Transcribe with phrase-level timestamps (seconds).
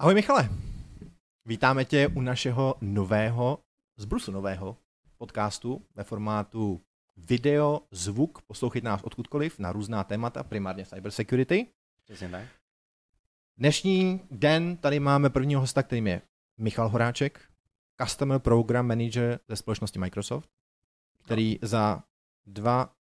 [0.00, 0.48] Ahoj Michale,
[1.44, 3.58] vítáme tě u našeho nového,
[3.96, 4.76] z Brusu nového
[5.18, 6.80] podcastu ve formátu
[7.16, 11.66] video, zvuk, poslouchejte nás odkudkoliv na různá témata, primárně cybersecurity.
[12.04, 12.44] Přesně tak.
[13.56, 16.22] Dnešní den tady máme prvního hosta, kterým je
[16.58, 17.48] Michal Horáček,
[18.02, 20.50] Customer Program Manager ze společnosti Microsoft,
[21.24, 22.02] který za
[22.46, 22.94] dva,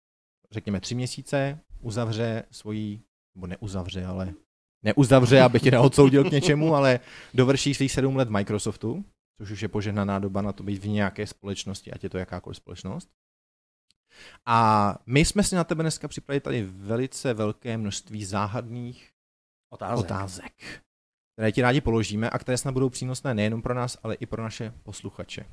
[0.50, 3.02] řekněme tři měsíce uzavře svoji,
[3.34, 4.34] nebo neuzavře, ale
[4.82, 7.00] neuzavře, abych tě neodsoudil k něčemu, ale
[7.34, 9.04] dovrší svých sedm let v Microsoftu,
[9.38, 12.56] což už je požehnaná doba na to být v nějaké společnosti, ať je to jakákoliv
[12.56, 13.10] společnost.
[14.46, 19.12] A my jsme si na tebe dneska připravili tady velice velké množství záhadných
[19.70, 20.04] Otázek.
[20.04, 20.82] otázek,
[21.32, 24.42] které ti rádi položíme a které snad budou přínosné nejenom pro nás, ale i pro
[24.42, 25.46] naše posluchače.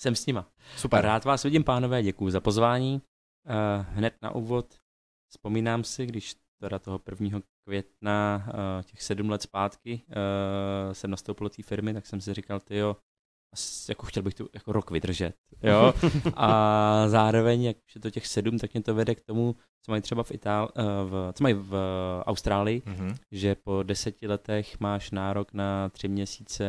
[0.00, 0.50] Jsem s nima.
[0.76, 1.04] Super.
[1.04, 3.02] Rád vás vidím, pánové, děkuji za pozvání.
[3.46, 4.80] Uh, hned na úvod
[5.30, 7.40] vzpomínám si, když teda toho 1.
[7.64, 12.34] května uh, těch sedm let zpátky uh, jsem nastoupil do té firmy, tak jsem si
[12.34, 12.96] říkal, ty jo,
[13.88, 15.94] jako chtěl bych tu jako rok vydržet, jo,
[16.36, 19.92] a zároveň, jak už je to těch sedm, tak mě to vede k tomu, co
[19.92, 21.76] mají třeba v Itál, uh, v, co mají v
[22.26, 23.14] Austrálii, Mm-hmm.
[23.32, 26.64] že po deseti letech máš nárok na tři měsíce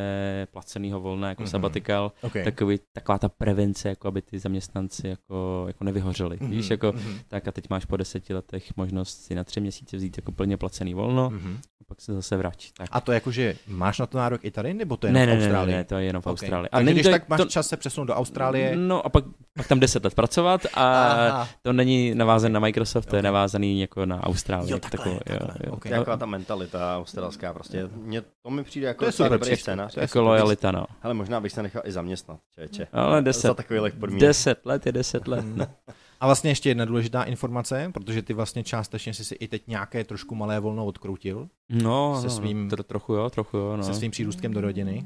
[0.52, 1.48] placeného volna jako Mhm.
[1.48, 1.52] mm-hmm.
[1.52, 2.44] sabbatical, Okay.
[2.44, 6.38] takový, taková ta prevence, jako aby ty zaměstnanci jako, jako nevyhořeli.
[6.38, 6.50] Mm-hmm.
[6.50, 7.18] Víš, jako, mm-hmm.
[7.28, 10.58] tak a teď máš po deseti letech možnost si na tři měsíce vzít jako plně
[10.58, 11.56] placený volno Mm-hmm.
[11.82, 12.70] a pak se zase vrátí.
[12.78, 12.90] Tak.
[12.92, 15.42] A to jakože máš na to nárok i tady, nebo to je ne, jenom ne,
[15.42, 15.76] v ne, ne, Austrálii?
[15.76, 16.32] ne, to je jenom v Okay.
[16.34, 16.70] Austrálii.
[16.76, 18.76] Takže není když to, tak máš to, čas se přesunout do Austrálie.
[18.76, 19.24] No a pak,
[19.58, 21.48] pak tam deset let pracovat a Aha.
[21.62, 24.72] to není navázané na Microsoft, to je navázaný jako na Austrálii.
[24.72, 25.72] Jo, jako takhle, takovou, jo, takhle, jo.
[25.74, 25.82] ok.
[25.82, 27.90] To je taková ta mentalita australská prostě.
[27.96, 29.94] Mě, to mi přijde jako To je super dobrý scénář.
[29.94, 30.86] To je Jako lojalita, no.
[31.02, 32.88] Hele, možná bych se nechal i zaměstnat, čeče.
[32.94, 34.22] Ale Za deset, takových podmínek.
[34.22, 35.46] deset let je deset let.
[35.46, 35.62] Mm.
[36.20, 40.04] A vlastně ještě jedna důležitá informace, protože ty vlastně částečně si si i teď nějaké
[40.04, 43.84] trošku malé volno odkroutil No, Se no, svým- no, tro, trochu jo, trochu jo, no.
[43.84, 45.06] se svým přírůstkem do rodiny,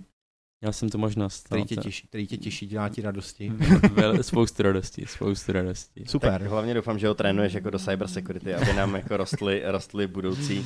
[0.62, 1.46] Měl jsem tu možnost.
[1.46, 3.52] který no, tě to- těší, který tě těší, dělá ti radosti.
[4.22, 6.00] Spoustu radosti, spoustu radosti.
[6.00, 6.44] Tak Super.
[6.44, 10.59] hlavně doufám, že ho trénuješ jako do cyber security, aby nám jako rostly, rostly budoucí
[10.59, 10.66] uh,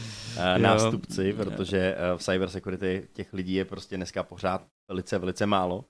[0.61, 5.77] nástupci, protože uh, v cyber security těch lidí je prostě dneska pořád velice, velice málo.
[5.77, 5.83] Uh,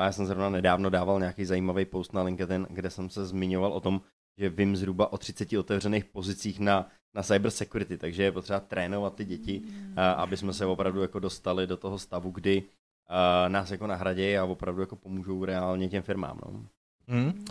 [0.00, 3.72] a já jsem zrovna nedávno dával nějaký zajímavý post na LinkedIn, kde jsem se zmiňoval
[3.72, 4.00] o tom,
[4.38, 9.14] že vím zhruba o 30 otevřených pozicích na, na cyber security, takže je potřeba trénovat
[9.14, 9.62] ty děti,
[10.16, 12.62] aby jsme se opravdu jako dostali do toho stavu, kdy
[13.48, 16.38] nás jako nahradějí a opravdu jako pomůžou reálně těm firmám.
[16.44, 16.64] No.
[17.08, 17.44] Hmm.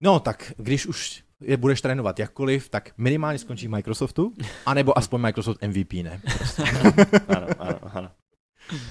[0.00, 4.32] No tak, když už je budeš trénovat jakkoliv, tak minimálně skončí v Microsoftu,
[4.66, 6.20] anebo aspoň Microsoft MVP, ne?
[6.38, 6.62] Prostě.
[7.28, 8.10] Ano, ano, ano.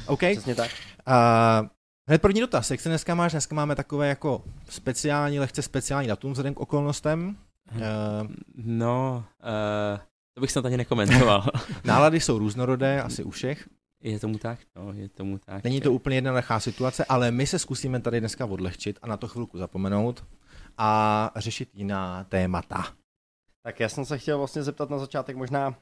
[0.08, 0.20] OK.
[0.20, 0.72] Přesně tak.
[1.08, 1.68] Uh,
[2.08, 3.32] hned první dotaz, jak se dneska máš?
[3.32, 7.38] Dneska máme takové jako speciální, lehce speciální datum vzhledem k okolnostem.
[7.76, 7.82] Uh,
[8.56, 10.00] No, uh,
[10.34, 11.46] to bych snad ani nekomentoval.
[11.84, 13.68] nálady jsou různorodé, asi u všech.
[14.04, 14.60] Je tomu tak?
[14.76, 15.64] No, je tomu tak.
[15.64, 19.28] Není to úplně jednoduchá situace, ale my se zkusíme tady dneska odlehčit a na to
[19.28, 20.24] chvilku zapomenout
[20.78, 22.94] a řešit jiná témata.
[23.66, 25.76] Tak já jsem se chtěl vlastně zeptat na začátek možná, uh,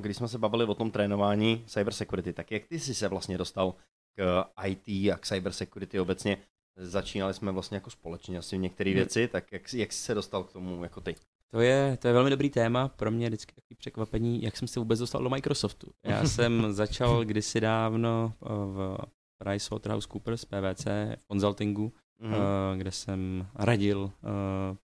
[0.00, 3.38] když jsme se bavili o tom trénování cyber security, tak jak ty jsi se vlastně
[3.38, 3.74] dostal
[4.16, 6.36] k IT a k cyber security obecně?
[6.76, 8.96] Začínali jsme vlastně jako společně asi v některé Hmm.
[8.96, 11.14] věci, tak jak, jak jsi se dostal k tomu jako ty?
[11.54, 14.80] To je, to je velmi dobrý téma, pro mě vždycky takový překvapení, jak jsem se
[14.80, 15.90] vůbec dostal do Microsoftu.
[16.04, 18.98] Já jsem začal kdysi dávno eh, v
[19.38, 20.84] PricewaterhouseCoopers, PwC,
[21.16, 22.32] v consultingu, Mhm.
[22.34, 22.78] mm.
[22.78, 24.76] kde jsem radil uh,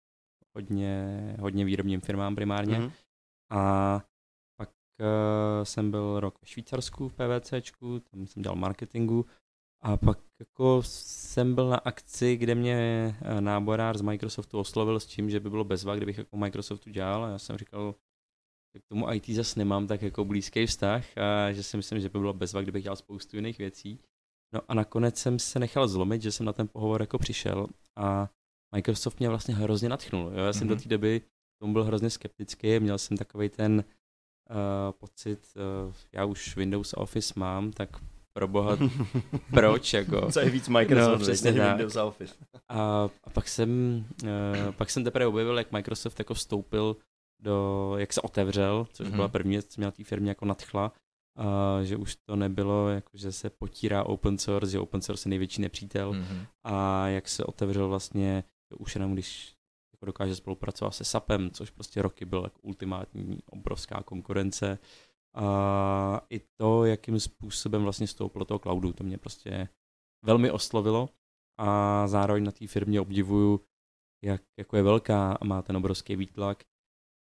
[0.54, 2.78] hodně, hodně výrobním firmám primárně.
[2.78, 2.90] Mhm.
[3.50, 4.00] A
[4.56, 4.70] pak
[5.62, 9.26] jsem byl rok ve Švýcarsku v PVCčku, tam jsem dělal marketingu
[9.82, 12.74] a pak jako jsem byl na akci, kde mě
[13.22, 17.24] eh, náborář z Microsoftu oslovil s tím, že by bylo bezva, kdybych jako Microsoftu dělal
[17.24, 17.94] a já jsem říkal,
[18.74, 22.08] že k tomu IT zase nemám tak jako blízký vztah a že si myslím, že
[22.08, 23.98] by bylo bezva, kdybych dělal spoustu jiných věcí.
[24.54, 27.66] No a nakonec jsem se nechal zlomit, že jsem na ten pohovor jako přišel
[27.96, 28.28] a
[28.74, 30.32] Microsoft mě vlastně hrozně natchnul.
[30.34, 30.44] Jo?
[30.44, 30.76] Já jsem Mhm.
[30.76, 31.24] do té doby k
[31.60, 33.84] tomu byl hrozně skeptický, měl jsem takový ten
[34.50, 34.56] uh,
[34.98, 35.48] pocit,
[35.86, 37.88] uh, já už Windows Office mám, tak
[38.32, 38.76] pro boha,
[39.50, 40.32] proč jako.
[40.32, 41.68] Co je víc Microsoft, No, přesně tak.
[41.76, 42.34] Windows a Office.
[42.68, 46.96] A, a pak jsem, uh, pak jsem teprve objevil, jak Microsoft jako vstoupil
[47.42, 49.16] do, jak se otevřel, což Mhm.
[49.16, 50.92] byla první věc, co mě na té firmě jako nadchla,
[51.36, 55.30] a že už to nebylo, jako, že se potírá open source, že open source je
[55.30, 56.46] největší nepřítel Mm-hmm.
[56.64, 59.54] a jak se otevřel vlastně, to už jenom když
[59.94, 64.78] jako dokáže spolupracovat se SAPem, což prostě roky byl jako ultimátní obrovská konkurence.
[65.34, 69.68] A i to, jakým způsobem vlastně vstoupilo do toho cloudu, to mě prostě
[70.24, 71.08] velmi oslovilo
[71.58, 73.60] a zároveň na té firmě obdivuju,
[74.24, 76.64] jak jako je velká a má ten obrovský výtlak,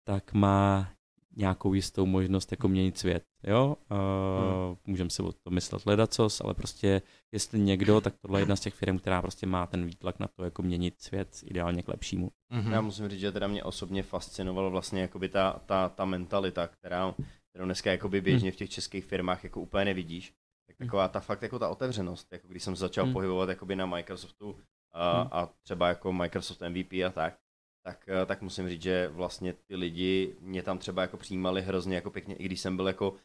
[0.08, 0.92] tak má
[1.38, 3.24] nějakou jistou možnost jako měnit svět.
[3.44, 3.76] Jo?
[3.92, 4.78] Uh, hmm.
[4.86, 7.02] Můžeme si o to myslet ledacos, ale prostě
[7.34, 10.28] jestli někdo, tak tohle je jedna z těch firm, která prostě má ten výtlak na
[10.28, 12.32] to, jako měnit svět ideálně k lepšímu.
[12.54, 12.72] Mm-hmm.
[12.72, 17.16] Já musím říct, že teda mě osobně fascinovalo vlastně jakoby ta, ta, ta mentalita, která,
[17.56, 20.34] kterou dneska jakoby běžně v těch českých firmách jako úplně nevidíš.
[20.68, 23.14] Tak taková ta fakt jako ta otevřenost, jako když jsem začal hmm.
[23.14, 24.60] pohybovat jakoby na Microsoftu
[24.92, 25.30] a, hmm.
[25.32, 27.38] a třeba jako Microsoft MVP a tak,
[27.86, 31.96] tak, eh, tak musím říct, že vlastně ty lidi mě tam třeba jako přijímali hrozně
[31.96, 33.18] jako pěkně, i když jsem byl jako uh,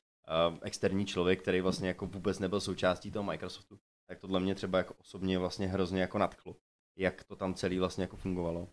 [0.62, 4.94] externí člověk, který vlastně jako vůbec nebyl součástí toho Microsoftu, tak tohle mě třeba jako
[4.94, 6.56] osobně vlastně hrozně jako nadchlo,
[6.96, 8.68] jak to tam celý vlastně jako fungovalo.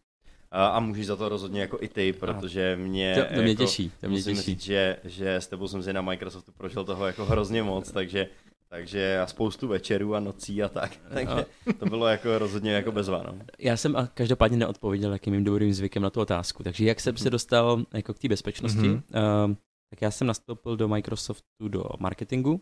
[0.52, 3.64] A, a můžeš za to rozhodně jako i ty, protože mě, to, to mě jako,
[3.64, 4.46] těší, to mě musím těší.
[4.46, 8.28] říct, že, že s tebou jsem si na Microsoftu prožil toho jako hrozně moc, takže
[8.70, 10.92] takže a spoustu večerů a nocí a tak.
[11.14, 11.46] Takže
[11.80, 13.24] to bylo jako rozhodně jako bezva.
[13.28, 13.40] No.
[13.60, 16.64] Já jsem a každopádně neodpověděl jakým mým dobrým zvykem na tu otázku.
[16.64, 19.48] Takže jak jsem se dostal jako k té bezpečnosti, mm-hmm.
[19.48, 19.56] uh,
[19.90, 22.62] tak já jsem nastoupil do Microsoftu do marketingu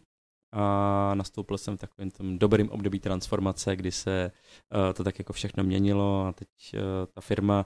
[0.56, 4.32] a nastoupil jsem v takovém tom dobrým období transformace, kdy se
[4.76, 6.80] uh, to tak jako všechno měnilo a teď uh,
[7.14, 7.66] ta firma,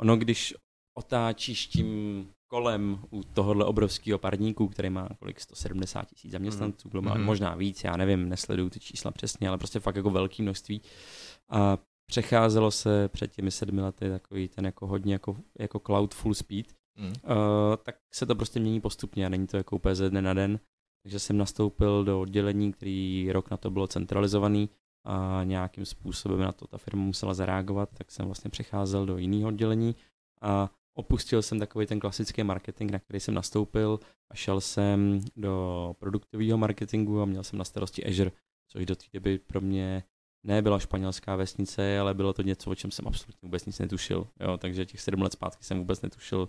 [0.00, 0.54] ono když
[0.94, 7.00] otáčíš tím kolem u tohohle obrovského parníku, který má kolik 170 tisíc zaměstnanců, mm.
[7.14, 7.24] mm.
[7.24, 10.80] možná víc, já nevím, nesleduju ty čísla přesně, ale prostě fakt jako velké množství.
[11.50, 16.34] A přecházelo se před těmi sedmi lety takový ten jako hodně jako, jako cloud full
[16.34, 16.66] speed,
[16.96, 17.06] mm.
[17.06, 17.12] uh,
[17.82, 20.60] tak se to prostě mění postupně a není to jako úplně ze dne na den.
[21.04, 24.70] Takže jsem nastoupil do oddělení, který rok na to bylo centralizovaný
[25.04, 29.48] a nějakým způsobem na to ta firma musela zareagovat, tak jsem vlastně přecházel do jiného
[29.48, 29.96] oddělení
[30.40, 35.94] a opustil jsem takový ten klasický marketing, na který jsem nastoupil a šel jsem do
[35.98, 38.32] produktového marketingu a měl jsem na starosti Azure,
[38.68, 40.04] což do té doby pro mě
[40.46, 44.26] nebyla španělská vesnice, ale bylo to něco, o čem jsem absolutně vůbec nic netušil.
[44.40, 46.48] Jo, takže těch sedm let zpátky jsem vůbec netušil,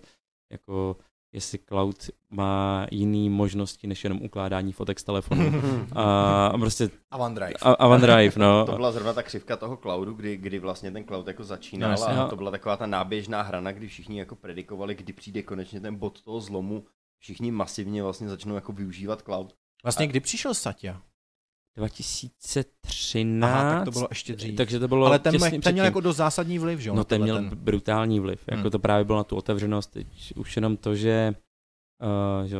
[0.52, 0.96] jako
[1.32, 5.62] jestli cloud má jiné možnosti než jenom ukládání fotek z telefonu.
[5.94, 6.90] a, a prostě...
[7.10, 7.54] A OneDrive.
[7.62, 8.66] A, a OneDrive, no.
[8.66, 12.08] to byla zrovna ta křivka toho cloudu, kdy, kdy vlastně ten cloud jako začínal no,
[12.08, 15.96] a to byla taková ta náběžná hrana, kdy všichni jako predikovali, kdy přijde konečně ten
[15.96, 16.86] bod toho zlomu.
[17.18, 19.54] Všichni masivně vlastně začnou jako využívat cloud.
[19.82, 20.08] Vlastně a...
[20.08, 21.02] kdy přišel Satya?
[21.76, 23.52] 2013.
[23.52, 24.56] Aha, tak to bylo ještě dřív.
[24.56, 26.94] Takže to bylo Ale ten, ten měl jako do zásadní vliv, že jo?
[26.94, 27.48] No ten měl ten...
[27.48, 28.44] brutální vliv.
[28.46, 28.70] Jako hmm.
[28.70, 29.86] to právě bylo na tu otevřenost.
[29.86, 31.34] Teď už jenom to, že,
[32.40, 32.56] uh, že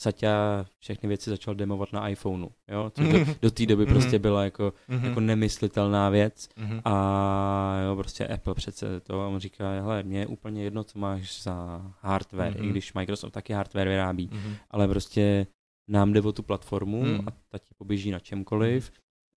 [0.00, 4.22] Satya všechny věci začal demovat na iPhoneu, jo, což do, do té doby prostě mhm.
[4.22, 5.06] byla jako, mhm.
[5.06, 6.80] jako nemyslitelná věc mhm.
[6.84, 10.98] a jo, prostě Apple přece to, a on říká, hele, mě je úplně jedno, co
[10.98, 14.30] máš za hardware, i když Microsoft taky hardware vyrábí,
[14.70, 15.46] ale prostě
[15.88, 17.28] nám jde o tu platformu hmm.
[17.28, 18.92] a ta ti poběží na čemkoliv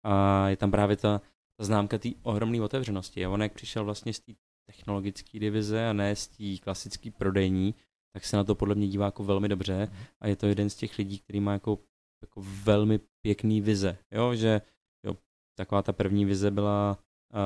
[0.06, 1.22] a je tam právě ta,
[1.58, 3.26] ta známka té ohromné otevřenosti.
[3.26, 4.34] A on jak přišel vlastně z té
[4.66, 7.76] technologické divize a ne z té klasické prodejní,
[8.14, 10.04] tak se na to podle mě dívá jako velmi dobře hmm.
[10.22, 11.80] a je to jeden z těch lidí, který má jako,
[12.22, 14.62] jako velmi pěkný vize, jo, že
[15.06, 15.16] jo,
[15.58, 16.98] taková ta první vize byla
[17.34, 17.42] a,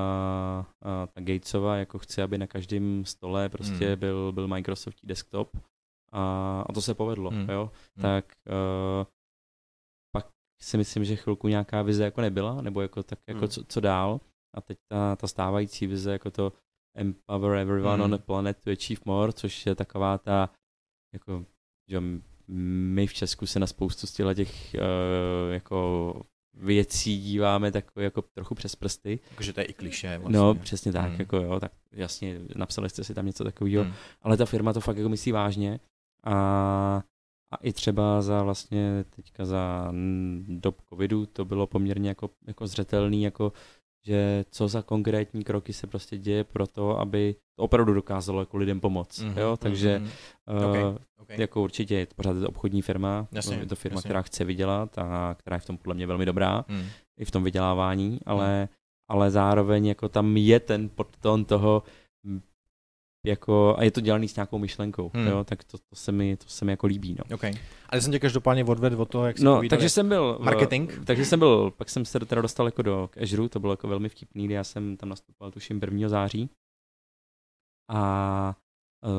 [0.81, 3.99] a ta Gatesova, jako chce, aby na každém stole prostě hmm.
[3.99, 5.57] byl, byl Microsoft desktop
[6.13, 7.49] a, a to se povedlo, hmm.
[7.49, 8.01] jo, hmm.
[8.01, 9.05] tak uh,
[10.15, 10.27] pak
[10.61, 13.47] si myslím, že chvilku nějaká vize jako nebyla, nebo jako tak jako hmm.
[13.47, 14.21] co, co dál
[14.55, 16.53] a teď ta, ta stávající vize jako to
[16.95, 18.03] empower everyone hmm.
[18.03, 20.49] on the planet to achieve more, což je taková ta
[21.13, 21.45] jako,
[21.89, 22.01] že
[22.47, 26.13] my v Česku se na spoustu z těch uh, jako
[26.53, 29.19] věcí díváme tak jako trochu přes prsty.
[29.35, 30.17] Takže to je i kliše.
[30.17, 30.39] Vlastně.
[30.39, 31.19] No, přesně tak, hmm.
[31.19, 33.93] jako jo, tak jasně, napsali jste si tam něco takového, hmm.
[34.21, 35.79] ale ta firma to fakt jako myslí vážně
[36.23, 37.03] a,
[37.53, 39.93] a i třeba za vlastně teďka za
[40.47, 43.53] dob covidu to bylo poměrně jako, jako zřetelný, jako
[44.05, 48.57] že co za konkrétní kroky se prostě děje pro to, aby to opravdu dokázalo jako
[48.57, 49.19] lidem pomoct.
[49.19, 49.57] Mm-hmm, jo?
[49.57, 50.63] Takže mm-hmm.
[50.63, 50.83] Uh, okay,
[51.17, 51.41] okay.
[51.41, 54.07] jako určitě je to pořád je to obchodní firma, jasně, je to firma, jasně.
[54.07, 56.85] která chce vydělat a která je v tom podle mě velmi dobrá, mm.
[57.19, 58.67] i v tom vydělávání, ale, mm.
[59.09, 61.83] ale zároveň jako tam je ten podton toho,
[63.25, 65.27] jako, a je to dělaný s nějakou myšlenkou, hmm.
[65.27, 67.35] jo, tak to, to, se mi, to se mi jako líbí, no.
[67.35, 67.53] Okay.
[67.89, 70.37] Ale jsem tě každopádně odvedl o to, jak se No, takže jsem byl...
[70.41, 70.91] Marketing?
[70.91, 73.87] V, takže jsem byl, pak jsem se teda dostal jako do Azure, to bylo jako
[73.87, 76.09] velmi vtipný, kdy já jsem tam nastupoval tuším 1.
[76.09, 76.49] září
[77.89, 78.55] a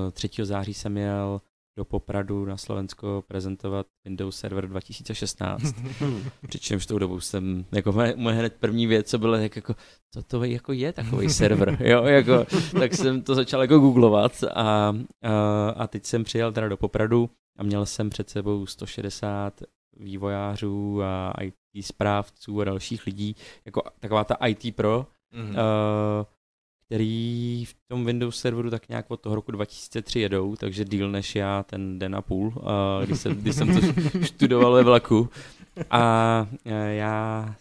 [0.06, 0.28] uh, 3.
[0.42, 1.40] září jsem měl
[1.76, 5.74] do Popradu na Slovensko prezentovat Windows Server 2016.
[6.48, 9.74] Přičemž tou dobou jsem, jako moje, moje hned první věc, co bylo, jak jako,
[10.14, 12.46] co to jako je takový server, jo, jako,
[12.78, 14.94] tak jsem to začal jako googlovat a, a,
[15.76, 19.62] a teď jsem přijel teda do Popradu a měl jsem před sebou 160
[19.96, 25.50] vývojářů a IT správců a dalších lidí, jako taková ta IT pro, mm-hmm.
[25.50, 26.24] uh,
[26.86, 31.34] který v tom Windows serveru tak nějak od toho roku 2003 jedou, takže díl než
[31.34, 32.62] já ten den a půl, uh,
[33.04, 33.80] když, jsem, když jsem to
[34.26, 35.28] studoval ve vlaku.
[35.90, 37.54] A uh, já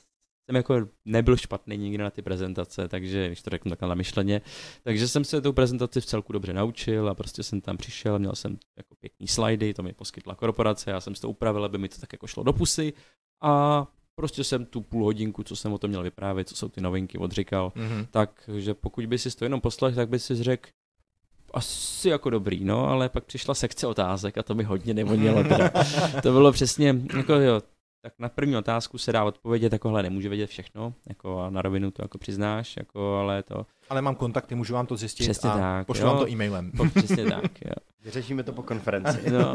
[0.46, 4.42] jsem jako nebyl špatný nikdy na ty prezentace, takže když to řeknu takhle na myšleně,
[4.84, 8.36] takže jsem se tou prezentaci v celku dobře naučil a prostě jsem tam přišel, měl
[8.36, 11.89] jsem jako pěkný slidy, to mi poskytla korporace, já jsem si to upravil, aby mi
[11.89, 12.94] to tak jako šlo do pusy
[13.42, 16.82] a prostě jsem tu půl hodinku, co jsem o tom měl vyprávět, co jsou ty
[16.82, 18.08] novinky, odříkal, mm-hmm.
[18.12, 20.70] takže pokud by si to jenom poslech, tak by si řekl,
[21.53, 25.72] asi jako dobrý, no, ale pak přišla sekce otázek a to mi hodně nevonilo teda.
[26.24, 27.62] to bylo přesně, jako jo,
[28.05, 31.91] tak na první otázku se dá odpovědět, takovhle nemůže vědět všechno, jako a na rovinu
[31.91, 33.65] to jako přiznáš, jako ale to...
[33.89, 36.72] Ale mám kontakty, můžu vám to zjistit Přesně a tak, pošlu vám to e-mailem.
[36.72, 37.72] Po, přesně tak, jo.
[38.03, 39.31] Vyřešíme to po konferenci.
[39.31, 39.53] No,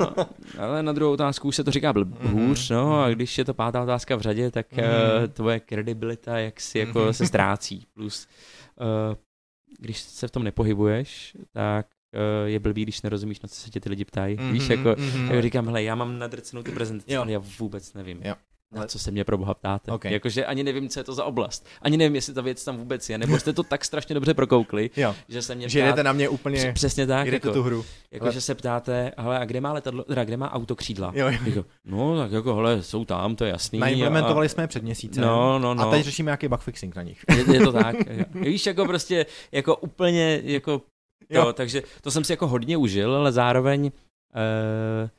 [0.58, 2.32] ale na druhou otázku už se to říká bl- Mhm.
[2.48, 4.84] hůř, no, a když je to pátá otázka v řadě, tak Mhm.
[4.84, 7.12] uh, tvoje kredibilita jak si jako Mhm.
[7.12, 7.86] se ztrácí.
[7.94, 8.28] Plus,
[9.10, 9.16] uh,
[9.78, 11.86] když se v tom nepohybuješ, tak
[12.44, 14.36] je blbý, když nerozumíš, na co se tě ty lidi ptají.
[14.36, 15.30] Mhm, Víš, jako, mhm.
[15.34, 17.22] já říkám, hele, já mám nadrcenou tu prezentaci, Jo.
[17.22, 18.20] ale já vůbec nevím.
[18.24, 18.34] Jo.
[18.72, 19.92] Na co se mě pro boha ptáte.
[19.92, 20.12] Okay.
[20.12, 21.66] Jakože ani nevím, co je to za oblast.
[21.82, 24.90] Ani nevím, jestli ta věc tam vůbec je, nebo jste to tak strašně dobře prokoukli,
[24.96, 27.26] Jo, že se mě že jdete na mě úplně, Př- Přesně tak.
[27.26, 27.84] jdete Jako, tu hru.
[28.10, 31.12] jako Ale- že se ptáte, hele, a kde má letadlo, teda kde má auto křídla?
[31.14, 31.38] Jo, jo.
[31.46, 33.78] Jako, no, tak jako, hele, jsou tam, to je jasný.
[33.78, 35.24] Naimplementovali jsme je před měsícem.
[35.24, 35.88] No, no, no.
[35.88, 37.24] A teď řešíme nějaký bugfixing na nich.
[37.36, 37.96] Je, je to tak.
[38.10, 38.24] jo.
[38.34, 40.82] Víš, jako prostě, jako úplně, jako
[41.30, 41.44] Jo.
[41.44, 45.10] to, takže to jsem si jako hodně užil, ale zároveň uh,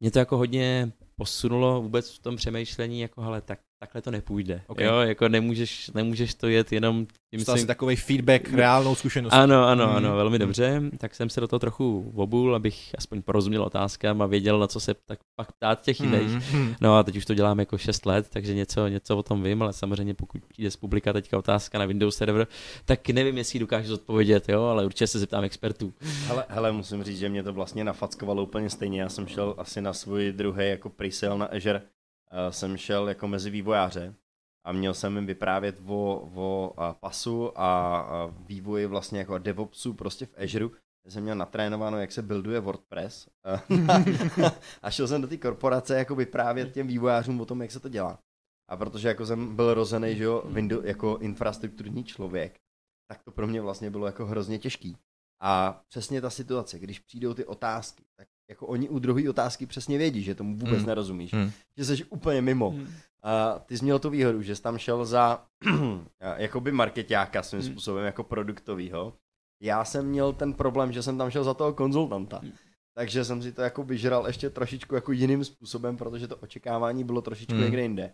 [0.00, 4.62] mě to jako hodně posunulo vůbec v tom přemýšlení, jako hele, tak, takhle to nepůjde.
[4.66, 4.86] Okay.
[4.86, 9.32] Jo, jako nemůžeš, nemůžeš to jet jenom tím Dostal si svým takový feedback, reálnou zkušenost.
[9.32, 9.96] Ano, ano, Mm.
[9.96, 10.82] ano, velmi dobře.
[10.98, 14.80] Tak jsem se do toho trochu obul, abych aspoň porozuměl otázkám a věděl, na co
[14.80, 16.52] se tak pak ptát těch e-mailech.
[16.52, 16.74] Mm.
[16.80, 19.62] No a teď už to dělám jako 6 let, takže něco, něco o tom vím,
[19.62, 22.46] ale samozřejmě pokud přijde z publika teďka otázka na Windows server,
[22.84, 25.92] tak nevím, jestli ji dokážu zodpovědět, jo, ale určitě se zeptám expertů.
[26.26, 29.00] Hele, hele, musím říct, že mě to vlastně nafackovalo úplně stejně.
[29.00, 31.08] Já jsem šel asi na svůj druhý jako pre
[31.38, 31.82] na Azure.
[32.32, 34.14] Uh, jsem šel jako mezi vývojáře
[34.64, 40.26] a měl jsem jim vyprávět o, o a, pasu a, vývoji vlastně jako DevOpsu prostě
[40.26, 40.68] v Azure.
[41.04, 43.28] Já jsem měl natrénováno, jak se builduje WordPress
[44.82, 47.88] a šel jsem do té korporace jako vyprávět těm vývojářům o tom, jak se to
[47.88, 48.18] dělá.
[48.68, 52.60] A protože jako jsem byl rozený, že jo, Windows, jako infrastrukturní člověk,
[53.10, 54.96] tak to pro mě vlastně bylo jako hrozně těžký.
[55.42, 59.98] A přesně ta situace, když přijdou ty otázky, tak jako oni u druhé otázky přesně
[59.98, 60.86] vědí, že tomu vůbec Hmm.
[60.86, 61.50] nerozumíš, Hmm.
[61.76, 62.74] že jsi úplně mimo.
[63.22, 65.42] A ty jsi měl tu výhodu, že jsi tam šel za
[66.36, 67.70] jakoby marketáka svým Hmm.
[67.72, 69.12] způsobem jako produktovýho.
[69.62, 72.38] Já jsem měl ten problém, že jsem tam šel za toho konzultanta.
[72.38, 72.52] Hmm.
[72.94, 77.22] Takže jsem si to jako vyžral ještě trošičku jako jiným způsobem, protože to očekávání bylo
[77.22, 77.62] trošičku Hmm.
[77.64, 78.12] někde jinde.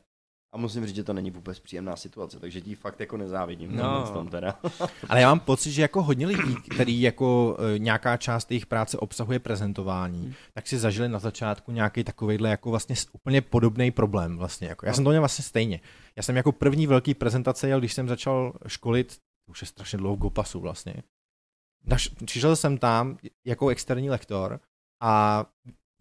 [0.55, 3.76] A musím říct, že to není vůbec příjemná situace, takže ti fakt jako nezávidím.
[3.76, 4.11] No.
[4.12, 4.61] Tom teda.
[5.09, 8.99] Ale já mám pocit, že jako hodně lidí, který jako e, nějaká část jejich práce
[8.99, 10.35] obsahuje prezentování, Hmm.
[10.55, 14.69] tak si zažili na začátku nějaký takovýhle jako vlastně úplně podobný problém vlastně.
[14.69, 14.87] Jako.
[14.87, 15.81] Já jsem to měl vlastně stejně.
[16.17, 19.99] Já jsem jako první velký prezentace jel, když jsem začal školit, to už je strašně
[19.99, 20.95] dlouho GoPasu vlastně.
[21.85, 24.61] Naš, přišel jsem tam jako externí lektor
[25.03, 25.45] a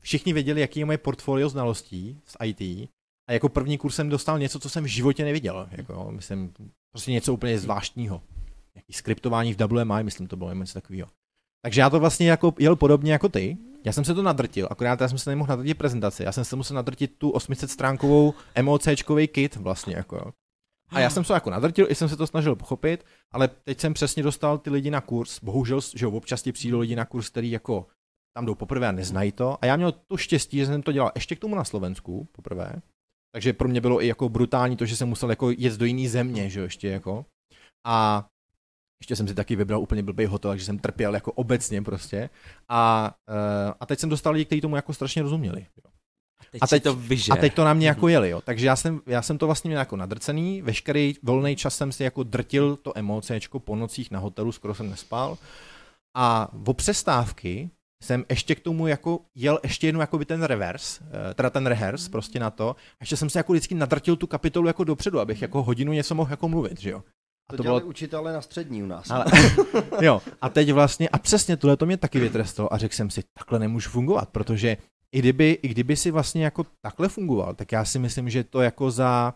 [0.02, 2.90] všichni věděli, jaký je moje portfolio znalostí z IT
[3.28, 5.68] a jako první kurz jsem dostal něco, co jsem v životě neviděl.
[5.72, 6.54] Jako, myslím,
[6.92, 8.22] prostě něco úplně zvláštního.
[8.76, 11.10] Nějaký skriptování v WMI, myslím, to bylo něco takového.
[11.62, 13.58] Takže já to vlastně jako jel podobně jako ty.
[13.86, 16.24] Já jsem se to nadrtil, akorát já jsem se nemohl nadrtit prezentaci.
[16.24, 20.34] Já jsem se musel nadrtit tu 800 stránkovou MOCčkový kit vlastně jako.
[20.90, 23.94] A já jsem se jako nadrtil, i jsem se to snažil pochopit, ale teď jsem
[23.94, 25.40] přesně dostal ty lidi na kurz.
[25.44, 27.88] Bohužel, že občas ti přijdou lidi na kurz, který jako
[28.38, 29.58] tam jdou poprvé a neznají to.
[29.62, 32.82] A já měl to štěstí, že jsem to dělal ještě k tomu na Slovensku poprvé.
[33.36, 36.10] Takže pro mě bylo i jako brutální to, že jsem musel jako jet do jiné
[36.10, 37.26] země, že jo, ještě jako.
[37.88, 38.26] A
[39.02, 42.30] ještě jsem si taky vybral úplně blbý hotel, takže jsem trpěl jako obecně prostě.
[42.70, 45.62] A, uh, a teď jsem dostal lidi, kteří tomu jako strašně rozuměli.
[45.62, 45.92] Jo.
[46.52, 47.38] Teď, A teď- to vyžer.
[47.38, 48.42] A teď to na mě jako jeli, jo.
[48.42, 52.04] Takže já jsem, já jsem to vlastně měl jako nadrcený, veškerý volný čas jsem si
[52.04, 55.38] jako drtil to emocečko po nocích na hotelu, skoro jsem nespal.
[56.18, 57.70] A o přestávky
[58.04, 61.66] jsem ještě k tomu jako jel ještě jednou jako by ten reverse, eh, teda ten
[61.68, 62.70] rehearse prostě na to.
[62.70, 66.16] A ještě jsem si jako vždycky nadrtil tu kapitolu jako dopředu, abych jako hodinu něco
[66.16, 67.04] mohl jako mluvit, že jo.
[67.50, 69.12] A To, to dělali bylo, učitele na střední u nás.
[69.12, 69.26] ale,
[70.02, 73.24] jo, a teď vlastně, a přesně tohle to mě taky vytrestalo a řekl jsem si,
[73.38, 74.78] takhle nemůžu fungovat, protože
[75.12, 78.62] i kdyby, i kdyby si vlastně jako takhle fungoval, tak já si myslím, že to
[78.62, 79.34] jako za,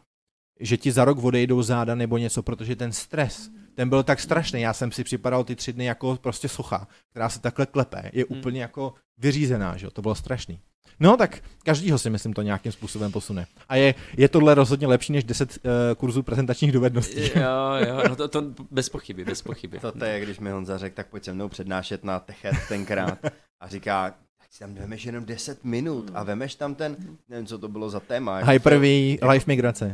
[0.60, 4.62] že ti za rok odejdou záda nebo něco, protože ten stres, ten byl tak strašný,
[4.62, 8.26] já jsem si připadal ty tři dny jako prostě socha, která se takhle klepe, je
[8.30, 8.40] Hmm.
[8.40, 10.60] úplně jako vyřízená, že jo, to bylo strašný.
[11.00, 13.48] No tak každýho si myslím to nějakým způsobem posune.
[13.70, 17.22] A je, je tohle rozhodně lepší než 10 uh, kurzů prezentačních dovedností.
[17.22, 19.80] Jo, jo, no to, to bez pochyby, bez pochyby.
[19.80, 23.20] To, to je, když mi Honza řekl, tak pojď se mnou přednášet na Techet tenkrát
[23.60, 24.16] a říká,
[24.50, 26.98] si tam vemeš jenom 10 minut a vemeš tam ten,
[27.30, 28.40] nevím, co to bylo za téma.
[28.40, 29.86] jako Hyper-V, to- live migrace.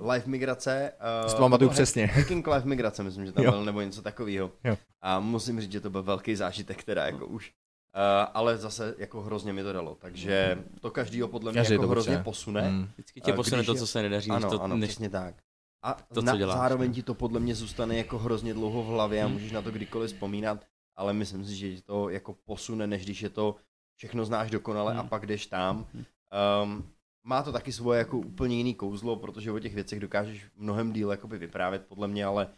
[0.00, 0.92] Uh, live migrace.
[1.26, 2.06] Uh, to pamatuju přesně.
[2.14, 3.50] Hacking live migrace, myslím, že tam Jo.
[3.50, 4.50] byl, nebo něco takového.
[5.02, 7.52] A musím říct, že to byl velký zážitek, teda jako už.
[7.96, 8.00] Uh,
[8.34, 11.88] ale zase jako hrozně mi to dalo, takže to každýho podle mě Každý jako to
[11.90, 12.24] hrozně potřebuje.
[12.24, 12.70] posune.
[12.70, 12.88] Mm.
[12.94, 15.34] Vždycky tě posune když to, co se nedaří, Ano, to, ano, než, přesně tak.
[15.82, 16.94] A to, na, co děláš, zároveň no.
[16.94, 19.32] ti to podle mě zůstane jako hrozně dlouho v hlavě a Hmm.
[19.34, 20.64] můžeš na to kdykoliv vzpomínat,
[20.96, 23.56] ale myslím si, že ti to jako posune, než když je to
[23.96, 25.08] všechno znáš dokonale a Hmm.
[25.08, 25.86] pak jdeš tam.
[25.94, 26.04] Hmm.
[26.62, 26.84] Um,
[27.26, 31.10] má to taky svoje jako úplně jiný kouzlo, protože o těch věcech dokážeš mnohem díl
[31.10, 32.52] jakoby vyprávět podle mě, ale uh,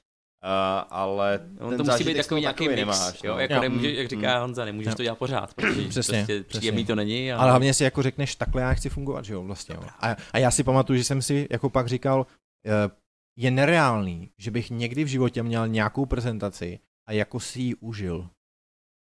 [0.90, 3.40] ale On ten to musí být takový nějaký mix, nemáš, jo, no.
[3.40, 3.60] jako Jo.
[3.60, 4.96] nemůže, jak Mm, říká Honza, nemůžeš Jo.
[4.96, 6.58] to dělat pořád, protože Přesně, prostě přesně.
[6.58, 7.32] příjemný to není.
[7.32, 9.74] Ale hlavně si jako řekneš, takhle já chci fungovat, že jo, vlastně.
[9.74, 9.82] Jo.
[10.00, 12.26] A, a já si pamatuju, že jsem si jako pak říkal,
[12.66, 12.90] eh,
[13.38, 18.28] je nereálný, že bych někdy v životě měl nějakou prezentaci a jako si ji užil.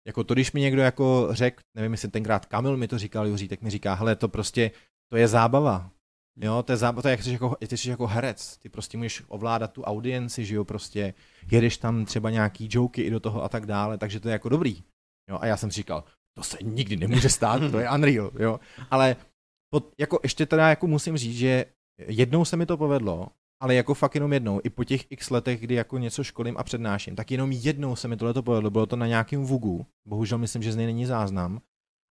[0.07, 3.47] Jako to, když mi někdo jako řekl, nevím, jestli tenkrát Kamil mi to říkal, Juří,
[3.47, 4.71] tak mi říká, hele, to prostě,
[5.11, 5.91] to je zábava.
[6.41, 8.97] Jo, to je zábava, to je jak jsi jako, ty jsi jako herec, ty prostě
[8.97, 11.13] můžeš ovládat tu audienci, že jo, prostě
[11.51, 14.49] jedeš tam třeba nějaký joky i do toho a tak dále, takže to je jako
[14.49, 14.83] dobrý.
[15.29, 16.03] Jo, a já jsem říkal,
[16.37, 18.59] to se nikdy nemůže stát, to je unreal, jo.
[18.91, 19.15] Ale
[19.73, 21.65] pod, jako ještě teda jako musím říct, že
[22.07, 23.27] jednou se mi to povedlo,
[23.61, 26.63] ale jako fakt jenom jednou, i po těch x letech, kdy jako něco školím a
[26.63, 30.37] přednáším, tak jenom jednou se mi tohle to povedlo, bylo to na nějakém Vugu, bohužel
[30.37, 31.61] myslím, že z něj není záznam,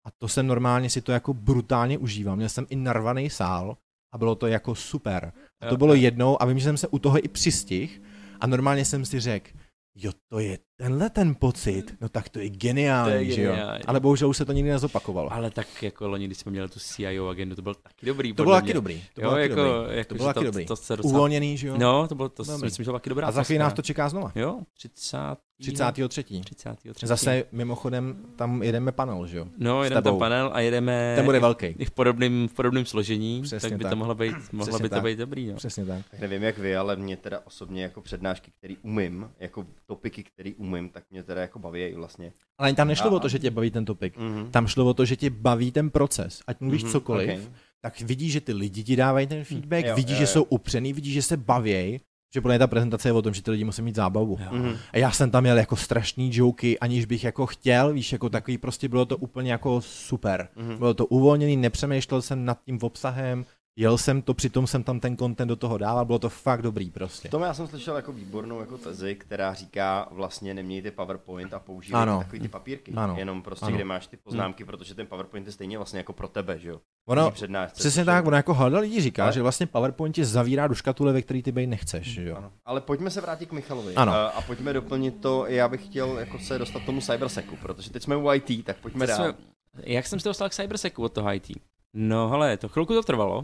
[0.08, 3.78] a to jsem normálně si to jako brutálně užíval, měl jsem i narvaný sál
[4.14, 5.34] a bylo to jako super.
[5.62, 8.02] A to bylo jednou a vím, že jsem se u toho i přistih
[8.40, 9.50] a normálně jsem si řekl,
[9.96, 13.52] jo, to je tenhle ten pocit, no tak to je geniální, To je že jo.
[13.52, 13.84] geniální.
[13.84, 15.34] Ale bohužel už se to nikdy nezopakovalo.
[15.34, 18.34] Ale tak jako loni, když jsme měli tu CIO agendu, to byl taky dobrý.
[18.34, 19.04] To bylo taky dobrý.
[19.14, 19.98] To jo, bylo taky jako, dobrý.
[19.98, 20.66] jako, To bylo taky to, dobrý.
[20.66, 21.14] To, se docela...
[21.14, 21.76] Uvolněný, že jo.
[21.78, 22.64] No, to bylo, to Dobrý.
[22.66, 24.32] myslím, že to byla taky dobrá a za chvíli nás to čeká znova.
[24.36, 25.18] Jo, 30.
[25.62, 26.24] 33.
[26.24, 27.08] 33.
[27.08, 29.46] Zase mimochodem tam jedeme panel, že jo.
[29.58, 31.66] No, jedeme tam panel a jedeme Ten bude velký.
[31.66, 33.90] i v podobném, v podobném složení, Přesně tak by tak.
[33.90, 35.04] to mohlo být, mohlo Přesně by to tak.
[35.04, 35.48] být dobrý.
[35.48, 35.56] No.
[35.56, 36.06] Přesně tak.
[36.12, 40.56] Tak nevím jak vy, ale mě teda osobně jako přednášky, který umím, jako topiky, který
[40.56, 42.32] umím, tak mě teda jako baví i vlastně.
[42.58, 44.18] Ale tam nešlo A- o to, že tě baví ten topik.
[44.18, 44.52] Mhm.
[44.52, 46.42] Tam šlo o to, že tě baví ten proces.
[46.48, 47.52] Ať mluvíš Mhm, cokoliv, okay.
[47.82, 50.28] tak vidíš, že ty lidi ti dávají ten feedback, Jo, vidíš, jo, že jo.
[50.28, 52.00] jsou upřený, vidíš, že se baví,
[52.34, 54.38] že podle mě ta prezentace je o tom, že ty lidi musí mít zábavu.
[54.52, 54.76] Mhm.
[54.94, 58.58] A já jsem tam měl jako strašný joky, aniž bych jako chtěl, víš, jako takový
[58.58, 60.48] prostě bylo to úplně jako super.
[60.56, 60.78] Mhm.
[60.78, 63.46] Bylo to uvolněný, nepřemýšlel jsem nad tím obsahem,
[63.80, 66.92] jel jsem to, přitom jsem tam ten content do toho dával, bylo to fakt dobrý
[66.92, 67.28] prostě.
[67.28, 71.60] V tom já jsem slyšel jako výbornou jako tezi, která říká vlastně nemějte PowerPoint a
[71.60, 72.18] používejte Ano.
[72.20, 72.92] takový ty papírky.
[72.96, 73.16] Ano.
[73.18, 73.76] Jenom prostě, Ano.
[73.76, 76.80] kde máš ty poznámky, protože ten PowerPoint je stejně vlastně jako pro tebe, že jo?
[77.08, 80.68] Ono, přednášce, přesně tak, ono jako hlada lidí říká, Ale- že vlastně PowerPoint tě zavírá
[80.68, 82.36] do škatule, ve který ty být nechceš, že jo.
[82.36, 82.52] Ano.
[82.66, 83.96] Ale pojďme se vrátit k Michalovi.
[83.96, 84.12] Ano.
[84.14, 87.90] A, a pojďme doplnit to, já bych chtěl jako se dostat k tomu cyberseku, protože
[87.92, 89.26] teď jsme u IT, tak pojďme Teď dál.
[89.34, 89.44] jsme-
[89.84, 91.52] Jak jsem se dostal k cyberseku od toho IT?
[91.94, 93.44] No hele, to chvilku to trvalo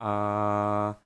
[0.00, 1.02] a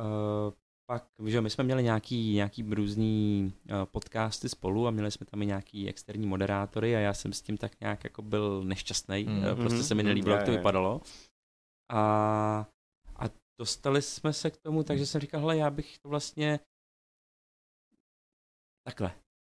[0.00, 0.52] uh,
[0.90, 5.42] pak, že my jsme měli nějaký, nějaký různý uh, podcasty spolu a měli jsme tam
[5.42, 9.48] i nějaký externí moderátory a já jsem s tím tak nějak jako byl nešťastný, Mhm.
[9.50, 9.56] mm.
[9.56, 11.00] prostě se mi Mhm, nelíbilo, je, jak to vypadalo.
[11.92, 12.00] A,
[13.16, 13.24] a
[13.60, 16.60] dostali jsme se k tomu, takže jsem říkal, hele, já bych to vlastně
[18.86, 19.14] takhle.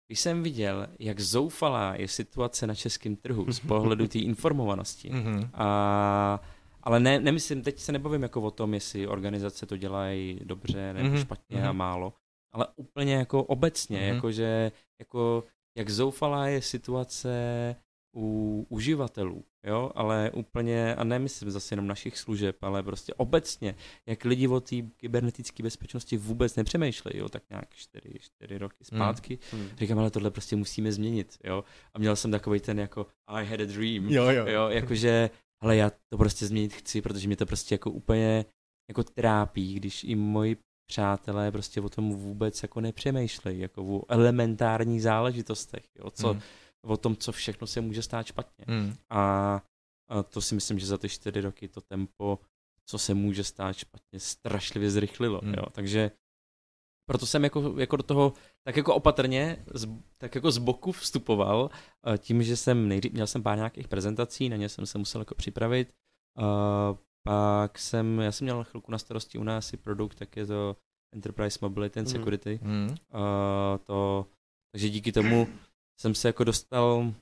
[0.08, 5.50] Když jsem viděl, jak zoufalá je situace na českém trhu z pohledu té informovanosti, Mhm.
[5.54, 6.40] a,
[6.84, 11.08] ale ne, nemyslím, teď se nebavím jako o tom, jestli organizace to dělají dobře nebo
[11.08, 11.78] Mhm, špatně a mhm.
[11.78, 12.12] málo,
[12.52, 14.14] ale úplně jako obecně, Mhm.
[14.14, 15.44] jakože jako
[15.78, 17.76] jak zoufalá je situace
[18.16, 23.74] u uživatelů, jo, ale úplně, a nemyslím zase jenom našich služeb, ale prostě obecně,
[24.06, 29.38] jak lidi o té kybernetické bezpečnosti vůbec nepřemýšlejí, jo, tak nějak čtyři, čtyři roky zpátky.
[29.52, 29.68] Hmm.
[29.78, 31.64] Říkám, ale tohle prostě musíme změnit, jo.
[31.94, 34.46] A měl jsem takový ten jako I had a dream, Jo, jo.
[34.46, 35.30] jo, jakože,
[35.64, 38.44] ale já to prostě změnit chci, protože mě to prostě jako úplně
[38.90, 40.56] jako trápí, když i moji
[40.90, 46.42] přátelé prostě o tom vůbec jako nepřemýšlejí, jako o elementárních záležitostech, jo, co, Mhm.
[46.84, 48.64] o tom, co všechno se může stát špatně.
[48.68, 48.94] Mhm.
[49.10, 49.62] A,
[50.08, 52.38] a to si myslím, že za ty čtyři roky to tempo,
[52.86, 55.54] co se může stát špatně, strašlivě zrychlilo, Hmm.
[55.54, 56.10] jo, takže
[57.06, 58.32] proto jsem jako, jako do toho
[58.64, 59.88] tak jako opatrně, z,
[60.18, 61.70] tak jako z boku vstupoval,
[62.14, 65.20] eh, tím, že jsem nejdřív, měl jsem pár nějakých prezentací, na ně jsem se musel
[65.20, 65.92] jako připravit,
[66.38, 66.44] uh,
[67.24, 70.76] pak jsem, já jsem měl chvilku na starosti u nás i produkt, tak je to
[71.14, 72.12] Enterprise Mobility and Mhm.
[72.18, 72.88] Security, Mhm.
[72.90, 72.96] uh,
[73.84, 74.26] to,
[74.72, 75.48] takže díky tomu
[76.00, 77.12] jsem se jako dostal uh,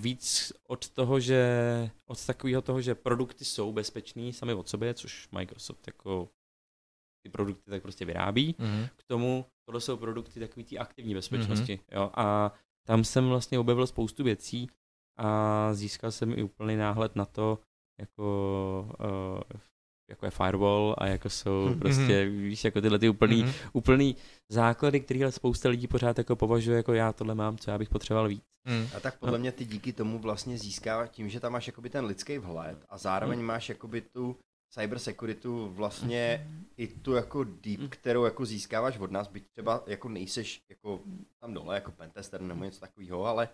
[0.00, 5.28] víc od toho, že od takového toho, že produkty jsou bezpečný sami od sobě, což
[5.32, 6.28] Microsoft jako
[7.22, 8.86] ty produkty tak prostě vyrábí, Mhm.
[8.96, 11.76] k tomu, tohle jsou produkty takové té aktivní bezpečnosti.
[11.76, 11.96] Mm-hmm.
[11.96, 12.52] Jo, a
[12.86, 14.68] tam jsem vlastně objevil spoustu věcí
[15.18, 17.58] a získal jsem i úplný náhled na to,
[18.00, 19.60] jako, uh,
[20.10, 21.78] jako je firewall a jako jsou Mhm.
[21.80, 23.52] prostě, víš, jako tyhle ty úplný, Mhm.
[23.72, 24.16] úplný
[24.52, 27.88] základy, které ale spousta lidí pořád jako považuje, jako já tohle mám, co já bych
[27.88, 28.42] potřeboval víc.
[28.68, 28.88] Mhm.
[28.96, 32.04] A tak podle mě ty díky tomu vlastně získáváš tím, že tam máš jakoby ten
[32.04, 33.46] lidský vhled a zároveň Hmm.
[33.46, 34.36] máš jakoby tu
[34.74, 37.88] cyber security vlastně i tu jako deep, Hmm.
[37.88, 41.00] kterou jako získáváš od nás, byť třeba jako nejseš jako
[41.40, 43.48] tam dole jako pentester nebo něco takového, ale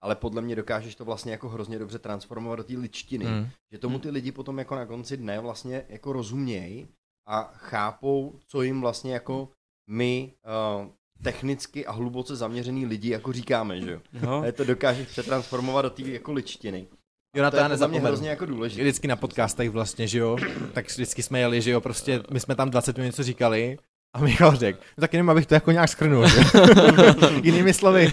[0.00, 3.48] ale podle mě dokážeš to vlastně jako hrozně dobře transformovat do té ličtiny, Mhm.
[3.72, 6.88] že tomu ty lidi potom jako na konci dne vlastně jako rozumějí
[7.26, 9.48] a chápou, co jim vlastně jako
[9.90, 10.34] my
[10.80, 10.88] uh,
[11.22, 14.00] technicky a hluboce zaměřený lidi jako říkáme, že jo.
[14.22, 16.88] No, A to dokážeš přetransformovat do té jako ličtiny.
[17.36, 18.82] Jo, na to to je já podle mě hrozně jako důležité.
[18.82, 20.36] Vždycky na podcastech vlastně, že jo,
[20.72, 23.78] tak vždycky jsme jeli, že jo, prostě my jsme tam 20 minut něco říkali
[24.16, 26.40] a Michal řekl, no tak jenom abych to jako nějak schrnul, že?
[27.42, 28.12] Jinými slovy,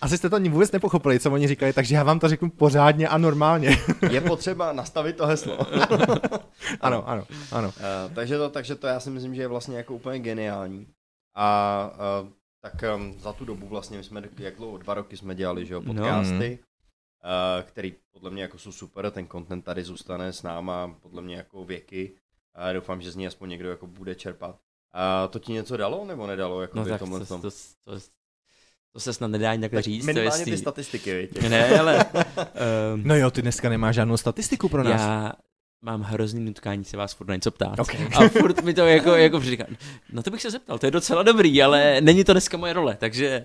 [0.00, 3.08] asi jste to ani vůbec nepochopili, co oni říkali, takže já vám to řeknu pořádně
[3.08, 3.78] a normálně.
[4.10, 5.58] Je potřeba nastavit to heslo.
[6.80, 7.68] ano, ano, ano.
[7.68, 10.86] Uh, takže, to, takže to já si myslím, že je vlastně jako úplně geniální.
[11.36, 11.90] A
[12.22, 12.28] uh,
[12.62, 15.74] tak um, za tu dobu vlastně my jsme, jak dlouho, dva roky jsme dělali, že
[15.74, 15.94] jo, No.
[15.94, 16.71] podcasty, uh,
[17.62, 21.64] který podle mě jako jsou super, ten content tady zůstane s náma podle mě jako
[21.64, 22.12] věky.
[22.54, 24.56] A doufám, že z ní aspoň někdo jako bude čerpat.
[24.92, 26.60] A to ti něco dalo nebo nedalo?
[26.62, 27.50] Jako no tak tomhle to, to,
[27.84, 27.98] to,
[28.92, 30.02] to se snad nedá ani takhle tak říct.
[30.02, 31.42] to minimálně jestli- ty statistiky, viď?
[31.48, 32.04] Ne, ale
[32.94, 35.00] um, No jo, ty dneska nemáš žádnou statistiku pro nás.
[35.00, 35.32] já
[35.82, 37.78] mám hrozný nutkání se vás furt na něco ptát.
[37.78, 38.08] Okay.
[38.14, 39.64] A furt mi to jako, jako říká,
[40.12, 42.96] no to bych se zeptal, to je docela dobrý, ale není to dneska moje role,
[43.00, 43.44] takže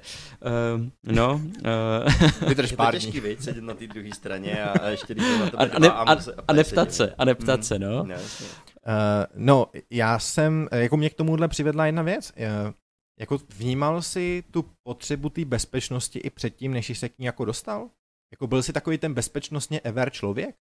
[0.76, 1.34] um, no.
[1.34, 5.14] Uh, Vydrž Je to pár těžký, viď, sedět na té druhé straně a, a ještě
[5.14, 7.64] když na a, tebe a, dva ne, a, a, a neptat se, a neptat Mm.
[7.64, 8.04] se, no.
[8.04, 8.48] No, jasně.
[8.48, 8.94] Uh,
[9.36, 12.34] no, já jsem, eh, jako mě k tomuhle přivedla jedna věc.
[12.38, 12.74] Uh,
[13.20, 17.46] jako vnímal jsi tu potřebu té bezpečnosti i předtím, než jsi se k ní jako
[17.46, 17.90] dostal?
[18.32, 20.56] Jako byl jsi takový ten bezpečnostně ever člověk?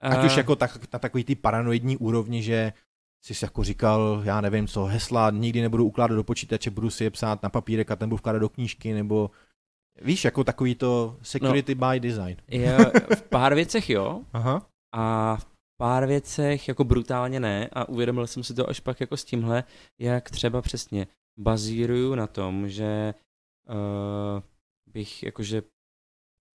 [0.00, 2.72] Ať už A- jako tak, na takový ty paranoidní úrovni, že
[3.24, 7.04] jsi si jako říkal, já nevím co, hesla nikdy nebudu ukládat do počítače, budu si
[7.04, 9.30] je psát na papírek a ten budu vkládat do knížky, nebo
[10.02, 11.88] víš, jako takový to security no.
[11.88, 12.36] by design.
[12.48, 12.78] Jo,
[13.16, 14.66] v pár věcech jo, Aha.
[14.94, 15.46] a v
[15.80, 19.64] pár věcech jako brutálně ne a uvědomil jsem si to až pak jako s tímhle,
[19.98, 21.06] jak třeba přesně
[21.38, 23.14] bazíruju na tom, že
[23.68, 24.42] uh,
[24.92, 25.62] bych jakože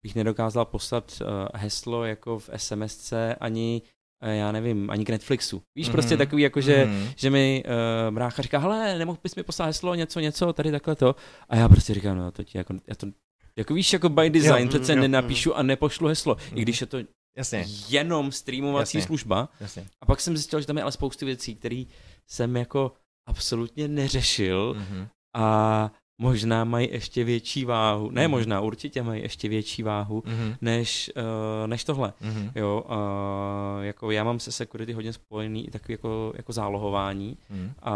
[0.04, 3.82] bych nedokázal poslat uh, heslo jako v SMSce ani
[4.24, 5.62] uh, já nevím, ani k Netflixu.
[5.76, 5.92] Víš, mm-hmm.
[5.92, 6.18] prostě Mhm.
[6.18, 7.10] takový jako, že, Mhm.
[7.16, 7.64] že mi
[8.08, 11.16] uh, brácha říká, hele, nemohl bys mi poslat heslo, něco, něco, tady takhle to.
[11.50, 13.08] A já prostě říkám, no to ti jako, já to,
[13.56, 16.88] jako víš, jako by design, Jo, přece jo, nenapíšu a nepošlu heslo, i když je
[16.88, 16.98] to
[17.38, 19.08] Jasně, jenom streamovací Jasně.
[19.08, 19.50] služba.
[19.60, 19.86] jasně.
[20.02, 21.84] A pak jsem zjistil, že tam je ale spoustu věcí, které
[22.28, 22.92] jsem jako
[23.28, 25.08] absolutně neřešil Mhm.
[25.36, 25.92] a
[26.24, 28.10] možná mají ještě větší váhu.
[28.12, 28.32] Ne Mhm.
[28.32, 30.56] možná, určitě mají ještě větší váhu Mhm.
[30.62, 32.14] než, uh, než tohle.
[32.22, 32.52] Mhm.
[32.56, 37.74] Jo, uh, jako já mám se security hodně spojený i takový jako, jako zálohování Mhm.
[37.82, 37.94] a,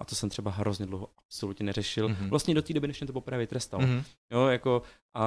[0.00, 2.08] a to jsem třeba hrozně dlouho absolutně neřešil.
[2.08, 2.30] Mhm.
[2.30, 3.82] Vlastně do té doby, než mě to poprvé vytrestalo.
[3.86, 4.02] Mhm.
[4.32, 4.82] Jo, jako
[5.14, 5.24] a,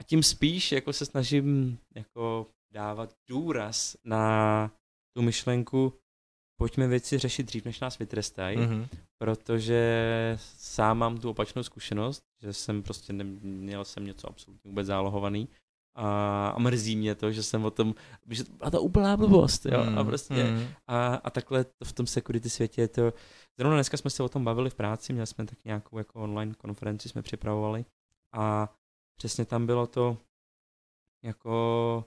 [0.00, 4.70] a tím spíš jako se snažím jako dávat důraz na
[5.16, 5.92] tu myšlenku,
[6.60, 8.86] pojďme věci řešit dřív, než nás vytrestají, Mhm.
[9.18, 9.80] protože
[10.56, 15.48] sám mám tu opačnou zkušenost, že jsem prostě neměl jsem něco absolutně vůbec zálohovaný
[15.96, 17.94] a, a mrzí mě to, že jsem o tom,
[18.28, 20.06] že to byla to úplná blbost, jo, a Mhm.
[20.06, 20.68] prostě Mhm.
[20.86, 23.12] a, a takhle to v tom security světě je to,
[23.58, 26.54] zrovna dneska jsme se o tom bavili v práci, měli jsme tak nějakou jako online
[26.54, 27.84] konferenci, jsme připravovali
[28.32, 28.74] a
[29.18, 30.16] přesně tam bylo to
[31.24, 32.04] jako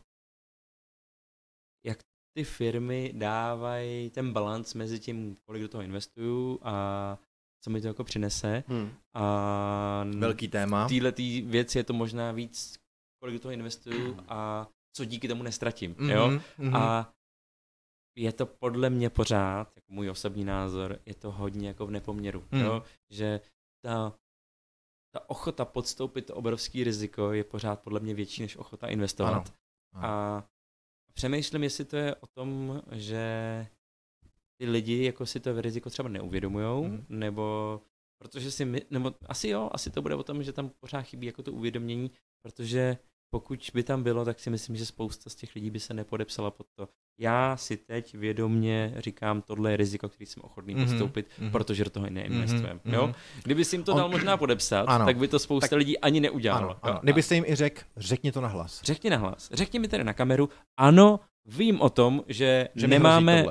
[1.86, 2.00] jak
[2.34, 7.18] ty firmy dávají ten balans mezi tím, kolik do toho investuju a
[7.64, 8.92] co mi to jako přinese Hmm.
[9.14, 10.88] a Velký téma.
[10.88, 12.80] téhle tý věci je to možná víc,
[13.20, 16.28] kolik do toho investuju a co díky tomu nestratím, jo?
[16.28, 16.76] Mhm, mhm.
[16.76, 17.14] A
[18.18, 22.44] je to podle mě pořád, jako můj osobní názor, je to hodně jako v nepoměru,
[22.52, 22.62] Hmm.
[22.62, 22.84] jo?
[23.12, 23.42] že
[23.86, 24.14] ta,
[25.14, 29.32] ta ochota podstoupit to obrovský riziko je pořád podle mě větší než ochota investovat.
[29.34, 29.44] Ano,
[29.94, 30.08] ano.
[30.08, 30.44] A
[31.14, 33.22] přemýšlím, jestli to je o tom, že
[34.62, 37.06] ty lidi jako si to riziko třeba neuvědomujou, Mhm.
[37.10, 37.82] nebo
[38.22, 41.28] protože si my, nebo asi jo, asi to bude o tom, že tam pořád chybí
[41.28, 42.12] jako to uvědomění,
[42.46, 42.98] protože
[43.34, 46.52] pokud by tam bylo, tak si myslím, že spousta z těch lidí by se nepodepsala
[46.52, 46.90] pod to.
[47.20, 50.86] Já si teď vědomně říkám, tohle je riziko, který jsem ochotný mm-hmm.
[50.86, 51.52] podstoupit, mm-hmm.
[51.52, 52.80] protože do toho neinvestujeme.
[52.86, 52.94] Mm-hmm.
[52.94, 53.14] Jo?
[53.44, 54.12] Kdyby si jim to dal On...
[54.12, 55.06] možná podepsat, ano.
[55.06, 55.78] tak by to spousta tak...
[55.78, 56.70] lidí ani neudělalo.
[56.70, 57.00] Ano, ano.
[57.04, 58.82] Kdyby se jim i řekl, řekni to nahlas.
[58.84, 59.50] Řekni nahlas.
[59.54, 63.46] Řekni mi tedy na kameru, ano, Vím o tom, že, že nemáme,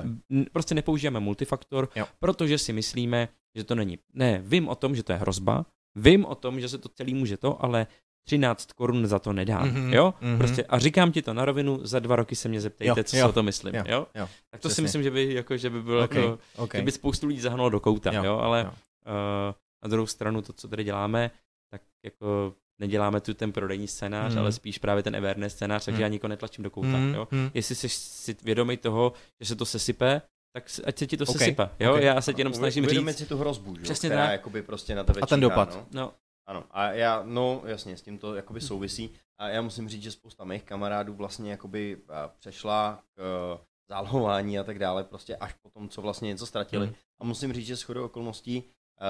[0.52, 2.06] prostě nepoužíváme multifaktor, jo.
[2.20, 3.98] protože si myslíme, že to není.
[4.14, 7.14] Ne, vím o tom, že to je hrozba, vím o tom, že se to celý
[7.14, 7.86] může to, ale
[8.24, 10.14] 13 korun za to nedám, mm-hmm, jo?
[10.22, 10.38] Mm-hmm.
[10.38, 13.16] Prostě a říkám ti to na rovinu, za dva roky se mě zeptejte, jo, co
[13.16, 13.84] jo, o to myslím, jo?
[13.86, 14.06] jo?
[14.14, 14.74] jo tak to přesně.
[14.74, 16.80] si myslím, že by, jako, že by bylo okay, jako, okay.
[16.80, 18.24] že by spoustu lidí zahnulo do kouta, jo?
[18.24, 18.38] jo?
[18.38, 18.70] Ale jo.
[18.70, 21.30] Uh, na druhou stranu to, co tady děláme,
[21.70, 24.38] tak jako neděláme tu ten prodejní scénář, mm.
[24.38, 26.02] ale spíš právě ten awareness scénář, takže mm.
[26.02, 26.96] já nikoho netlačím do kouta.
[26.96, 27.14] Mm.
[27.14, 27.28] Jo?
[27.30, 27.50] Mm.
[27.54, 31.38] Jestli jsi si vědomý toho, že se to sesype, tak ať se ti to okay.
[31.38, 31.68] sesype.
[31.80, 31.92] Jo?
[31.92, 32.04] Okay.
[32.04, 33.18] Já se ti jenom snažím říct.
[33.18, 33.82] si tu hrozbu, že?
[33.82, 34.32] Přesně která tak.
[34.32, 35.74] jakoby prostě na tebe A ten dopad.
[35.92, 36.00] No.
[36.00, 36.12] no.
[36.46, 39.10] Ano, a já, no jasně, s tím to jakoby souvisí.
[39.38, 42.02] A já musím říct, že spousta mých kamarádů vlastně jakoby
[42.38, 46.86] přešla k zálohování a tak dále, prostě až po tom, co vlastně něco ztratili.
[46.86, 46.94] Mm.
[47.20, 48.64] A musím říct, že shodou okolností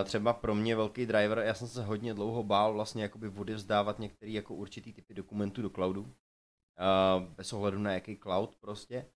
[0.05, 4.33] třeba pro mě velký driver, já jsem se hodně dlouho bál vlastně jakoby vzdávat některé
[4.33, 6.15] jako určitý typy dokumentů do cloudu,
[7.37, 9.07] bez ohledu na jaký cloud prostě.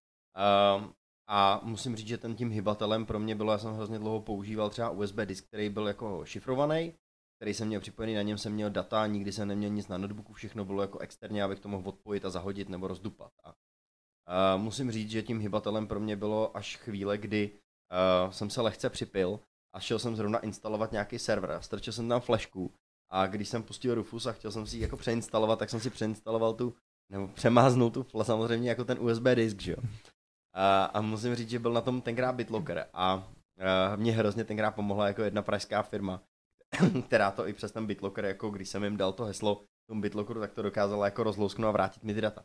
[0.79, 0.85] Uh,
[1.29, 4.71] a musím říct, že ten tím hybatelem pro mě bylo, já jsem hrozně dlouho používal
[4.71, 6.95] třeba USB disk, který byl jako šifrovaný,
[7.37, 10.33] který jsem měl připojený, na něm jsem měl data, nikdy jsem neměl nic na notebooku,
[10.33, 13.33] všechno bylo jako externě, abych to mohl odpojit a zahodit nebo rozdupat.
[13.45, 17.51] A, uh, musím říct, že tím hybatelem pro mě bylo až chvíle, kdy
[18.25, 19.41] uh, jsem se lehce připil
[19.75, 21.59] a šel jsem zrovna instalovat nějaký server.
[21.61, 22.73] Strčil jsem tam flashku
[23.11, 25.91] a když jsem pustil Rufus a chtěl jsem si ji jako přeinstalovat, tak jsem si
[25.91, 26.75] přeinstaloval tu,
[27.11, 29.79] nebo přemáznul tu samozřejmě jako ten USB disk, že jo.
[30.55, 33.29] A, a musím říct, že byl na tom tenkrát BitLocker a,
[33.93, 36.23] a mě hrozně tenkrát pomohla jako jedna pražská firma,
[37.07, 40.41] která to i přes ten BitLocker, jako když jsem jim dal to heslo tomu BitLockeru,
[40.41, 42.45] tak to dokázala jako rozlousknout a vrátit mi ty data.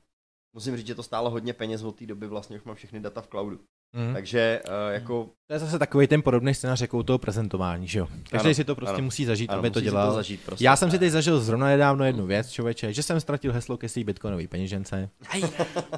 [0.55, 3.21] Musím říct, že to stálo hodně peněz od té doby, vlastně už mám všechny data
[3.21, 3.59] v cloudu.
[3.93, 4.13] Mm.
[4.13, 5.29] Takže uh, jako...
[5.47, 8.07] To je zase takový ten podobný scénář jako u toho prezentování, že jo?
[8.29, 10.09] Každý ano, si to prostě ano, musí zažít, ano, aby to dělal.
[10.09, 10.65] To zažít prostě.
[10.65, 13.89] Já jsem si teď zažil zrovna nedávno jednu věc, člověče, že jsem ztratil heslo ke
[13.89, 15.09] svý bitcoinový peněžence.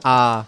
[0.04, 0.46] A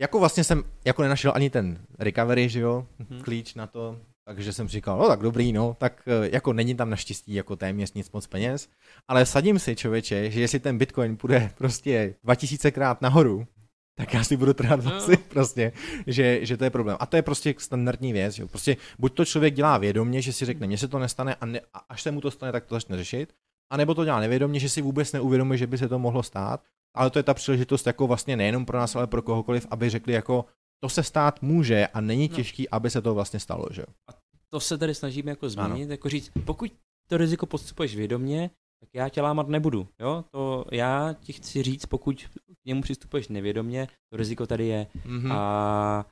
[0.00, 3.22] jako vlastně jsem jako nenašel ani ten recovery, že jo, mm-hmm.
[3.22, 3.96] klíč na to,
[4.34, 7.92] takže jsem říkal, no tak dobrý, no, tak eh, jako není tam naštěstí jako téměř
[7.92, 8.68] nic moc peněz,
[9.08, 13.46] ale sadím si člověče, že jestli ten bitcoin půjde prostě 2000 krát nahoru,
[13.94, 15.18] tak já si budu trhat vlasy, no.
[15.28, 15.72] prostě,
[16.06, 16.96] že, že to je problém.
[17.00, 18.48] A to je prostě standardní věc, jo.
[18.48, 21.60] prostě buď to člověk dělá vědomě, že si řekne, mně se to nestane a, ne,
[21.74, 23.32] a až se mu to stane, tak to začne řešit,
[23.72, 26.62] anebo to dělá nevědomě, že si vůbec neuvědomuje, že by se to mohlo stát,
[26.96, 30.12] ale to je ta příležitost jako vlastně nejenom pro nás, ale pro kohokoliv, aby řekli
[30.12, 30.44] jako,
[30.80, 32.36] to se stát může a není no.
[32.36, 34.12] těžký, aby se to vlastně stalo, že A
[34.50, 35.90] to se tady snažíme jako změnit, ano.
[35.92, 36.72] jako říct, pokud
[37.10, 39.88] to riziko podstupuješ vědomě, tak já tě lámat nebudu.
[40.00, 40.24] Jo?
[40.30, 42.24] To já ti chci říct, pokud
[42.62, 44.86] k němu přistupuješ nevědomě, to riziko tady je.
[45.06, 45.32] Mm-hmm.
[45.32, 46.06] A,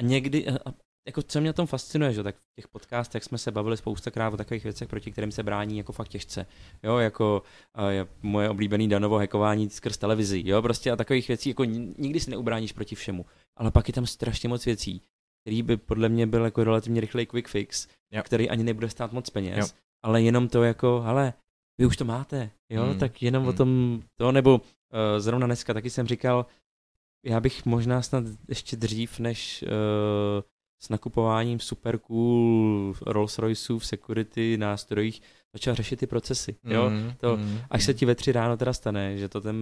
[0.00, 0.54] a někdy, a,
[1.06, 4.34] jako co mě na tom fascinuje, že tak v těch podcastech jsme se bavili spoustakrát
[4.34, 6.46] o takových věcech, proti kterým se brání jako fakt těžce.
[6.82, 7.42] Jo, jako
[7.74, 12.20] a je moje oblíbený danovo hackování skrz televizi, jo, prostě a takových věcí, jako nikdy
[12.20, 13.26] si neubráníš proti všemu.
[13.56, 15.02] Ale pak je tam strašně moc věcí,
[15.46, 18.22] který by podle mě byl jako relativně rychlej quick fix, jo.
[18.22, 19.78] který ani nebude stát moc peněz, jo.
[20.02, 21.32] ale jenom to jako, ale
[21.78, 22.98] vy už to máte, jo, hmm.
[22.98, 23.48] tak jenom hmm.
[23.48, 24.60] o tom to, nebo uh,
[25.18, 26.46] zrovna dneska taky jsem říkal,
[27.24, 30.42] já bych možná snad ještě dřív, než uh,
[30.80, 35.22] s nakupováním super cool Rolls Royceů v security nástrojích
[35.56, 38.72] začal řešit ty procesy, jo, mm, to, mm, až se ti ve tři ráno teda
[38.72, 39.56] stane, že to ten,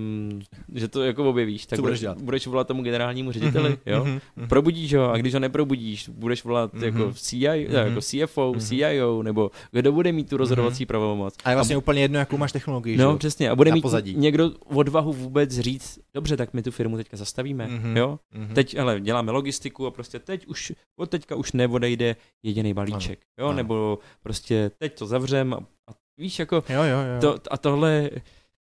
[0.75, 4.49] že to jako objevíš, tak budeš, budeš, budeš volat tomu generálnímu řediteli, mm, jo, mm,
[4.49, 8.61] probudíš ho a když ho neprobudíš, budeš volat mm, jako, CI, mm, jako CFO, mm,
[8.61, 10.87] CIO, nebo kdo bude mít tu rozhodovací mm.
[10.87, 11.35] pravomoc.
[11.45, 13.19] A je vlastně a, úplně jedno, jakou máš technologii, No, že?
[13.19, 14.15] přesně, a bude mít pozadí.
[14.17, 18.79] někdo odvahu vůbec říct, dobře, tak my tu firmu teďka zastavíme, mm, jo, mm, teď,
[18.79, 23.49] ale děláme logistiku a prostě teď už, od teďka už neodejde jediný balíček, ano, jo,
[23.49, 23.57] ano.
[23.57, 25.84] nebo prostě teď to zavřem a
[26.19, 27.21] víš, jako jo, jo, jo.
[27.21, 28.11] To, a tohle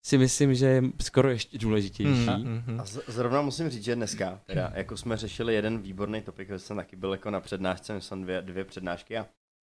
[0.04, 2.30] si myslím, že je skoro ještě důležitější.
[2.30, 6.48] Mm, a z- zrovna musím říct, že dneska, teda, jako jsme řešili jeden výborný topik,
[6.48, 9.26] že jsem taky byl jako na přednášce, jsem dvě, dvě přednášky a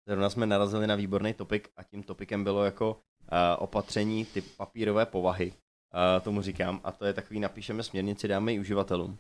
[0.08, 2.98] zrovna jsme narazili na výborný topik a tím topikem bylo jako uh,
[3.58, 8.60] opatření typ papírové povahy, uh, tomu říkám, a to je takový, napíšeme směrnici, dáme i
[8.60, 9.12] uživatelům.
[9.12, 9.18] Uh,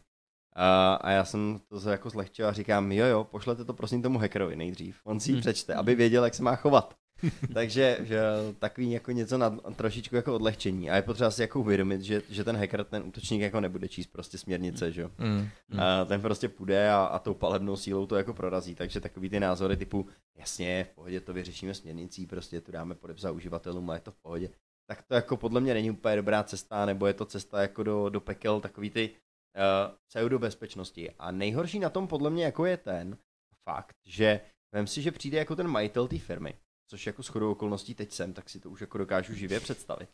[1.02, 4.56] a já jsem to jako zlehčil a říkám, jo jo, pošlete to prosím tomu hackerovi
[4.56, 4.99] nejdřív.
[5.04, 5.41] On si ji hmm.
[5.41, 6.95] přečte, aby věděl, jak se má chovat.
[7.53, 8.21] Takže že
[8.59, 10.89] takový jako něco na trošičku jako odlehčení.
[10.89, 14.07] A je potřeba si jako uvědomit, že, že ten hacker, ten útočník jako nebude číst
[14.07, 15.79] prostě směrnice, že mm, mm.
[15.79, 18.75] A ten prostě půjde a, a tou palebnou sílou to jako prorazí.
[18.75, 20.07] Takže takový ty názory typu,
[20.38, 24.17] jasně, v pohodě to vyřešíme směrnicí, prostě to dáme podepsat uživatelům a je to v
[24.17, 24.49] pohodě.
[24.88, 28.09] tak to jako podle mě není úplně dobrá cesta, nebo je to cesta jako do,
[28.09, 31.12] do pekel, takový ty uh, pseudobezpečnosti.
[31.19, 33.17] A nejhorší na tom podle mě jako je ten
[33.63, 34.41] fakt, že
[34.73, 36.53] vem si, že přijde jako ten majitel té firmy,
[36.93, 40.10] což jako shodou okolností teď jsem, tak si to už jako dokážu živě představit.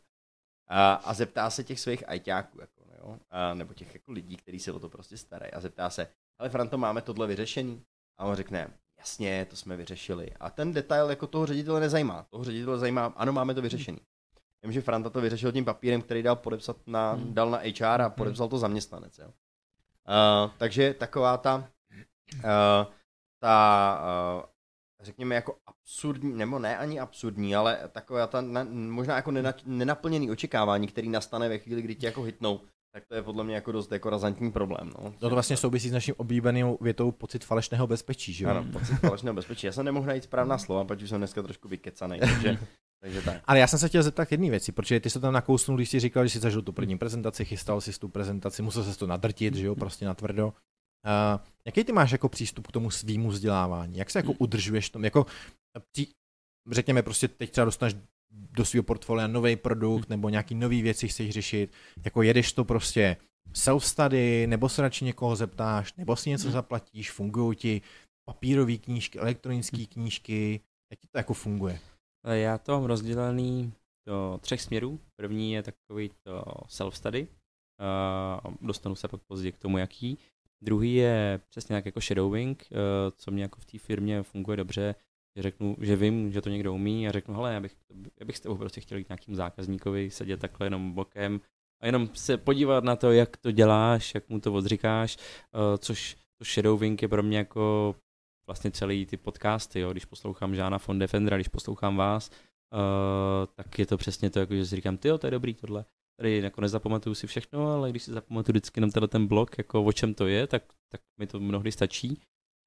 [0.68, 3.18] A, a zeptá se těch svých ajťáků, jako, jo?
[3.30, 5.52] A, nebo těch jako lidí, kteří se o to prostě starají.
[5.52, 6.08] A zeptá se,
[6.40, 7.84] ale Franto, máme tohle vyřešený?
[8.18, 10.32] A on řekne, jasně, to jsme vyřešili.
[10.40, 12.24] A ten detail jako toho ředitele nezajímá.
[12.30, 14.00] Toho ředitele zajímá, ano, máme to vyřešený.
[14.64, 17.34] Vím, že Franta to vyřešil tím papírem, který dal podepsat na, hmm.
[17.34, 18.12] dal na HR a hmm.
[18.12, 19.18] podepsal to zaměstnanec.
[19.18, 19.28] Jo.
[19.28, 21.70] Uh, takže taková ta,
[22.36, 22.94] uh,
[23.40, 24.02] ta
[24.38, 24.59] uh,
[25.04, 30.32] řekněme jako absurdní, nebo ne ani absurdní, ale taková ta na, možná jako nena, nenaplněný
[30.32, 33.72] očekávání, který nastane ve chvíli, kdy tě jako hitnou, tak to je podle mě jako
[33.72, 34.92] dost jako razantní problém.
[34.98, 35.12] No.
[35.12, 38.50] To, to vlastně souvisí s naším oblíbeným větou pocit falešného bezpečí, že jo?
[38.50, 39.68] Ano, pocit falešného bezpečí.
[39.68, 42.58] Já jsem nemohl najít správná slova, protože jsem dneska trošku vykecaný, takže
[43.02, 43.42] takže tak.
[43.46, 46.00] Ale já jsem se chtěl zeptat jedné věci, protože ty se tam nakousnul, když jsi
[46.00, 49.56] říkal, že jsi zažil tu první prezentaci, chystal si tu prezentaci, musel se to nadrtit,
[49.56, 50.54] že jo, prostě natvrdo.
[51.06, 53.98] Uh, jaký ty máš jako přístup k tomu svýmu vzdělávání?
[53.98, 55.04] Jak se jako udržuješ tom?
[55.04, 55.26] Jako,
[55.96, 56.08] tí,
[56.72, 57.96] řekněme prostě teď třeba dostaneš
[58.32, 61.74] do svého portfolia nový produkt nebo nějaký nový věci chceš řešit,
[62.06, 63.18] jako jedeš to prostě
[63.54, 67.82] self-study, nebo se radši někoho zeptáš, nebo si něco zaplatíš, fungují ti
[68.30, 71.80] papírové knížky, elektronické knížky, jak ti to jako funguje?
[72.26, 73.74] Já to mám rozdělený
[74.08, 75.00] do třech směrů.
[75.16, 77.28] První je takový to self-study.
[78.62, 80.18] Dostanu se pak později k tomu, jaký.
[80.62, 82.78] Druhý je přesně jak jako shadowing, uh,
[83.16, 84.96] co mě jako v té firmě funguje dobře,
[85.36, 87.76] že řeknu, že vím, že to někdo umí a řeknu, hele, já bych,
[88.20, 91.42] já bych s tebou prostě chtěl jít nějakým zákazníkovi, sedět takhle jenom bokem
[91.82, 96.18] a jenom se podívat na to, jak to děláš, jak mu to odříkáš, uh, což
[96.38, 97.96] to shadowing je pro mě jako
[98.48, 103.80] vlastně celý ty podcasty, jo, když poslouchám Žána von Defendera, když poslouchám vás, uh, tak
[103.80, 105.86] je to přesně to, jako že si říkám, ty to je dobrý tohle.
[106.20, 109.92] Tady jako nezapamatuju si všechno, ale když si zapamatuju vždycky jenom ten blok, jako o
[109.92, 112.20] čem to je, tak, tak mi to mnohdy stačí.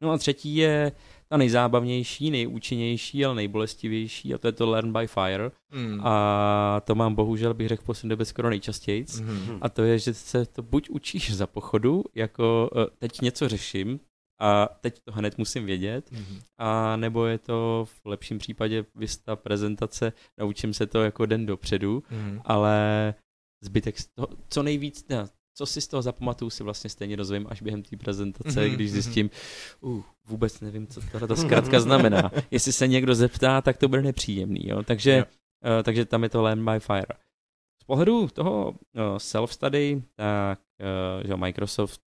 [0.02, 0.92] No a třetí je
[1.28, 5.50] ta nejzábavnější, nejúčinnější, ale nejbolestivější a to je to Learn by Fire.
[5.74, 6.00] Mm.
[6.06, 9.04] A to mám bohužel, bych řekl, poslední době skoro nejčastěji.
[9.20, 9.58] Mm.
[9.60, 14.00] A to je, že se to buď učíš za pochodu, jako eh, teď něco řeším,
[14.42, 16.42] a teď to hned musím vědět, mm-hmm.
[16.58, 22.00] a nebo je to v lepším případě vysta prezentace, naučím se to jako den dopředu,
[22.00, 22.40] mm-hmm.
[22.44, 23.14] ale
[23.62, 27.46] zbytek z toho, co nejvíc, ne, co si z toho zapamatuju, si vlastně stejně dozvím
[27.50, 28.74] až během té prezentace, mm-hmm.
[28.74, 29.30] když zjistím,
[29.80, 32.30] uh, vůbec nevím, co tohle ta zkrátka znamená.
[32.50, 34.82] Jestli se někdo zeptá, tak to bude nepříjemný, jo?
[34.82, 35.24] Takže, jo.
[35.78, 37.14] Uh, takže tam je to Learn by Fire.
[37.82, 38.74] Z pohledu toho uh,
[39.16, 40.58] self-study, tak
[41.20, 42.00] uh, že Microsoft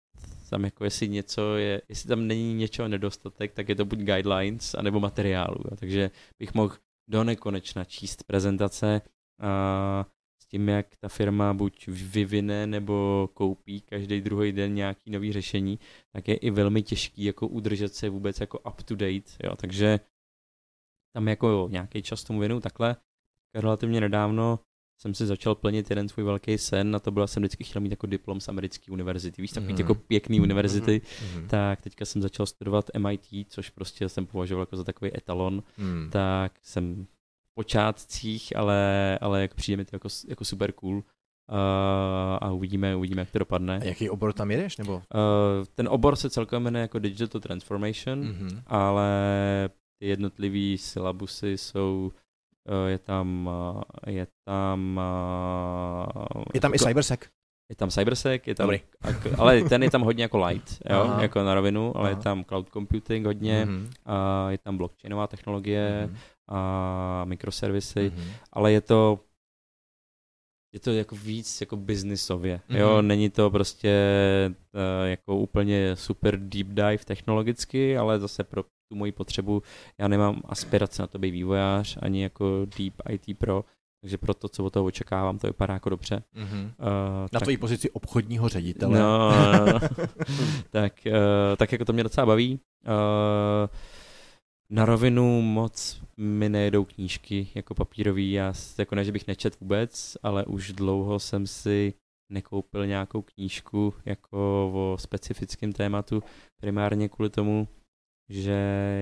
[0.54, 4.74] tam jako jestli něco je, jestli tam není něčeho nedostatek, tak je to buď guidelines,
[4.74, 5.56] anebo materiálu.
[5.70, 5.76] Jo.
[5.76, 6.74] Takže bych mohl
[7.08, 9.00] do nekonečna číst prezentace
[9.40, 10.23] a s
[10.54, 15.78] tím, jak ta firma buď vyvine nebo koupí každý druhý den nějaký nový řešení,
[16.12, 19.30] tak je i velmi těžký jako udržet se vůbec jako up to date.
[19.44, 19.56] Jo.
[19.56, 20.00] Takže
[21.14, 22.96] tam jako nějaký čas tomu věnu takhle.
[23.54, 24.58] Relativně nedávno
[25.00, 27.90] jsem si začal plnit jeden svůj velký sen a to byla, jsem vždycky chtěl mít
[27.90, 29.78] jako diplom z americké univerzity, víš, takový mm.
[29.78, 31.00] jako pěkný univerzity,
[31.36, 31.48] mm.
[31.48, 36.10] tak teďka jsem začal studovat MIT, což prostě jsem považoval jako za takový etalon, mm.
[36.10, 37.06] tak jsem
[37.54, 41.02] počátcích, ale, ale jak přijde mi to jako, jako super cool,
[41.50, 43.78] Uh, a uvidíme, uvidíme, jak to dopadne.
[43.82, 44.76] A jaký obor tam jedeš?
[44.76, 44.94] Nebo?
[44.94, 45.02] Uh,
[45.74, 48.62] ten obor se celkem jmenuje jako Digital Transformation, mm-hmm.
[48.66, 49.10] ale
[49.98, 52.12] ty jednotlivý syllabusy jsou
[52.68, 53.50] Eh, je tam,
[54.06, 55.00] je tam...
[56.54, 57.20] Je tam i Cybersec.
[57.70, 58.80] Je tam Cybersec, je tam, Dobrý.
[59.38, 61.22] ale ten je tam hodně jako light, jo, Aha.
[61.22, 62.18] jako na rovinu, ale Aha.
[62.18, 63.88] je tam cloud computing hodně, mm-hmm.
[64.06, 66.16] a je tam blockchainová technologie mm-hmm.
[66.48, 68.32] A mikroservisy, mm-hmm.
[68.52, 69.20] ale je to
[70.74, 72.76] je to jako víc jako biznisově, mm-hmm.
[72.76, 73.94] jo, není to prostě
[74.74, 79.62] uh, jako úplně super deep dive technologicky, ale zase pro tu moji potřebu.
[79.98, 83.64] Já nemám aspirace na to být vývojář, ani jako deep IT pro,
[84.00, 86.22] takže pro to, co od toho očekávám, to vypadá jako dobře.
[86.36, 86.62] Mm-hmm.
[86.64, 86.68] Uh,
[87.22, 87.42] na tak...
[87.42, 88.98] tvojí pozici obchodního ředitele.
[88.98, 89.80] No, no, no.
[90.70, 92.60] tak, uh, tak jako to mě docela baví.
[92.86, 93.68] Uh,
[94.70, 100.16] na rovinu moc mi nejedou knížky jako papírový, já jako ne, že bych nečet vůbec,
[100.22, 101.94] ale už dlouho jsem si
[102.32, 106.22] nekoupil nějakou knížku jako o specifickém tématu,
[106.60, 107.68] primárně kvůli tomu,
[108.28, 108.52] že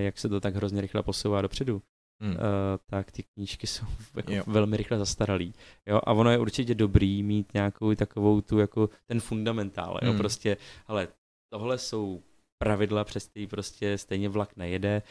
[0.04, 1.83] jak se to tak hrozně rychle posouvá dopředu,
[2.23, 2.33] hmm.
[2.33, 2.38] uh,
[2.87, 3.87] tak ty knížky jsou
[4.17, 5.54] jako velmi rychle zastaralý.
[5.87, 6.00] Jo?
[6.04, 9.98] A ono je určitě dobrý mít nějakou takovou tu jako ten fundamentál.
[10.02, 10.08] Jo?
[10.08, 10.19] Hmm.
[10.19, 10.56] Prostě,
[10.87, 11.08] ale
[11.52, 12.23] tohle jsou
[12.58, 15.02] pravidla, přes který prostě stejně vlak nejede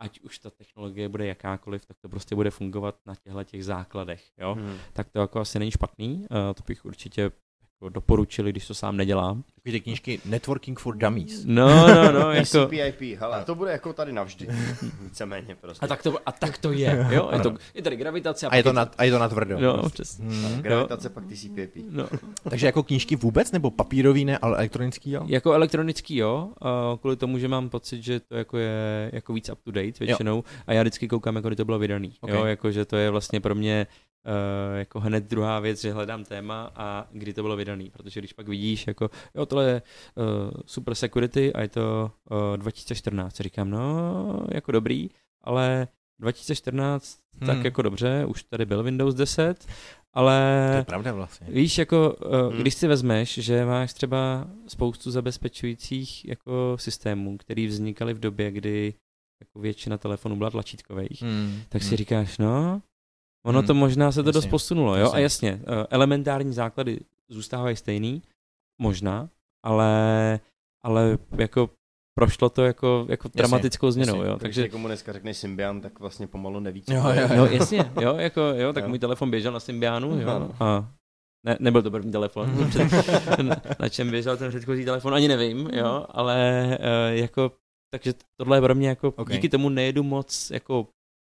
[0.00, 4.24] ať už ta technologie bude jakákoliv, tak to prostě bude fungovat na těchto těch základech,
[4.38, 4.54] jo.
[4.54, 4.78] Mhm.
[4.92, 8.96] Tak to jako asi není špatný, uh, to bych určitě jako doporučili, když to sám
[8.96, 9.44] nedělám.
[9.60, 11.44] Takový ty knížky Networking for Dummies.
[11.44, 12.66] No, no, no, jako...
[12.66, 14.48] TCP/IP, hele, to bude jako tady navždy,
[15.02, 15.84] víceméně prostě.
[15.84, 18.62] A tak to, a tak to je, jo, je, to, je tady gravitace A je
[18.62, 19.60] to pak na, a je to na tvrdo.
[19.60, 20.24] No, přesně.
[20.24, 20.62] Hmm.
[20.62, 21.84] Gravitace pak TCP/IP.
[21.90, 22.08] No.
[22.50, 25.22] Takže jako knížky vůbec, nebo papírový ne, ale elektronický jo?
[25.26, 26.48] Jako elektronický jo,
[27.00, 30.36] kvůli tomu, že mám pocit, že to jako je jako víc up to date většinou
[30.36, 30.44] jo.
[30.66, 32.36] a já vždycky koukám, jako kdy to bylo vydaný, Okay.
[32.36, 33.86] jo, jako že to je vlastně pro mě
[34.26, 38.32] uh, jako hned druhá věc, že hledám téma a kdy to bylo vydaný, protože když
[38.32, 39.82] pak vidíš, jako jo, tohle je
[40.14, 45.08] uh, super security a je to uh, 2014, říkám, no, jako dobrý,
[45.44, 45.88] ale
[46.20, 47.46] 2014, hmm.
[47.46, 49.66] tak jako dobře, už tady byl Windows 10,
[50.12, 50.68] ale...
[50.72, 51.46] To je pravda vlastně.
[51.50, 52.60] Víš, jako uh, Hmm.
[52.60, 58.94] když si vezmeš, že máš třeba spoustu zabezpečujících jako systémů, které vznikaly v době, kdy
[59.40, 61.22] jako většina telefonů byla tlačítkových.
[61.22, 61.62] Hmm.
[61.68, 61.96] tak si hmm.
[61.96, 62.82] říkáš, no,
[63.44, 63.66] ono Hmm.
[63.66, 64.32] to možná se to Jasně.
[64.32, 65.02] dost posunulo, jo?
[65.02, 65.16] Jasně.
[65.16, 68.22] A jasně, uh, elementární základy zůstávají stejný,
[68.78, 69.28] možná,
[69.62, 70.40] ale,
[70.84, 71.70] ale jako
[72.18, 74.28] prošlo to jako, jako dramatickou změnou, jasně.
[74.30, 74.38] jo?
[74.38, 77.20] Takže někomu dneska řekneš Symbian, tak vlastně pomalu neví, co Jo, je.
[77.22, 78.88] jo, No jasně, jo, jako, jo, tak Jo.
[78.88, 80.54] můj telefon běžel na Symbianu, jo, Ano.
[80.60, 80.88] a
[81.46, 82.70] ne, nebyl to první telefon,
[83.42, 87.52] na, na čem běžel ten předchozí telefon, ani nevím, jo, ale uh, jako,
[87.94, 89.18] takže tohle je pro mě jako, Ok.
[89.18, 89.36] okay.
[89.36, 90.86] díky tomu nejedu moc jako,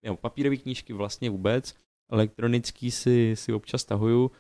[0.06, 1.76] jo, papírové knížky vlastně vůbec,
[2.12, 4.32] elektronický si, si občas tahuju,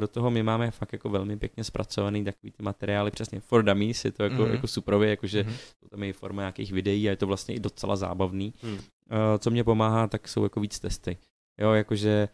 [0.00, 4.04] do toho my máme fakt jako velmi pěkně zpracovaný takový ty materiály, přesně for dummies,
[4.04, 4.44] je to jako, Mhm.
[4.44, 4.54] mm-hmm.
[4.54, 5.52] jako superově, jakože Mhm.
[5.52, 8.54] jsou tam i forma nějakých videí a je to vlastně i docela zábavný.
[8.62, 11.16] Uh, co mě pomáhá, tak jsou jako víc testy.
[11.60, 12.28] Jo, jakože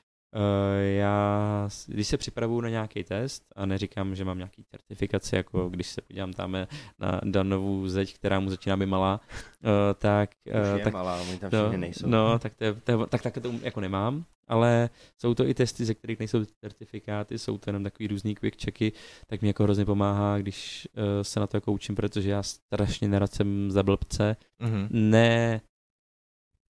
[0.81, 5.69] já, s- když se připravuju na nějaký test a neříkám, že mám nějaký certifikaci, jako
[5.69, 6.53] když se podívám tam
[6.99, 9.21] na Danovou zeď, která mu začíná být malá,
[9.65, 9.69] uh,
[9.99, 12.07] tak, Už je tak malá, oni tam no, nejsou.
[12.09, 15.55] no, tak, to je, to je, tak, tak to jako nemám, ale jsou to i
[15.55, 18.93] testy, ze kterých nejsou certifikáty, jsou to jenom takový různý quick checky,
[19.27, 20.89] tak mi jako hrozně pomáhá, když
[21.23, 24.89] se na to jako učím, protože já strašně nerad jsem za blbce, Mhm.
[24.91, 25.61] ne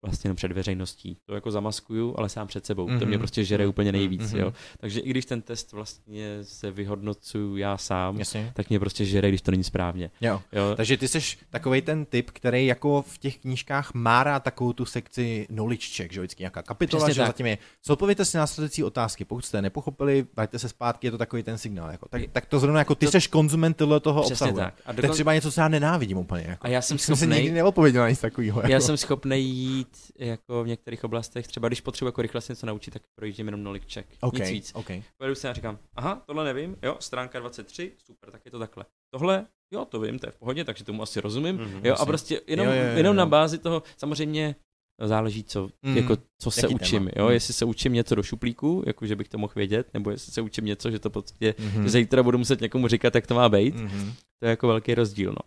[0.02, 1.18] vlastně jenom před veřejností.
[1.26, 2.88] To jako zamaskuju, ale sám před sebou.
[2.88, 3.00] Mm-hmm.
[3.00, 3.20] To mě Mhm.
[3.20, 4.42] prostě žere úplně nejvíc, Mhm.
[4.42, 4.54] jo.
[4.80, 8.52] Takže i když ten test vlastně se vyhodnocuju já sám, Jasně.
[8.56, 10.12] tak mě prostě žere, když to není správně.
[10.22, 10.42] Jo.
[10.54, 10.74] Jo.
[10.78, 11.20] Takže ty jsi
[11.50, 16.14] takový ten typ, který jako v těch knížkách má rád takovou tu sekci knowledge check,
[16.14, 17.28] že jo, vždycky nějaká kapitola, Přesně že tak.
[17.28, 17.58] zatím je.
[17.86, 21.92] Zodpověďte si následující otázky, pokud jste nepochopili, vraťte se zpátky, je to takový ten signál.
[21.92, 22.08] Jako.
[22.10, 24.58] Tak, tak to zrovna jako ty To- jsi konzument tohle toho Přesně obsahu.
[24.58, 24.74] tak.
[24.86, 25.14] A, To je dokon...
[25.14, 26.44] třeba něco, co já nenávidím úplně.
[26.48, 26.66] Jako.
[26.68, 28.62] a já jsem jsem si nikdy schopnej, neodpověděl na nic takového.
[28.62, 28.86] já Jako.
[28.86, 29.89] jsem schopnej jít
[30.20, 33.62] jako v některých oblastech, třeba když potřebuji jako rychle se něco naučit, tak projíždím jenom
[33.62, 34.10] knowledge check.
[34.22, 34.72] OK, Nic víc.
[34.76, 34.88] OK.
[35.18, 38.86] Pojedu si a říkám, aha, tohle nevím, jo, stránka 23, super, tak je to takhle.
[39.14, 41.56] Tohle, jo, to vím, to je v pohodě, takže tomu asi rozumím.
[41.56, 41.72] Mhm.
[41.76, 42.06] Jo, a Jasně.
[42.06, 43.18] prostě jenom, Jo, jo, jo, jenom jo.
[43.18, 44.56] na bázi toho, samozřejmě
[45.02, 45.98] záleží, co, mm.
[45.98, 47.12] jako, co se Jaký učím, téma.
[47.16, 47.34] jo, Mhm.
[47.34, 50.42] jestli se učím něco do šuplíku, jako že bych to mohl vědět, nebo jestli se
[50.42, 51.84] učím něco, že to prostě, Mhm.
[51.84, 54.14] že zítra budu muset někomu říkat, jak to má být, Mhm.
[54.40, 55.42] to je jako velký rozdíl, no.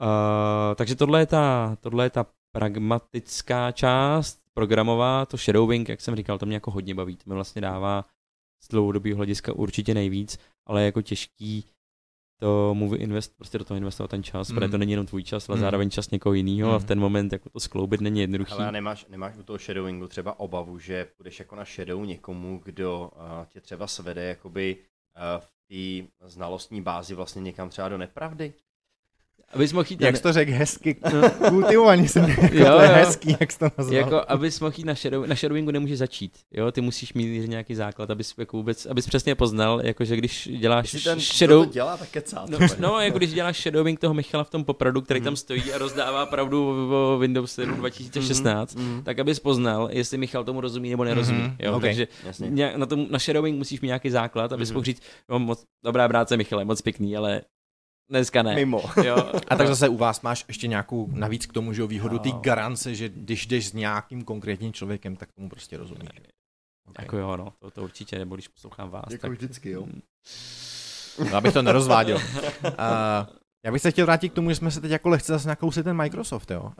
[0.00, 2.26] Uh, takže tohle je, ta, tohle je ta
[2.56, 7.34] pragmatická část, programová, to shadowing, jak jsem říkal, to mě jako hodně baví, to mi
[7.34, 8.04] vlastně dává
[8.62, 11.64] z dlouhodobého hlediska určitě nejvíc, ale je jako těžký
[12.40, 14.54] tomu invest, prostě do toho investovat ten čas, mm.
[14.54, 14.70] protože Mm.
[14.70, 15.60] to není jenom tvůj čas, ale Mm.
[15.60, 16.86] zároveň čas někoho jiného a v Mm.
[16.88, 18.52] ten moment jako to skloubit není jednoduchý.
[18.52, 23.10] Ale nemáš, nemáš u toho shadowingu třeba obavu, že půjdeš jako na shadow někomu, kdo
[23.16, 28.52] uh, tě třeba svede jakoby uh, v té znalostní bázi vlastně někam třeba do nepravdy?
[29.54, 31.48] Abys mohl jít Jak na, to řekl hezky, No.
[31.50, 32.94] kultivovaně jsem jako Jo, to je jo.
[32.94, 33.96] hezký, jak jsi to nazval.
[33.96, 37.74] jako, abys mohl jít na, shadow, na shadowingu nemůžeš začít, jo, ty musíš mít nějaký
[37.74, 41.66] základ, abys jako vůbec, abys přesně poznal, jako že když děláš Jestli ten, shadow, kdo
[41.68, 42.46] to dělá, tak kecá.
[42.48, 45.78] No, no, jako když děláš shadowing toho Michala v tom popradu, který tam stojí a
[45.78, 49.02] rozdává pravdu o Windows 7 2016, Mhm.
[49.04, 51.38] tak abys poznal, jestli Michal tomu rozumí nebo nerozumí.
[51.42, 51.72] Mhm, Jo?
[51.76, 51.82] ok.
[51.82, 52.72] Takže Jasně.
[52.76, 54.74] na, tom, na shadowing musíš mít nějaký základ, abys Mhm.
[54.74, 57.40] mohl říct, jo, moc, dobrá práce Michale, moc pěkný, ale
[58.10, 58.54] dneska ne.
[58.54, 58.82] Mimo.
[59.04, 59.32] Jo?
[59.48, 62.38] A tak zase u vás máš ještě nějakou navíc k tomu, že výhodu ty Jo.
[62.42, 66.08] garance, že když jdeš s nějakým konkrétním člověkem, tak tomu prostě rozumíš.
[66.88, 67.04] Okay.
[67.04, 69.30] Jako jo, no, to, to určitě, nebo když poslouchám vás, Jako tak...
[69.30, 69.86] vždycky, jo.
[71.30, 72.18] No, abych to nerozváděl.
[72.64, 72.72] Uh,
[73.64, 75.82] já bych se chtěl vrátit k tomu, že jsme se teď jako lehce zase nakousli
[75.82, 76.62] ten Microsoft, jo.
[76.62, 76.72] Uh,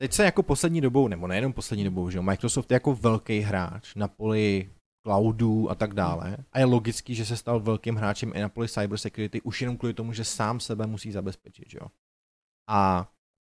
[0.00, 3.40] teď se jako poslední dobou, nebo nejenom poslední dobou, že jo, Microsoft je jako velký
[3.40, 4.70] hráč na poli
[5.02, 6.36] cloudů a tak dále.
[6.52, 9.94] A je logický, že se stal velkým hráčem i na poli cybersecurity, už jenom kvůli
[9.94, 11.86] tomu, že sám sebe musí zabezpečit, že jo.
[12.68, 13.08] A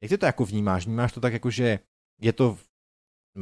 [0.03, 0.85] jak ty to jako vnímáš?
[0.85, 1.79] Vnímáš to tak jako, že
[2.21, 2.57] je to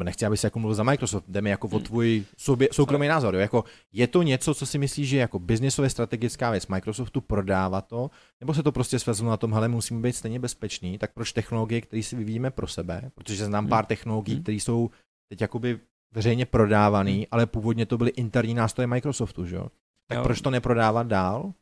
[0.03, 1.83] nechci, aby se jako mluvil za Microsoft, jdeme jako o Hmm.
[1.83, 3.35] tvůj sobě, soukromý názor.
[3.35, 3.41] Jo?
[3.41, 7.81] Jako, je to něco, co si myslíš, že je jako biznisově strategická věc Microsoftu, prodává
[7.81, 11.31] to, nebo se to prostě svezlo na tom, hele, musíme být stejně bezpečný, tak proč
[11.31, 13.69] technologie, které si vyvíjíme pro sebe, protože znám Hmm.
[13.69, 14.43] pár technologií, Hmm.
[14.43, 14.89] které jsou
[15.29, 15.79] teď jakoby
[16.13, 17.23] veřejně prodávaný, Hmm.
[17.31, 19.67] ale původně to byly interní nástroje Microsoftu, že jo?
[20.07, 20.23] Tak Jo.
[20.23, 21.53] proč to neprodávat dál?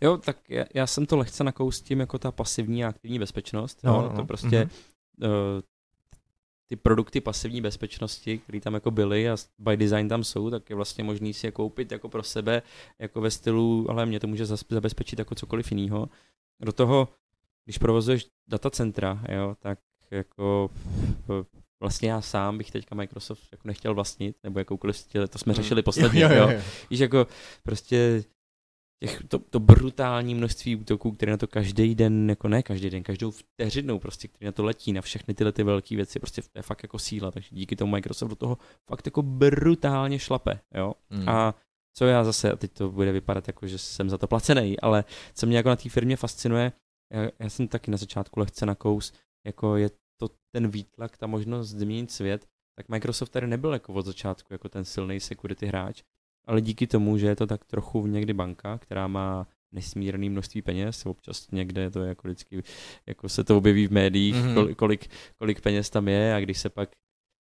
[0.00, 3.78] Jo, tak já, já jsem to lehce nakous tím jako ta pasivní a aktivní bezpečnost.
[3.84, 4.16] No, jo, no, no.
[4.16, 4.70] To prostě Mhm.
[5.30, 5.30] uh,
[6.68, 10.76] ty produkty pasivní bezpečnosti, které tam jako byly a by design tam jsou, tak je
[10.76, 12.62] vlastně možný si je koupit jako pro sebe,
[12.98, 16.08] jako ve stylu, ale mě to může zabezpečit jako cokoliv jiného.
[16.60, 17.08] Do toho,
[17.64, 19.78] když provozuješ datacentra, jo, tak
[20.10, 20.70] jako
[21.40, 21.44] eh,
[21.84, 25.62] vlastně já sám bych teďka Microsoft jako nechtěl vlastnit, nebo jakoukoliv styl, to jsme Mhm.
[25.62, 26.50] řešili posledně, jo, jo, jo.
[26.50, 26.60] jo.
[26.90, 27.26] Víš, jako
[27.62, 28.24] prostě
[29.02, 33.02] těch, to, to brutální množství útoků, které na to každý den, jako ne každý den,
[33.02, 36.48] každou vteřinou prostě, který na to letí, na všechny tyhle ty velké věci, prostě to
[36.56, 38.58] je fakt jako síla, takže díky tomu Microsoft do toho
[38.90, 40.94] fakt jako brutálně šlape, jo.
[41.10, 41.28] Hmm.
[41.28, 41.54] A
[41.96, 45.04] co já zase, a teď to bude vypadat jako, že jsem za to placený, ale
[45.34, 46.72] co mě jako na té firmě fascinuje,
[47.12, 49.12] já, já jsem taky na začátku lehce nakous,
[49.46, 52.46] jako je to ten výtlak, ta možnost změnit svět,
[52.76, 56.02] tak Microsoft tady nebyl jako od začátku jako ten silný security hráč,
[56.46, 61.06] ale díky tomu, že je to tak trochu někdy banka, která má nesmírné množství peněz,
[61.06, 62.62] občas někde to je jako vždycky,
[63.06, 64.56] jako se to objeví v médiích, Mhm.
[64.56, 64.74] mm-hmm.
[64.74, 66.88] kolik, kolik peněz tam je a když se pak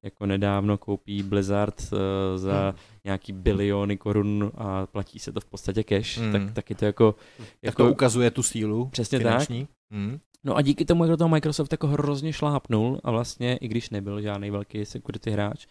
[0.04, 1.98] jako nedávno koupí Blizzard uh,
[2.38, 2.78] za Mhm.
[3.04, 6.32] nějaký biliony korun a platí se to v podstatě cash, Mhm.
[6.32, 9.68] tak, tak je to jako, Tak jako to ukazuje tu sílu Přesně finanční.
[9.90, 10.18] Hmm.
[10.44, 13.90] No a díky tomu, jak do toho Microsoft jako hrozně šlápnul a vlastně, i když
[13.90, 15.66] nebyl žádný velký security hráč,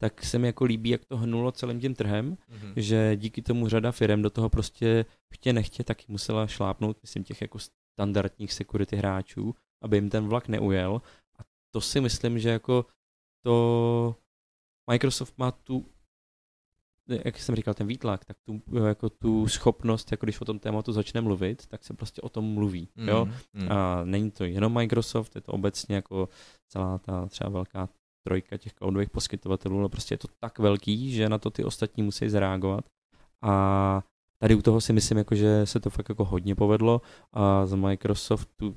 [0.00, 2.72] tak se mi jako líbí, jak to hnulo celým tím trhem, Mhm.
[2.76, 5.04] že díky tomu řada firm do toho prostě
[5.34, 7.58] chtě nechtě taky musela šlápnout, myslím, těch jako
[7.98, 11.02] standardních security hráčů, aby jim ten vlak neujel.
[11.38, 11.42] A
[11.74, 12.86] to si myslím, že jako
[13.44, 14.16] to
[14.90, 15.86] Microsoft má tu
[17.08, 20.92] jak jsem říkal, ten výtlak, tak tu, jako tu schopnost, jako když o tom tématu
[20.92, 22.88] začne mluvit, tak se prostě o tom mluví.
[22.96, 23.28] Jo?
[23.52, 23.72] Mhm.
[23.72, 26.28] A není to jenom Microsoft, je to obecně jako
[26.68, 27.88] celá ta třeba velká
[28.26, 32.02] trojka těch cloudových poskytovatelů, ale prostě je to tak velký, že na to ty ostatní
[32.02, 32.84] musí zareagovat.
[33.42, 34.02] A
[34.40, 37.00] tady u toho si myslím, jako, že se to fakt jako hodně povedlo
[37.32, 38.76] a z Microsoftu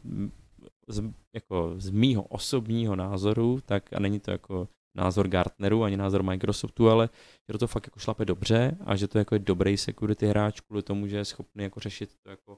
[0.87, 1.03] z,
[1.35, 6.89] jako z mýho osobního názoru, tak a není to jako názor Gartneru ani názor Microsoftu,
[6.89, 7.09] ale
[7.51, 10.83] že to fakt jako šlape dobře a že to jako je dobrý security hráč kvůli
[10.83, 12.57] tomu, že je schopný jako řešit to jako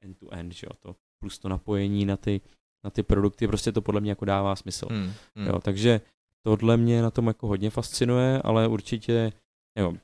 [0.00, 2.40] end-to-end, že jo, to plus to napojení na ty,
[2.84, 4.86] na ty produkty, prostě to podle mě jako dává smysl.
[4.90, 5.12] Hmm.
[5.36, 5.46] Hmm.
[5.46, 6.00] Jo, takže
[6.42, 9.32] tohle mě na tom jako hodně fascinuje, ale určitě,
[9.78, 9.94] jo,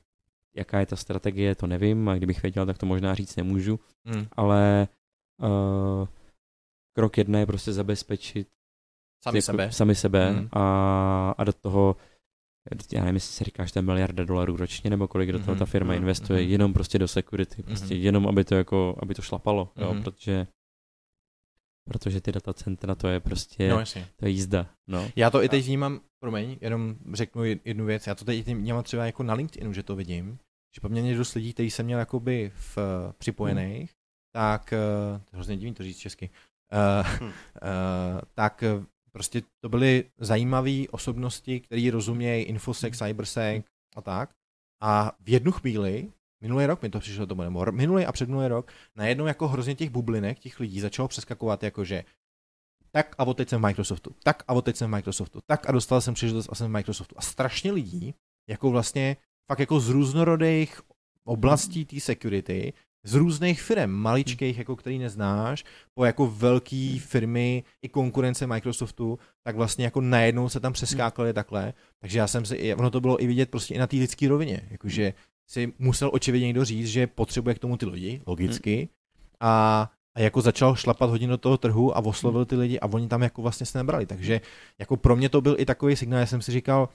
[0.55, 4.27] jaká je ta strategie, to nevím, a kdybych věděl, tak to možná říct nemůžu, Hmm.
[4.31, 4.87] ale
[5.41, 6.07] uh,
[6.95, 8.47] krok jedna je prostě zabezpečit
[9.25, 9.71] Sami jako, sebe.
[9.71, 10.47] sami sebe Hmm.
[10.51, 11.95] a, a do toho
[12.93, 15.65] já nevím, jestli si říkáš, to je miliarda dolarů ročně, nebo kolik do toho ta
[15.65, 16.51] firma mhm, investuje, mhm.
[16.51, 18.03] jenom prostě do security, prostě Mhm.
[18.03, 20.03] jenom, aby to jako, aby to šlapalo, jo, Mhm.
[20.03, 20.47] protože
[21.87, 24.07] protože ty datacentra, to je prostě, No, jasně.
[24.15, 25.09] to je jízda, no.
[25.15, 29.05] Já to i teď vnímám, promiň, jenom řeknu jednu věc, já to teď vnímám třeba
[29.05, 30.39] jako na LinkedInu, že to vidím,
[30.75, 32.83] že poměrně dost lidí, kteří jsem měl jakoby v uh,
[33.17, 33.91] připojených,
[34.35, 34.73] tak,
[35.13, 36.29] uh, hrozně divný to říct česky,
[36.73, 37.29] uh, uh,
[38.33, 38.63] tak
[39.15, 44.29] prostě to byly zajímavé osobnosti, které rozumějí infosec, cybersec a tak.
[44.81, 46.11] A v jednu chvíli,
[46.41, 49.89] minulý rok mi to přišlo tomu, nebo minulý a předminulý rok, najednou jako hrozně těch
[49.89, 52.03] bublinek, těch lidí začalo přeskakovat jakože
[52.91, 55.69] tak a od teď jsem v Microsoftu, tak a od teď jsem v Microsoftu, tak
[55.69, 57.15] a dostal jsem příležitost a jsem v Microsoftu.
[57.17, 58.15] A strašně lidí,
[58.49, 60.81] jako vlastně, fakt jako z různorodých
[61.23, 62.73] oblastí té security,
[63.05, 69.55] z různých firm, maličkých, jako který neznáš, po jako velký firmy i konkurence Microsoftu, tak
[69.55, 71.73] vlastně jako najednou se tam přeskákali takhle.
[72.01, 74.61] Takže já jsem si, ono to bylo i vidět prostě i na té lidské rovině,
[74.69, 75.13] jakože
[75.49, 78.89] si musel očividně někdo říct, že potřebuje k tomu ty lidi, logicky,
[79.39, 83.07] a a jako začal šlapat hodně do toho trhu a oslovil ty lidi a oni
[83.07, 84.05] tam jako vlastně se nebrali.
[84.05, 84.41] Takže
[84.79, 86.89] jako pro mě to byl i takový signál, já jsem si říkal,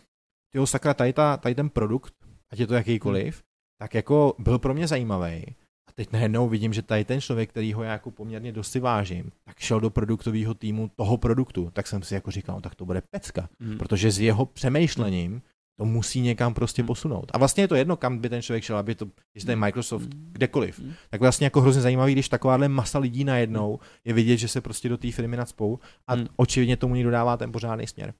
[0.53, 2.15] tyjo sakra, tady, ta, tady ten produkt,
[2.51, 3.43] ať je to jakýkoliv,
[3.79, 5.45] tak jako byl pro mě zajímavý.
[5.91, 8.81] A teď najednou vidím, že tady ten člověk, který ho já jako poměrně dost si
[8.81, 12.75] vážím, tak šel do produktového týmu toho produktu, tak jsem si jako říkal, no, tak
[12.75, 13.79] to bude pecka, Mm.
[13.79, 15.43] protože s jeho přemýšlením
[15.79, 16.87] to musí někam prostě Hmm.
[16.87, 17.31] posunout.
[17.35, 19.57] A vlastně je to jedno, kam by ten člověk šel, aby to, jestli to je
[19.57, 20.29] Microsoft, Mm.
[20.33, 20.79] kdekoliv.
[20.79, 20.93] Mm.
[21.11, 24.89] Tak vlastně jako hrozně zajímavý, když takováhle masa lidí najednou je vidět, že se prostě
[24.89, 26.27] do té firmy nadspou a Hmm.
[26.37, 28.15] očividně tomu někdo dává ten pořádný směr.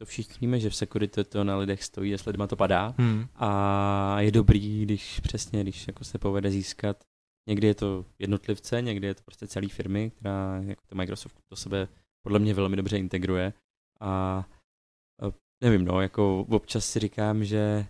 [0.00, 2.94] To všichni víme, že v security to na lidech stojí, jestli lidma to padá.
[2.98, 3.26] Hmm.
[3.34, 7.04] A je dobrý, když přesně, když jako se povede získat.
[7.48, 11.56] Někdy je to jednotlivce, někdy je to prostě celý firmy, která jako to Microsoft do
[11.56, 11.88] sebe
[12.22, 13.52] podle mě velmi dobře integruje.
[14.00, 14.44] A
[15.60, 17.86] nevím, no, jako občas si říkám, že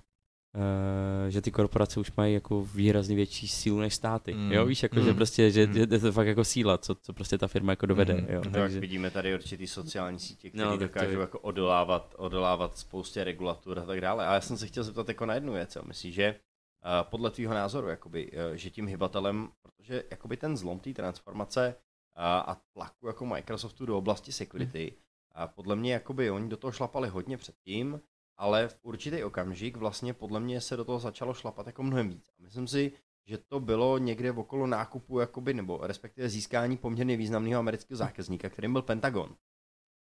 [1.29, 4.35] že ty korporace už mají jako výrazně větší sílu než státy.
[4.35, 4.53] Mm.
[4.53, 5.05] Jo, víš, jako, mm.
[5.05, 5.77] že prostě, že mm.
[5.77, 8.15] je to fakt jako síla, co, co prostě ta firma jako dovede.
[8.15, 8.27] Mm.
[8.29, 8.81] Jo, tak takže...
[8.81, 11.21] vidíme tady určitý sociální sítě, které no, dokážou to...
[11.21, 14.27] jako odolávat, odolávat spoustě regulatur a tak dále.
[14.27, 15.83] A já jsem se chtěl zeptat jako na jednu věc, jo.
[15.87, 20.79] Myslíš, že uh, podle tvýho názoru, jakoby, uh, že tím hybatelem, protože jakoby ten zlom
[20.79, 21.75] té transformace
[22.17, 25.03] uh, a tlaku jako Microsoftu do oblasti security, mm.
[25.35, 28.01] a podle mě jakoby oni do toho šlapali hodně předtím,
[28.37, 32.29] ale v určitý okamžik vlastně podle mě se do toho začalo šlapat jako mnohem víc.
[32.29, 32.93] A myslím si,
[33.27, 38.73] že to bylo někde okolo nákupu, jakoby, nebo respektive získání poměrně významného amerického zákazníka, kterým
[38.73, 39.37] byl Pentagon.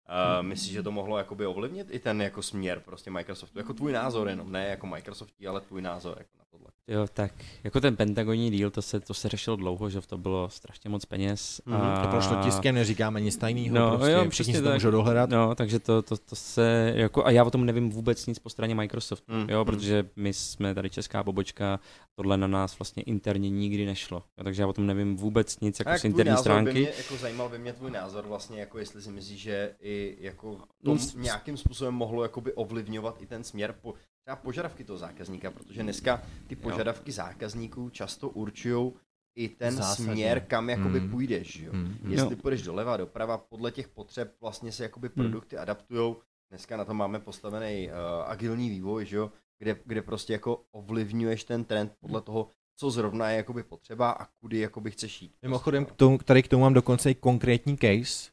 [0.10, 3.60] Uh, myslíš, že to mohlo jakoby ovlivnit i ten jako směr prostě Microsoftu?
[3.60, 6.68] Jako tvůj názor jenom, ne jako Microsoftí, ale tvůj názor jako na tohle.
[6.88, 7.32] Jo, tak
[7.64, 11.06] jako ten pentagonní díl, to se, to se řešilo dlouho, že to bylo strašně moc
[11.06, 11.62] peněz.
[11.66, 12.04] Mm, a...
[12.04, 15.30] To prošlo tiskem, neříkáme nic tajného, no, prostě, jo, všichni si to tak, můžou dohledat.
[15.30, 18.50] No, takže to, to, to, se, jako, a já o tom nevím vůbec nic po
[18.50, 19.66] straně Microsoftu, mm, jo, mm.
[19.66, 21.80] protože my jsme tady česká pobočka,
[22.16, 25.80] tohle na nás vlastně interně nikdy nešlo, jo, takže já o tom nevím vůbec nic,
[25.80, 26.74] jako z interní stránky.
[26.74, 29.95] By mě, jako zajímal by mě tvůj názor vlastně, jako jestli si myslíš, že i
[30.20, 35.52] jako to nějakým způsobem mohlo jakoby ovlivňovat i ten směr po, třeba požadavky toho zákazníka,
[35.52, 37.16] protože dneska ty požadavky jo.
[37.16, 38.94] zákazníků často určují
[39.36, 40.14] i ten Zásadně.
[40.14, 41.10] směr, kam jakoby mm.
[41.10, 41.60] půjdeš.
[41.60, 41.74] Jo?
[41.74, 41.98] Mm.
[42.08, 42.42] Jestli jo.
[42.42, 45.16] půjdeš doleva, doprava, podle těch potřeb vlastně se jakoby hmm.
[45.16, 45.62] produkty mm.
[45.62, 46.16] adaptují.
[46.50, 47.94] Dneska na to máme postavený uh,
[48.32, 49.32] agilní vývoj, že jo?
[49.60, 54.26] Kde, kde prostě jako ovlivňuješ ten trend podle toho, co zrovna je jakoby potřeba a
[54.26, 55.36] kudy jakoby chceš jít.
[55.42, 58.32] Mimochodem, k tomu, tady k tomu mám dokonce i konkrétní case.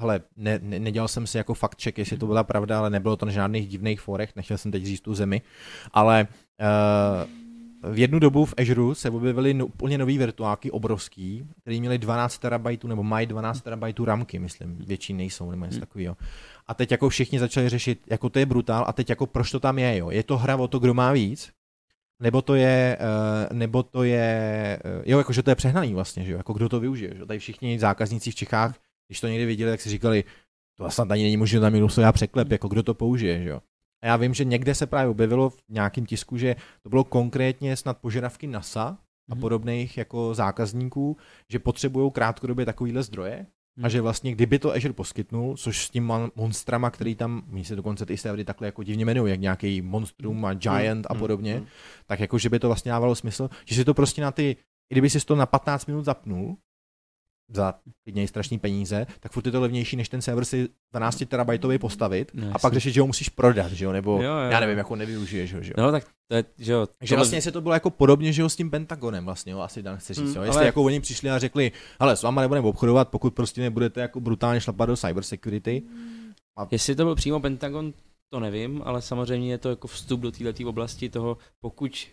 [0.00, 3.16] Hele, ne, ne, nedělal jsem si jako fakt check, jestli to byla pravda, ale nebylo
[3.16, 5.42] to na žádných divných forech, nechtěl jsem teď říct tu zemi,
[5.92, 6.28] ale
[6.60, 11.98] uh, v jednu dobu v Azure se objevily no, úplně nový virtuáky, obrovský, který měli
[11.98, 15.80] 12 terabajtů, nebo mají 12 terabajtů ramky, myslím, větší nejsou, nebo něco hmm.
[15.80, 16.16] takového.
[16.66, 19.60] A teď jako všichni začali řešit, jako to je brutál, a teď jako proč to
[19.60, 20.10] tam je, jo?
[20.10, 21.52] Je to hra o to, kdo má víc,
[22.20, 26.32] nebo to je, uh, nebo to je, uh, jo, jakože to je přehnaný vlastně, že
[26.32, 27.26] jo, jako kdo to využije, že jo?
[27.26, 28.74] Tady všichni zákazníci v Čechách
[29.10, 30.24] když to někdy viděli, tak si říkali,
[30.78, 33.60] to snad ani není možné tam minusová překlep, jako kdo to použije, že jo.
[34.02, 37.76] A já vím, že někde se právě objevilo v nějakém tisku, že to bylo konkrétně
[37.76, 38.98] snad požadavky NASA
[39.30, 39.40] a mhm.
[39.40, 41.16] podobných jako zákazníků,
[41.48, 43.46] že potřebují krátkodobě takovýhle zdroje,
[43.78, 43.90] a mhm.
[43.90, 48.06] že vlastně kdyby to Azure poskytnul, což s tím monstrama, který tam, mi se dokonce
[48.06, 51.20] ty servery takhle jako divně jmenují, jak nějaký Monstrum a Giant a mhm.
[51.20, 51.62] podobně,
[52.06, 54.56] tak jako, že by to vlastně dávalo smysl, že si to prostě na ty,
[54.90, 56.56] i kdyby si to na 15 minut zapnul,
[57.52, 57.74] za
[58.04, 62.30] klidně strašný peníze, tak furt je to levnější, než ten server si 12 terabajtový postavit
[62.34, 64.50] no, a pak řešit, že ho musíš prodat, že jo, nebo jo, jo.
[64.50, 65.84] já nevím, jako nevyužiješ ho, že jo.
[65.84, 66.88] No tak to je, že jo.
[66.98, 69.82] Takže vlastně se to bylo jako podobně, že jo, s tím Pentagonem vlastně, jo, asi
[69.82, 70.42] Dan chce říct, hmm, jo.
[70.42, 70.66] Jestli ale...
[70.66, 74.60] jako oni přišli a řekli, ale s váma nebudeme obchodovat, pokud prostě nebudete jako brutálně
[74.60, 75.82] šlapat do cybersecurity.
[76.56, 76.68] A...
[76.70, 77.92] Jestli to byl přímo Pentagon,
[78.28, 82.08] to nevím, ale samozřejmě je to jako vstup do této oblasti toho, pokud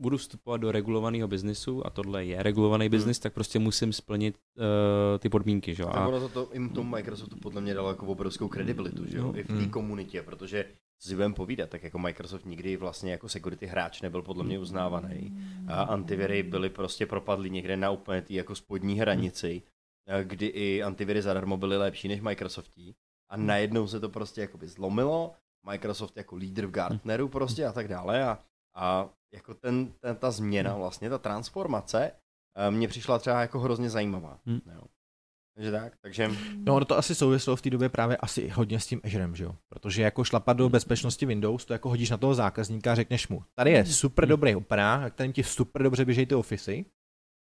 [0.00, 2.90] budu vstupovat do regulovaného biznisu a tohle je regulovaný hmm.
[2.90, 4.64] biznis, tak prostě musím splnit uh,
[5.18, 5.74] ty podmínky.
[5.74, 5.84] Že?
[5.84, 9.24] A ono to, to jim tomu Microsoftu podle mě dalo jako obrovskou kredibilitu, že jo?
[9.24, 9.38] No.
[9.38, 9.70] i v té hmm.
[9.70, 10.64] komunitě, protože
[11.02, 15.38] si budeme povídat, tak jako Microsoft nikdy vlastně jako security hráč nebyl podle mě uznávaný.
[15.68, 19.62] A antiviry byly prostě propadly někde na úplně tý jako spodní hranici,
[20.22, 22.94] kdy i antiviry zadarmo byly lepší než Microsoftí.
[23.30, 25.32] A najednou se to prostě jakoby zlomilo,
[25.66, 28.38] Microsoft jako lídr v Gartneru prostě a tak dále a,
[28.80, 32.12] a jako ten, ten, ta změna vlastně, ta transformace,
[32.56, 34.38] eh, mně přišla třeba jako hrozně zajímavá.
[34.46, 34.60] Hmm.
[34.74, 34.82] Jo.
[35.54, 36.30] Takže tak, takže...
[36.54, 39.56] No, to asi souvislo v té době právě asi hodně s tím Azurem, že jo?
[39.68, 43.44] Protože jako šlapat do bezpečnosti Windows, to jako hodíš na toho zákazníka a řekneš mu,
[43.54, 46.84] tady je super dobrý operá, kterým ti super dobře běžejí ty ofisy,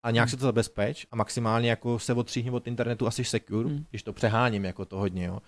[0.02, 3.84] a nějak se to zabezpeč a maximálně jako se odstříhni od internetu asi secure, hmm.
[3.90, 5.38] když to přeháním jako to hodně, jo.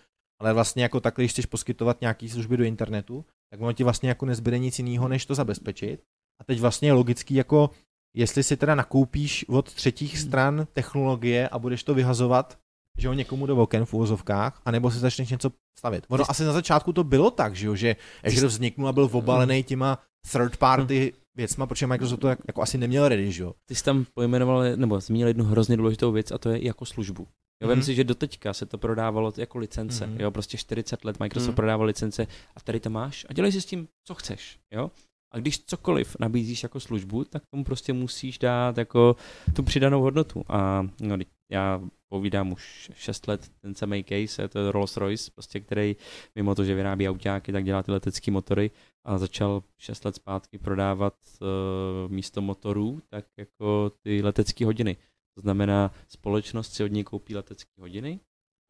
[0.42, 4.08] Ale vlastně jako takhle, když chceš poskytovat nějaký služby do internetu, tak ono ti vlastně
[4.08, 6.02] jako nezbyde nic jiného, než to zabezpečit
[6.40, 7.70] a teď vlastně je logický, jako
[8.16, 10.22] jestli si teda nakoupíš od třetích hmm.
[10.22, 12.58] stran technologie a budeš to vyhazovat,
[12.98, 16.06] že ho někomu do oken v úvozovkách, anebo si začneš něco stavit.
[16.08, 19.54] Ono asi na začátku to bylo tak, že jo, že Azure vzniknul a byl obalený
[19.54, 19.62] hmm.
[19.62, 19.98] těma
[20.32, 23.54] third party věcma, protože Microsoft to jako asi neměl ready, že jo.
[23.68, 27.28] Ty jsi tam pojmenoval, nebo zmínil jednu hrozně důležitou věc a to je jako službu.
[27.62, 27.80] Jo, mm-hmm.
[27.80, 30.20] si, že doteďka se to prodávalo jako licence, mm-hmm.
[30.20, 31.56] jo, prostě 40 let Microsoft mm-hmm.
[31.56, 34.90] prodával licence a tady to máš a dělej si s tím, co chceš, jo.
[35.34, 39.16] A když cokoliv nabízíš jako službu, tak tomu prostě musíš dát jako
[39.56, 40.44] tu přidanou hodnotu.
[40.48, 41.16] A no,
[41.50, 45.96] já povídám už 6 let ten samý case, je to Rolls Royce, prostě, který
[46.34, 48.70] mimo to, že vyrábí autáky, tak dělá ty letecké motory
[49.04, 54.96] a začal 6 let zpátky prodávat uh, místo motorů, tak jako ty letecké hodiny.
[55.34, 58.20] To znamená, společnost si od něj koupí letecké hodiny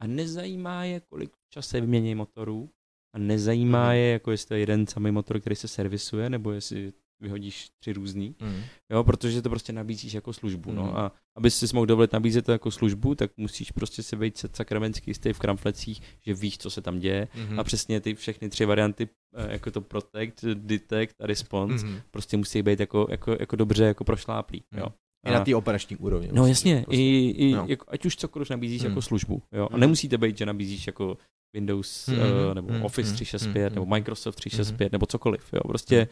[0.03, 2.71] a nezajímá je, kolik čase vymění motorů,
[3.15, 3.97] a nezajímá Mhm.
[3.97, 7.93] je, jako jestli to je jeden samý motor, který se servisuje, nebo jestli vyhodíš tři
[7.93, 8.63] různý, Mm.
[8.93, 10.79] jo, protože to prostě nabízíš jako službu, Mhm.
[10.79, 14.37] no a aby si mohl dovolit nabízet to jako službu, tak musíš prostě se vejít
[14.39, 17.61] se sakramentsky jistý v kramflecích, že víš, co se tam děje Mhm.
[17.61, 22.01] a přesně ty všechny tři varianty, eh, jako to protect, detect a response, Mhm.
[22.11, 24.87] prostě musí být jako, jako, jako dobře jako prošláplý, jo.
[25.27, 26.29] I na té operační úrovni.
[26.33, 27.65] No jasně, prostě- i, i no.
[27.69, 28.91] jako, ať už cokoliv nabízíš Hmm.
[28.91, 29.65] jako službu, jo.
[29.71, 29.81] A Hmm.
[29.81, 31.17] nemusíte být, že nabízíš jako
[31.57, 34.93] Windows Hmm, uh, nebo hmm, Office hmm, 365 hmm, nebo Microsoft 365 hmm.
[34.93, 35.61] nebo cokoliv, jo.
[35.69, 36.09] Prostě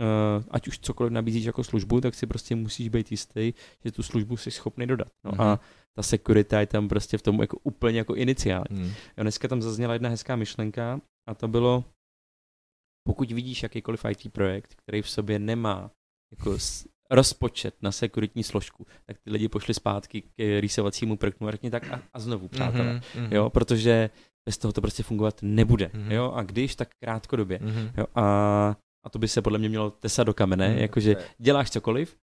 [0.00, 3.52] uh, ať už cokoliv nabízíš jako službu, tak si prostě musíš být jistý,
[3.84, 5.08] že tu službu jsi schopný dodat.
[5.24, 5.40] No Mhm.
[5.40, 5.60] a
[5.96, 8.80] ta security je tam prostě v tom jako úplně jako iniciální.
[8.80, 8.84] Mm.
[8.86, 11.84] Jo, dneska tam zazněla jedna hezká myšlenka a to bylo,
[13.06, 15.90] pokud vidíš jakýkoliv IT projekt, který v sobě nemá
[16.38, 16.58] jako
[17.10, 21.92] rozpočet na sekuritní složku, tak ty lidi pošli zpátky k rýsovacímu prknu a řekni tak
[21.92, 22.84] a, a znovu, přátelé.
[22.92, 23.32] Mhm, mhm.
[23.32, 24.10] Jo, protože
[24.46, 25.90] bez toho to prostě fungovat nebude.
[25.94, 26.12] Mhm.
[26.12, 27.58] Jo, a když, tak krátkodobě.
[27.62, 27.90] Mhm.
[27.96, 28.22] Jo, a,
[29.04, 32.16] a to by se podle mě mělo tesat do kamene, Mhm, jakože děláš cokoliv,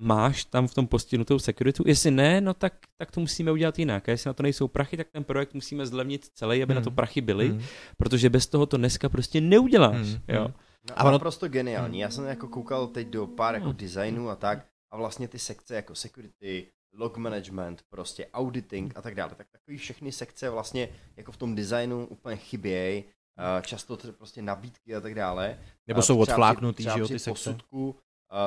[0.00, 4.08] máš tam v tom postihnutou security, jestli ne, no tak, tak to musíme udělat jinak.
[4.08, 6.80] A jestli na to nejsou prachy, tak ten projekt musíme zlevnit celý, aby Mhm.
[6.80, 7.62] na to prachy byly, Mhm.
[7.96, 10.06] protože bez toho to dneska prostě neuděláš.
[10.06, 10.20] Mhm.
[10.28, 10.48] Jo.
[10.88, 11.98] No, A ono- naprosto geniální.
[12.00, 13.76] Já jsem jako koukal teď do pár jako Hmm.
[13.76, 19.14] designů a tak a vlastně ty sekce jako security, log management, prostě auditing a tak
[19.14, 24.12] dále, tak takový všechny sekce vlastně jako v tom designu úplně chybějí, uh, často tře-
[24.12, 25.58] prostě nabídky a tak dále.
[25.86, 27.30] Nebo A jsou odfláknutý, že jo, ty sekce.
[27.30, 27.96] posudku, uh,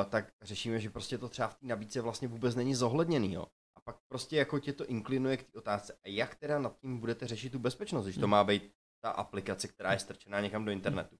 [0.10, 3.46] tak řešíme, že prostě to třeba v té nabídce vlastně vůbec není zohledněný, jo.
[3.76, 7.00] A pak prostě jako tě to inklinuje k té otázce, a jak teda nad tím
[7.00, 8.30] budete řešit tu bezpečnost, když to Hmm.
[8.30, 8.72] má být
[9.04, 11.16] ta aplikace, která je strčená někam do internetu.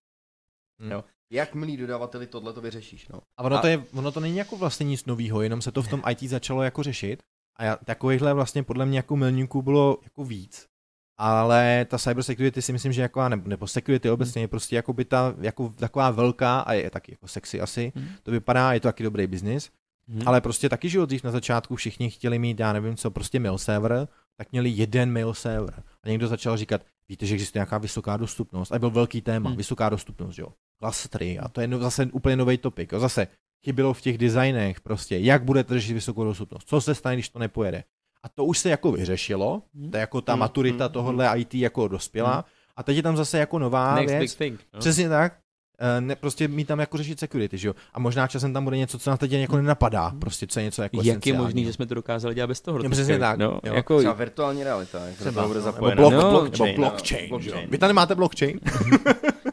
[0.82, 0.92] Hmm.
[0.92, 1.04] Jo.
[1.30, 3.20] Jak milí dodavateli tohle to vyřešíš, no.
[3.38, 5.82] A ono, A- to je, ono to není jako vlastně nic novýho, jenom se to
[5.82, 7.24] v tom IT začalo jako řešit.
[7.56, 10.68] A já, takovýchhle vlastně podle mě jako milníků bylo jako víc.
[11.18, 14.94] Ale ta cyber security si myslím, že jako, nebo, nebo security obecně je prostě jako
[14.94, 17.92] by ta, jako taková velká a je taky jako sexy asi.
[17.96, 18.08] Mhm.
[18.24, 19.70] To vypadá, je to taky dobrý biznis.
[20.08, 20.28] Mhm.
[20.28, 23.58] Ale prostě taky, jo, dřív na začátku všichni chtěli mít, já nevím co, prostě mail
[23.58, 24.08] server,
[24.42, 25.84] tak měli jeden mail server.
[26.04, 28.72] A někdo začal říkat, víte, že existuje nějaká vysoká dostupnost.
[28.72, 29.58] A byl velký téma, Hmm.
[29.58, 30.48] vysoká dostupnost, jo.
[30.80, 32.92] Klastry, a to je no, zase úplně nový topik.
[32.92, 33.00] Jo.
[33.00, 33.28] Zase
[33.66, 37.40] chybělo v těch designech prostě, jak budete řešit vysokou dostupnost, co se stane, když to
[37.40, 37.84] nepojede.
[38.24, 39.92] A to už se jako vyřešilo, Mhm.
[39.92, 42.34] to je jako ta Hmm, maturita hmm, tohohle IT jako dospěla.
[42.34, 42.44] Hmm.
[42.76, 44.20] A teď je tam zase jako nová Next věc.
[44.22, 44.60] big thing.
[44.74, 44.80] No.
[44.80, 45.38] Přesně tak.
[45.84, 47.74] Eh, Ne, prostě mít tam jako řešit security, že jo?
[47.94, 50.82] A možná časem tam bude něco, co na teď jako nenapadá, prostě co je něco
[50.84, 52.78] jako Jak je možný, že jsme to dokázali dělat bez toho?
[52.84, 53.74] No, přesně tak, No, jo.
[53.74, 56.10] jako, Třeba virtuální realita, jak Třeba, to bude no, zapojeno.
[56.10, 57.54] Nebo, block, No, blockchain, nebo blockchain, blockchain, no, že jo?
[57.54, 57.72] blockchain.
[57.72, 58.60] Vy tam nemáte blockchain?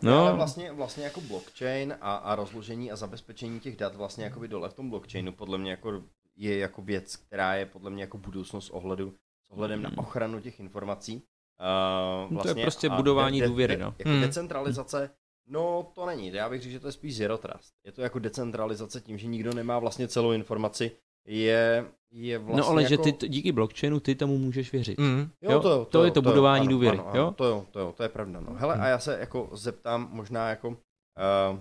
[0.02, 0.20] No.
[0.20, 4.48] Ale no, vlastně, vlastně jako blockchain a, a rozložení a zabezpečení těch dat vlastně jakoby
[4.48, 6.02] dole v tom blockchainu podle mě jako
[6.36, 9.14] je jako věc, která je podle mě jako budoucnost ohledu,
[9.46, 9.98] s ohledem na Hmm.
[9.98, 11.14] ochranu těch informací.
[11.16, 13.94] Uh, No to je prostě budování důvěry, no.
[13.98, 14.20] Jako Hmm.
[14.20, 15.10] decentralizace,
[15.48, 17.74] no to není, já bych řekl, že to je spíš zero trust.
[17.86, 20.90] Je to jako decentralizace tím, že nikdo nemá vlastně celou informaci,
[21.26, 23.04] je, je vlastně no ale že jako...
[23.04, 24.98] ty t- díky blockchainu ty tomu můžeš věřit.
[24.98, 25.30] Mm.
[25.42, 27.30] Jo, Jo, to, jo, to je jo, to jo, budování ano, důvěry, Ano, ano, jo?
[27.36, 28.40] To jo, to jo, to je pravda.
[28.40, 28.54] No.
[28.54, 28.82] Hele, Hmm.
[28.84, 31.58] a já se jako zeptám možná jako uh,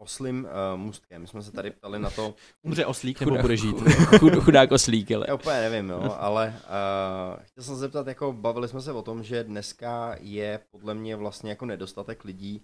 [0.00, 1.22] oslým uh, můstkem.
[1.22, 3.76] My jsme se tady ptali na to, Umře oslík nebo Chudák- bude žít?
[4.18, 5.24] Chud, chudák oslík, ale.
[5.28, 6.54] já úplně nevím, jo, ale
[7.36, 10.94] uh, chtěl jsem se zeptat, jako bavili jsme se o tom, že dneska je podle
[10.94, 12.62] mě vlastně jako nedostatek lidí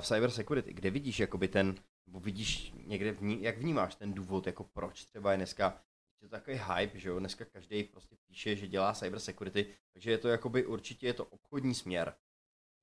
[0.00, 0.72] v cyber security.
[0.72, 1.74] Kde vidíš jakoby ten,
[2.06, 5.82] nebo vidíš někde, vní, jak vnímáš ten důvod, jako proč třeba je dneska
[6.22, 10.10] je to takový hype, že jo, dneska každý prostě píše, že dělá cyber security, takže
[10.10, 12.14] je to jakoby určitě je to obchodní směr.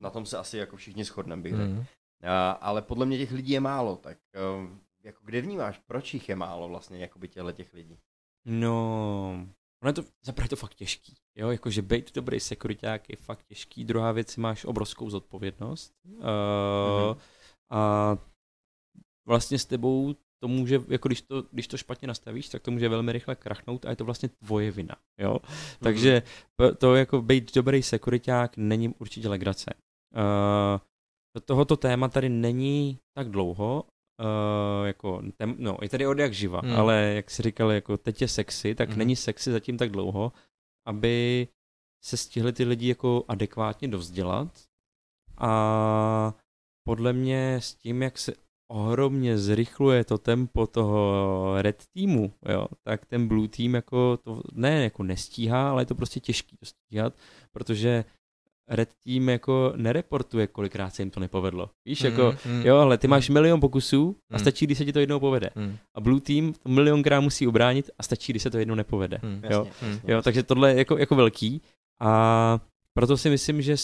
[0.01, 1.71] Na tom se asi jako všichni shodneme, bych řekl.
[1.71, 1.79] Mm.
[1.79, 1.85] Uh,
[2.61, 4.17] ale podle mě těch lidí je málo, tak
[4.59, 4.69] uh,
[5.03, 7.99] jako kde vnímáš, proč jich je málo vlastně, jakoby těchto těch lidí?
[8.45, 9.47] No,
[9.83, 13.43] ono je to, zaprvé je to fakt těžký, jo, jakože být dobrý sekuriták je fakt
[13.43, 17.19] těžký, druhá věc, máš obrovskou zodpovědnost uh, Mhm.
[17.71, 18.17] a
[19.27, 22.89] vlastně s tebou to může, jako když to, když to špatně nastavíš, tak to může
[22.89, 25.37] velmi rychle krachnout a je to vlastně tvoje vina, jo.
[25.79, 26.21] Takže
[26.55, 29.73] p- to jako být dobrý sekuriták není určitě legrace.
[30.15, 33.83] Uh, tohoto téma tady není tak dlouho,
[34.19, 36.75] uh, jako, tem, no, je tady od jak živa, Hmm.
[36.75, 38.97] ale jak si říkal, jako teď je sexy, tak hmm.
[38.97, 40.31] není sexy zatím tak dlouho,
[40.87, 41.47] aby
[42.03, 44.63] se stihli ty lidi jako adekvátně dovzdělat
[45.37, 46.33] a
[46.87, 48.33] podle mě s tím, jak se
[48.71, 54.83] ohromně zrychluje to tempo toho red týmu, jo, tak ten blue team jako to ne
[54.83, 57.13] jako nestíhá, ale je to prostě těžký to stíhat,
[57.51, 58.05] protože
[58.69, 61.69] red team jako nereportuje, kolikrát se jim to nepovedlo.
[61.85, 62.61] Víš, jako, Mm.
[62.65, 64.39] jo, ale ty máš milion pokusů a Mm.
[64.39, 65.49] stačí, když se ti to jednou povede.
[65.55, 65.77] Mm.
[65.95, 69.19] A blue team to milionkrát musí ubránit a stačí, když se to jednou nepovede.
[69.23, 69.41] Mm.
[69.49, 69.65] Jo.
[69.65, 70.13] Jasně, jasně.
[70.13, 71.61] Jo, takže tohle je jako, jako velký.
[72.01, 72.59] A
[72.93, 73.75] proto si myslím, že,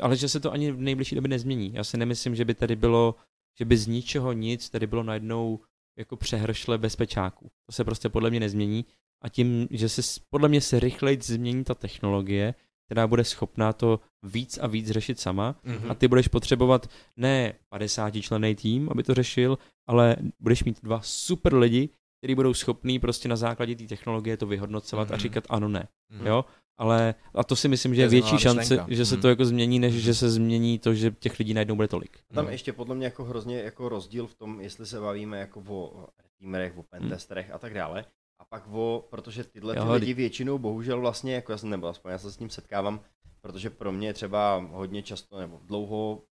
[0.00, 1.70] ale že se to ani v nejbližší době nezmění.
[1.74, 3.14] Já si nemyslím, že by tady bylo,
[3.58, 5.60] že by z ničeho nic tady bylo najednou
[5.98, 7.50] jako přehršle bezpečáků.
[7.66, 8.84] To se prostě podle mě nezmění
[9.24, 12.54] a tím, že se podle mě se rychleji změní ta technologie,
[12.88, 15.90] která bude schopná to víc a víc řešit sama mm-hmm.
[15.90, 19.58] a ty budeš potřebovat ne 50 člený tým, aby to řešil,
[19.88, 21.88] ale budeš mít dva super lidi,
[22.20, 25.12] kteří budou schopní prostě na základě té technologie to vyhodnocovat mm-hmm.
[25.12, 25.22] a mhm.
[25.22, 25.88] říkat ano, ne.
[26.12, 26.26] Mm-hmm.
[26.26, 26.44] Jo?
[26.80, 29.22] Ale a to si myslím, že je větší šance, že se mhm.
[29.22, 32.18] to jako změní, než že se změní to, že těch lidí najednou bude tolik.
[32.34, 32.50] Tam no.
[32.50, 36.06] ještě podle mě jako hrozně jako rozdíl v tom, jestli se bavíme jako o
[36.38, 37.54] teamerech, o pentesterech hmm.
[37.54, 38.04] a tak dále.
[38.38, 42.12] A pak o, protože tyhle ty lidi většinou bohužel vlastně, jako já jsem nebo aspoň
[42.12, 43.00] já se s ním setkávám,
[43.40, 46.24] protože pro mě třeba hodně často nebo dlouho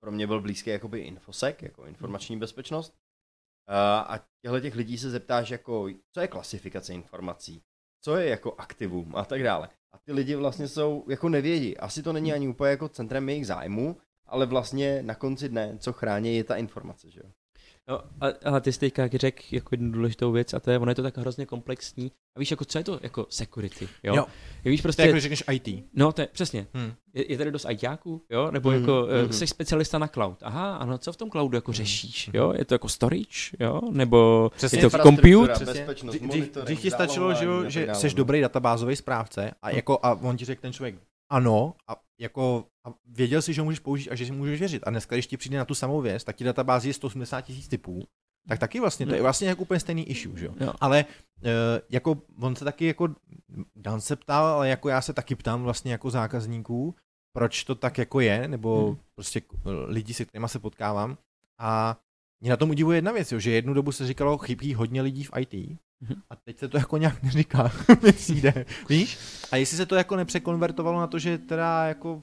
[0.00, 2.94] pro mě byl blízký jakoby infosec, jako informační bezpečnost.
[4.08, 7.62] A těchto těch lidí se zeptáš jako, co je klasifikace informací,
[8.04, 9.68] co je jako aktivum a tak dále.
[9.92, 11.76] A ty lidi vlastně jsou, jako nevědí.
[11.78, 13.96] Asi to není ani úplně jako centrem jejich zájmu,
[14.26, 17.30] ale vlastně na konci dne, co chrání, je ta informace, že jo.
[17.88, 18.00] No,
[18.44, 21.02] ale ty jsi teďka řekl jako jednu důležitou věc a to je, ono je to
[21.02, 22.12] tak hrozně komplexní.
[22.36, 24.16] A víš, jako co je to jako security, jo?
[24.16, 24.26] jo.
[24.64, 25.84] Víš, prostě, to je jako řekneš IT.
[25.94, 26.66] No, to je, přesně.
[26.74, 26.92] Hmm.
[27.14, 28.50] Je, je tady dost ITáků, jo?
[28.50, 28.80] Nebo hmm.
[28.80, 29.32] jako hmm.
[29.32, 30.38] jsi specialista na cloud.
[30.42, 31.76] Aha, ano, co v tom cloudu jako hmm.
[31.76, 32.52] řešíš, jo?
[32.58, 33.80] Je to jako storage, jo?
[33.90, 35.64] Nebo přesně, je to compute?
[35.64, 36.16] Bezpečnost,
[36.64, 40.44] Dřív ti stačilo, že, jo, že jsi dobrý databázový správce a, jako, a on ti
[40.44, 40.94] řekl ten člověk,
[41.30, 44.82] ano, a jako a věděl si, že ho můžeš použít a že si můžeš věřit.
[44.86, 47.68] A dneska, když ti přijde na tu samou věc, tak ti databázi je 180 tisíc
[47.68, 48.06] typů,
[48.48, 50.54] tak taky vlastně, to je vlastně jako úplně stejný issue, že jo?
[50.60, 50.72] jo.
[50.80, 51.50] Ale uh,
[51.90, 53.08] jako on se taky jako,
[53.76, 56.94] Dan se ptal, ale jako já se taky ptám vlastně jako zákazníků,
[57.32, 58.98] proč to tak jako je, nebo hmm.
[59.14, 59.42] prostě
[59.86, 61.18] lidi, se kterými se potkávám.
[61.58, 62.00] A
[62.40, 65.24] mě na tom udivuje jedna věc, jo, že jednu dobu se říkalo, chybí hodně lidí
[65.24, 66.22] v IT, mm-hmm.
[66.30, 67.72] a teď se to jako nějak neříká,
[68.02, 69.18] mi přijde, víš?
[69.52, 72.22] A jestli se to jako nepřekonvertovalo na to, že teda jako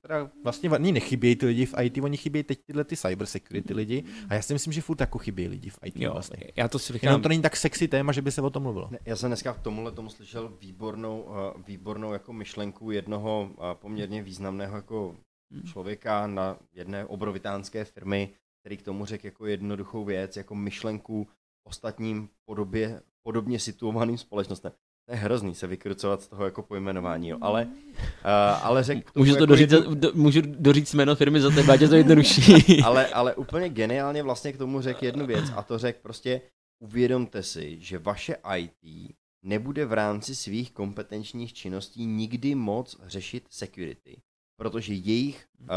[0.00, 3.74] teda vlastně ani nechybějí ty lidi v IT, oni chybějí teď tyhle ty cyber security
[3.74, 6.44] lidi a já si myslím, že furt jako chybějí lidi v IT jo, vlastně.
[6.56, 7.08] Já to si říkám.
[7.08, 8.88] Jenom to není tak sexy téma, že by se o tom mluvilo.
[8.90, 11.36] Ne, já jsem dneska k tomuhle tomu slyšel výbornou, uh,
[11.66, 15.16] výbornou jako myšlenku jednoho uh, poměrně významného jako
[15.52, 15.62] hmm.
[15.62, 18.30] člověka na jedné obrovitánské firmy,
[18.60, 21.28] který k tomu řekl jako jednoduchou věc, jako myšlenku
[21.64, 24.72] ostatním podobě, podobně situovaným společnostem.
[25.08, 27.38] To je hrozný se vykrucovat z toho jako pojmenování, jo.
[27.40, 29.16] ale, uh, ale řek...
[29.16, 29.94] Můžu to jako doříct, jednu...
[29.94, 32.82] do, můžu doříct jméno firmy za tebe, ať to jednodušší.
[32.84, 36.40] ale, ale úplně geniálně vlastně k tomu řekl jednu věc a to řekl prostě
[36.82, 44.20] uvědomte si, že vaše IT nebude v rámci svých kompetenčních činností nikdy moc řešit security,
[44.60, 45.68] protože jejich uh,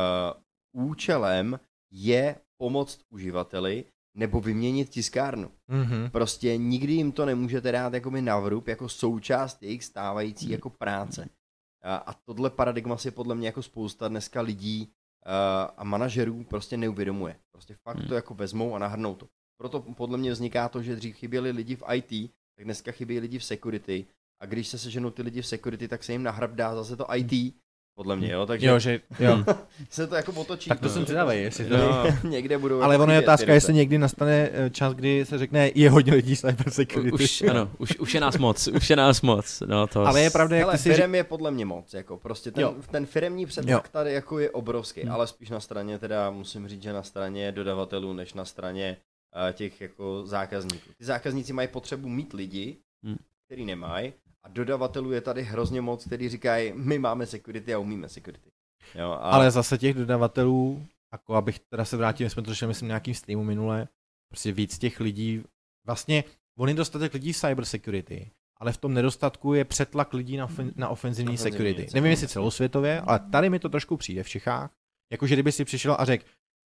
[0.87, 1.59] účelem
[1.91, 5.51] je pomoct uživateli nebo vyměnit tiskárnu.
[5.69, 6.09] Mm-hmm.
[6.09, 10.51] Prostě nikdy jim to nemůžete dát jakoby na vrub jako součást jejich stávající mm.
[10.51, 11.29] jako práce.
[11.83, 16.77] A, a tohle paradigma si podle mě jako spousta dneska lidí uh, a manažerů prostě
[16.77, 17.35] neuvědomuje.
[17.51, 18.07] Prostě fakt mm.
[18.07, 19.27] to jako vezmou a nahrnou to.
[19.57, 23.39] Proto podle mě vzniká to, že dřív chyběli lidi v IT, tak dneska chybí lidi
[23.39, 24.05] v security.
[24.41, 27.15] A když se seženou ty lidi v security, tak se jim nahrab dá zase to
[27.15, 27.55] IT
[27.95, 29.43] podle mě, jo, takže jo, že, jo.
[29.89, 30.69] se to jako otočí.
[30.69, 30.91] Tak to no.
[30.91, 34.49] jsem zvědavý, jestli to no, někde budou Ale jako ono je otázka, jestli někdy nastane
[34.53, 37.11] eh, čas, kdy se řekne, je hodně lidí cyber security.
[37.11, 39.63] Už, ano, už, už, je nás moc, už je nás moc.
[39.65, 42.51] No, to ale je pravda, jak Hele, ty si je podle mě moc, jako prostě
[42.51, 42.75] ten, jo.
[42.91, 45.11] ten firmní předmak tady jako je obrovský, hmm.
[45.11, 48.97] ale spíš na straně teda, musím říct, že na straně dodavatelů, než na straně
[49.35, 50.89] uh, těch jako zákazníků.
[50.97, 53.17] Ty zákazníci mají potřebu mít lidi, hmm.
[53.45, 54.13] který nemají,
[54.43, 58.49] a dodavatelů je tady hrozně moc, který říkají, my máme security a umíme security.
[58.95, 59.15] Jo, a...
[59.15, 63.43] Ale zase těch dodavatelů, jako abych teda se vrátil, jsme to řešili, myslím, nějakým streamu
[63.43, 63.87] minule,
[64.29, 65.43] prostě víc těch lidí,
[65.85, 66.23] vlastně
[66.59, 70.45] on je dostatek lidí v cyber security, ale v tom nedostatku je přetlak lidí na,
[70.45, 71.87] ofen, na ofenzivní security.
[71.93, 74.71] Nevím, jestli celosvětově, ale tady mi to trošku přijde v Čechách.
[75.11, 76.25] Jakože kdyby si přišel a řekl,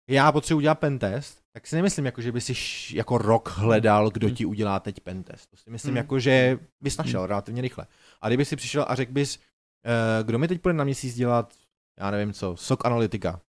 [0.10, 2.54] já potřebuji udělat pentest, tak si nemyslím, jako, že by si
[2.96, 4.36] jako rok hledal, kdo hmm.
[4.36, 5.50] ti udělá teď pentest.
[5.50, 5.98] To si myslím, hmm.
[5.98, 7.88] jako, že bys našel relativně rychle.
[8.22, 11.54] A kdyby si přišel a řekl bys, uh, kdo mi teď bude na měsíc dělat,
[12.00, 13.42] já nevím co, SOC analytika,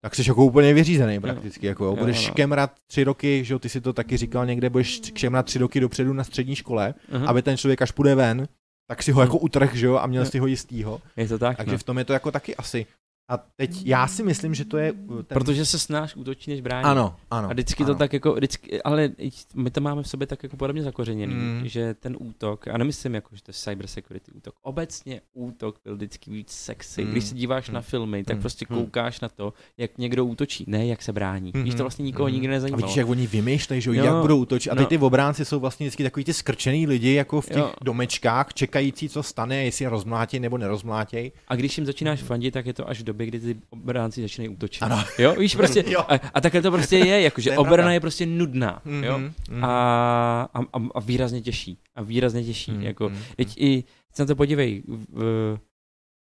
[0.00, 1.66] tak jsi jako úplně vyřízený prakticky.
[1.66, 2.34] Jako, jo, budeš jo, no.
[2.34, 5.80] kemrat tři roky, že jo, ty si to taky říkal někde, budeš kemrat tři roky
[5.80, 7.28] dopředu na střední škole, uh-huh.
[7.28, 8.48] aby ten člověk až půjde ven,
[8.88, 11.00] tak si ho jako utrh, že jo, a měl si ho jistýho.
[11.16, 11.78] Je to tak, Takže no.
[11.78, 12.86] v tom je to jako taky asi
[13.28, 14.92] A teď já si myslím, že to je...
[14.92, 15.24] uh, Ten...
[15.34, 16.84] Protože se snáš útočí než brání.
[16.84, 17.48] Ano, ano.
[17.48, 17.94] A vždycky ano.
[17.94, 19.10] to tak jako, vždycky, ale
[19.54, 21.58] my to máme v sobě tak jako podobně zakořeněný, Mm.
[21.60, 21.68] mm.
[21.68, 25.94] že ten útok, a nemyslím jako, že to je cyber security útok, obecně útok byl
[25.96, 27.04] vždycky víc sexy.
[27.04, 27.10] Mm.
[27.10, 27.74] Když se díváš Mm.
[27.74, 28.40] na filmy, tak Mm.
[28.40, 28.76] prostě Mm.
[28.76, 31.52] koukáš na to, jak někdo útočí, ne jak se brání.
[31.54, 31.76] Víš, Mhm.
[31.76, 32.34] to vlastně nikoho Mhm.
[32.34, 32.82] nikdy A nezajímalo.
[32.82, 34.70] vidíš, jak oni vymýšlejí, že jo, jak budou útočit.
[34.70, 34.88] A teď no.
[34.88, 37.72] ty obránci jsou vlastně vždycky takový ty skrčený lidi, jako v těch Jo.
[37.84, 41.32] domečkách, čekající, co stane, jestli je rozmlátěj nebo nerozmlátěj.
[41.48, 44.48] A když jim začínáš fandit, tak je to až v době, kdy ty obránci začínají
[44.48, 44.82] útočit.
[44.82, 45.04] Ano.
[45.18, 46.00] Jo, víš prostě, Jo.
[46.08, 47.92] a, a takhle to prostě je, jakože To je obrana pravda.
[47.92, 49.64] je prostě nudná, jo, Mhm, mhm.
[49.64, 54.22] a, a, a, a výrazně těžší, a výrazně těžší, Mhm, jako, mhm, teď i, se
[54.22, 55.58] na to podívej, v,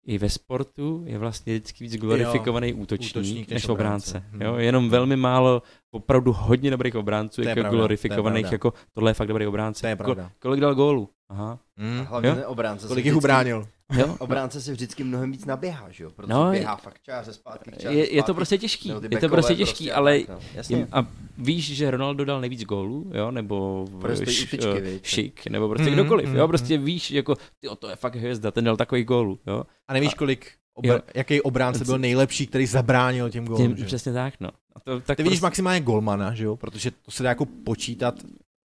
[0.06, 4.10] i ve sportu je vlastně vždycky víc glorifikovaný útočník, útočník než obránce.
[4.18, 4.28] obránce.
[4.36, 4.42] Mhm.
[4.42, 4.56] Jo?
[4.56, 8.54] Jenom velmi málo, opravdu hodně dobrých obránců, To jako pravda, to je glorifikovaných, pravda.
[8.54, 9.80] jako tohle je fakt dobrý obránce.
[9.80, 10.30] To je Ko- pravda.
[10.38, 11.08] kolik dal gólů?
[11.28, 11.58] Aha.
[11.76, 12.04] Mhm.
[12.04, 12.34] Hlavně Jo?
[12.34, 12.82] ten obránce.
[12.82, 13.68] se Kolik jich ubránil?
[13.98, 14.16] Jo?
[14.18, 16.10] Obránce si vždycky mnohem víc naběhá, že jo?
[16.10, 19.54] Protože No, běhá fakt čáře zpátky, čáře Je, je to prostě těžký, je to prostě
[19.54, 20.38] těžký, a ale tak, no.
[20.54, 20.88] Jasně.
[20.92, 21.06] a
[21.38, 25.04] víš, že Ronaldo dal nejvíc gólů, jo, nebo Prostě š- útyčky, eh, viď?
[25.04, 28.50] šik, nebo prostě Mhm, kdokoliv, mhm, jo, prostě víš, jako, tyjo, to je fakt hvězda,
[28.50, 29.62] ten dal takový gólů, jo.
[29.88, 30.94] A nevíš, A- kolik, jo.
[30.94, 33.84] obr- jaký obránce byl nejlepší, který zabránil těm gólům, Tím, že?
[33.84, 34.48] přesně tak, no.
[34.76, 36.56] A to, tak Ty vidíš prostě, maximálně golmana, že jo?
[36.56, 38.14] Protože to se dá jako počítat.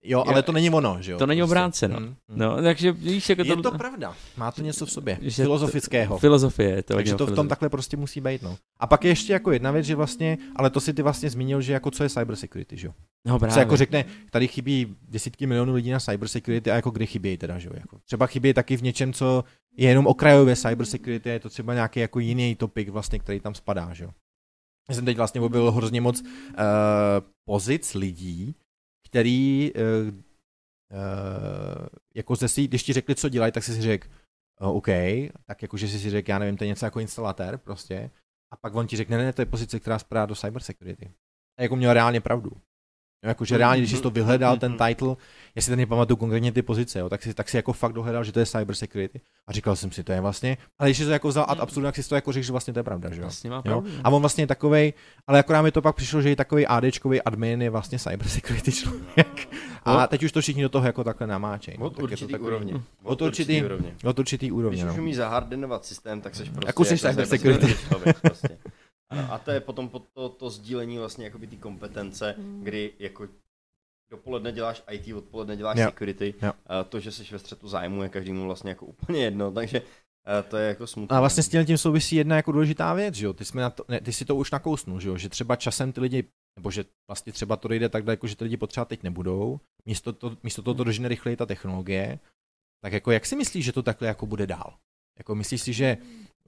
[0.06, 1.18] Jo, ale to není ono, že jo?
[1.18, 1.52] to není Prostě.
[1.52, 2.00] obránce, no.
[2.00, 2.16] Mm, mm.
[2.30, 3.62] No, takže víš, jako Je to...
[3.72, 4.16] to pravda.
[4.38, 5.18] Má to něco v sobě.
[5.22, 6.16] že Filozofického.
[6.16, 8.58] To, filozofie, je to Takže to v tom takhle prostě musí být, no.
[8.80, 11.62] A pak je ještě jako jedna věc, že vlastně, ale to si ty vlastně zmínil,
[11.62, 12.94] že jako co je cyber security, že jo?
[13.26, 13.60] No, Se právě.
[13.60, 17.60] jako řekne, tady chybí desítky milionů lidí na cyber security a jako kdy chybí teda,
[17.60, 17.74] že jo?
[17.76, 19.44] Jako třeba chybí taky v něčem, co
[19.78, 23.56] je jenom okrajové cyber security, je to třeba nějaký jako jiný topik vlastně, který tam
[23.56, 24.10] spadá, že jo?
[24.90, 26.28] Já jsem teď vlastně objevil hrozně moc uh,
[27.46, 28.56] pozic lidí,
[29.14, 30.14] který uh, uh,
[32.16, 34.08] jako ze si, když ti řekli, co dělají, tak jsi si řekl,
[34.62, 34.88] uh, OK,
[35.46, 38.12] tak jakože jsi si řekl, já nevím, to je něco jako instalatér prostě,
[38.52, 41.14] a pak on ti řekne, ne, ne, to je pozice, která spadá do cyber security.
[41.58, 42.52] A jako měl reálně pravdu.
[43.24, 45.16] Jo, jakože reálně, když jsi to vyhledal, ten title,
[45.56, 48.24] já si teď nepamatuju konkrétně ty pozice, jo, tak, si, tak si jako fakt dohledal,
[48.24, 49.22] že to je cyber security.
[49.48, 51.88] A říkal jsem si, to je vlastně, ale když jsi to jako vzal ad absolutně,
[51.88, 53.22] tak si to jako řekl, že vlastně to je pravda, že jo.
[53.22, 53.62] Vlastně má Jo?
[53.62, 53.90] pravdu.
[54.04, 54.94] A on vlastně je takovej,
[55.28, 58.72] ale akorát mi to pak přišlo, že i takový ADčkový admin je vlastně cyber security
[58.72, 59.50] člověk.
[59.86, 61.78] A teď už to všichni do toho jako takhle namáčejí.
[61.80, 62.74] no, Od tak je to určitý takový- úrovně.
[63.04, 63.94] Od určitý- úrovně.
[64.04, 65.04] Od určitý úrovně, Když už no.
[65.04, 67.76] umíš zahardenovat systém, tak seš prostě Jako jsi cyber security.
[67.88, 68.58] člověk, prostě.
[69.22, 73.28] A to je potom po to, to sdílení vlastně jakoby ty kompetence, kdy jako
[74.12, 75.86] dopoledne děláš IT, odpoledne děláš Jo.
[75.86, 76.34] security.
[76.42, 76.52] Jo.
[76.68, 79.82] A to, že jsi ve střetu zájmu, je každému vlastně jako úplně jedno, takže
[80.40, 81.18] eh, to je jako smutné.
[81.18, 83.34] A vlastně s tím, tím souvisí jedna jako důležitá věc, že jo?
[83.34, 85.18] Ty, jsme na to, ne, ty si to už nakousnul, že jo?
[85.18, 86.24] Že třeba časem ty lidi,
[86.60, 90.14] nebo že vlastně třeba to dojde tak daleko, že ty lidi potřeba teď nebudou, místo,
[90.14, 92.20] to, místo toho to dožene rychleji ta technologie,
[92.84, 94.74] tak jako jak si myslíš, že to takhle jako bude dál?
[95.18, 95.98] Jako myslíš si, že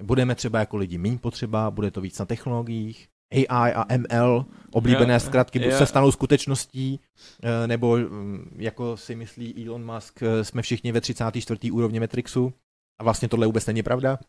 [0.04, 5.14] budeme třeba jako lidi méně potřeba, bude to víc na technologiích, AI a ML, oblíbené
[5.14, 5.78] Jo, zkratky, jo.
[5.78, 7.00] se stanou skutečností,
[7.44, 11.72] eh, nebo mm, jako si myslí Elon Musk, eh, jsme všichni ve 34.
[11.72, 12.54] úrovni Matrixu,
[13.00, 14.20] a vlastně tohle vůbec není pravda.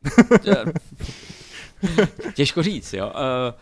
[2.34, 3.06] Těžko říct, jo.
[3.06, 3.60] Uh,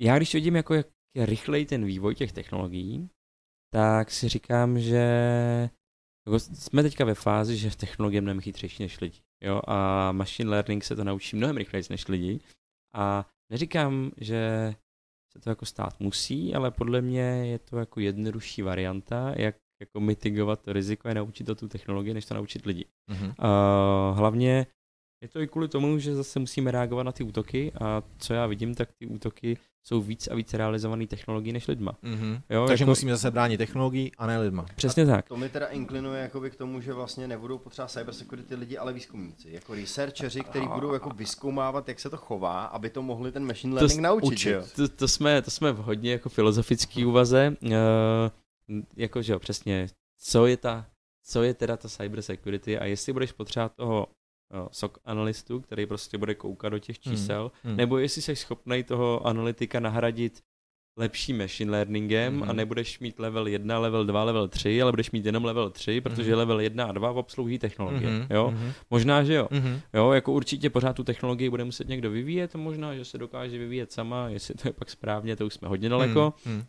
[0.00, 0.86] já když vidím, jako jak
[1.16, 3.08] je rychlej ten vývoj těch technologií,
[3.72, 5.04] tak si říkám, že
[6.26, 9.18] jako jsme teďka ve fázi, že technologie je mnohem chytřejší než lidi.
[9.44, 9.60] Jo?
[9.66, 12.40] A machine learning se to naučí mnohem rychleji než lidi.
[12.94, 14.74] A neříkám, že
[15.32, 20.00] se to jako stát musí, ale podle mě je to jako jednodušší varianta, jak jako
[20.00, 22.84] mitigovat to riziko a naučit to tu technologii, než to naučit lidi.
[23.10, 23.26] Mhm.
[23.26, 24.66] Uh, hlavně
[25.24, 28.46] je to i kvůli tomu, že zase musíme reagovat na ty útoky a co já
[28.46, 31.92] vidím, tak ty útoky jsou víc a víc realizované technologií než lidma.
[32.02, 32.40] Mhm.
[32.50, 34.66] Jo, Takže jako- musíme zase bránit technologií a ne lidma.
[34.76, 35.28] Přesně tak.
[35.28, 39.50] To mi teda inklinuje jakoby k tomu, že vlastně nebudou potřeba cybersecurity lidi, ale výzkumníci.
[39.52, 43.74] Jako researcheři, kteří budou jako vyskoumávat, jak se to chová, aby to mohli ten machine
[43.74, 44.26] learning s- naučit.
[44.32, 44.50] učit.
[44.50, 44.62] Jo?
[44.76, 47.56] To, to, jsme, to jsme v hodně jako filozofický úvaze.
[47.62, 47.70] Uh,
[48.96, 49.86] jako, že jo, přesně,
[50.20, 50.86] co je ta,
[51.26, 54.06] co je teda ta cyber security a jestli budeš potřebovat toho
[54.70, 57.16] SOC analystu, který prostě bude koukat do těch Hmm.
[57.16, 57.76] čísel, Hmm.
[57.76, 60.40] nebo jestli jsi schopný toho analytika nahradit
[60.98, 62.50] lepším machine learningem Mhm.
[62.50, 66.00] a nebudeš mít level 1, level 2, level 3, ale budeš mít jenom level 3,
[66.00, 66.38] protože Mhm.
[66.38, 68.10] level 1 a 2 obslouží technologie.
[68.10, 68.50] Mhm, Jo?
[68.50, 69.48] mhm, Možná, že jo.
[69.50, 69.80] mhm.
[69.94, 73.92] Jo, jako určitě pořád tu technologii bude muset někdo vyvíjet, možná, že se dokáže vyvíjet
[73.92, 76.34] sama, jestli to je pak správně, to už jsme hodně daleko.
[76.46, 76.64] Mhm, Uh,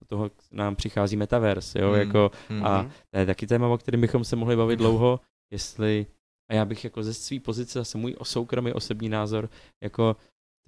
[0.00, 1.98] do toho nám přichází metaverse, jo, Mhm.
[1.98, 2.66] jako, mhm.
[2.66, 5.20] a to je taky téma, o kterém bychom se mohli bavit dlouho,
[5.52, 6.06] jestli,
[6.50, 9.50] a já bych jako ze své pozice, zase můj soukromý osobní názor,
[9.82, 10.16] jako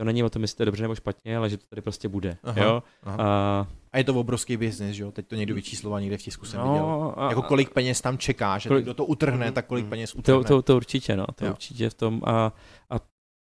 [0.00, 2.08] to není o tom, jestli to je dobře nebo špatně, ale že to tady prostě
[2.08, 2.82] bude, Aha, jo.
[3.02, 3.16] aha.
[3.24, 5.12] A, A je to obrovský biznis, že jo?
[5.12, 6.76] Teď to někdo vyčísloval někde v tisku jsem viděl.
[6.78, 9.84] no, a, Jako kolik peněz tam čeká, že Kolik- kdo to utrhne, Mhm, tak kolik
[9.84, 9.90] mhm.
[9.90, 10.44] peněz utrhne.
[10.44, 11.50] to, to, to určitě, no, to Jo.
[11.50, 12.52] určitě v tom a,
[12.90, 13.00] a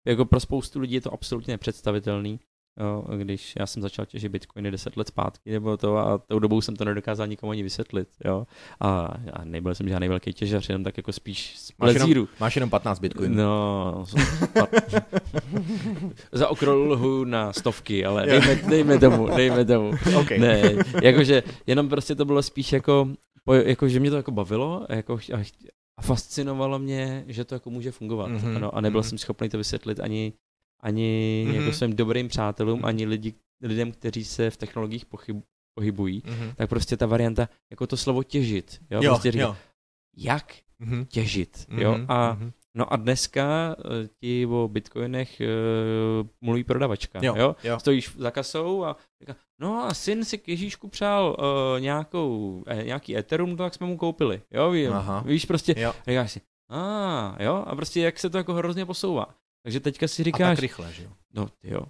[0.07, 2.41] jako pro spoustu lidí je to absolutně nepředstavitelný.
[2.81, 6.61] Jo, když já jsem začal těžit bitcoiny 10 let zpátky, nebo to a tou dobou
[6.61, 8.47] jsem to nedokázal nikomu ani vysvětlit, jo.
[8.81, 12.21] A, a nebyl jsem žádný velký těžař, jenom tak jako spíš z Máš plezíru.
[12.21, 13.35] jenom, máš jenom 15 bitcoinů.
[13.37, 14.05] No,
[16.33, 19.93] za okruhu na stovky, ale dejme, dejme tomu, dejme tomu.
[20.21, 20.39] Okay.
[20.39, 20.63] Ne,
[21.03, 23.09] jakože jenom prostě to bylo spíš jako,
[23.65, 25.43] jako že mě to jako bavilo a, jako, a,
[26.03, 28.27] fascinovalo mě, že to jako může fungovat.
[28.27, 28.57] Mhm, Mm-hmm.
[28.57, 29.07] Ano, a nebyl mhm.
[29.07, 29.09] mm-hmm.
[29.09, 30.33] jsem schopný to vysvětlit ani,
[30.83, 31.55] ani Mhm.
[31.55, 31.61] mm-hmm.
[31.61, 35.37] jako svým dobrým přátelům, ani lidi, lidem, kteří se v technologiích pochyb,
[35.75, 36.23] pohybují.
[36.27, 36.53] Mhm.
[36.57, 38.81] Tak prostě ta varianta, jako to slovo těžit.
[38.91, 39.57] Jo, Jo, prostě říká, jo.
[40.17, 41.05] jak Mhm.
[41.05, 41.67] těžit.
[41.71, 41.93] Jo?
[41.93, 42.53] Mhm, A mhm.
[42.75, 47.81] No a dneska eh, ti o bitcoinech uh, mluví prodavačka, Jo, jo, jo?
[47.81, 52.85] Stojíš za kasou a říká, no a syn si k Ježíšku přál uh, nějakou, eh,
[52.85, 55.23] nějaký Ethereum, tak jsme mu koupili, jo, ví, Aha.
[55.27, 55.93] víš prostě, Jo.
[56.09, 59.27] říkáš si, a jo, a prostě jak se to jako hrozně posouvá.
[59.63, 61.11] Takže teďka si A říkáš, tak rychle, že jo.
[61.35, 61.81] no jo,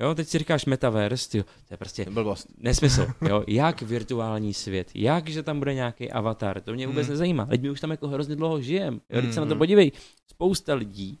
[0.00, 2.46] jo, teď si říkáš metaverse, tyjo, to je prostě Blbost.
[2.58, 7.12] nesmysl, jo, jak virtuální svět, jak, že tam bude nějaký avatar, to mě vůbec Hmm.
[7.12, 9.58] nezajímá, teď my už tam jako hrozně dlouho žijem, jo, teď se na to Hmm.
[9.58, 9.92] podívej,
[10.30, 11.18] spousta lidí,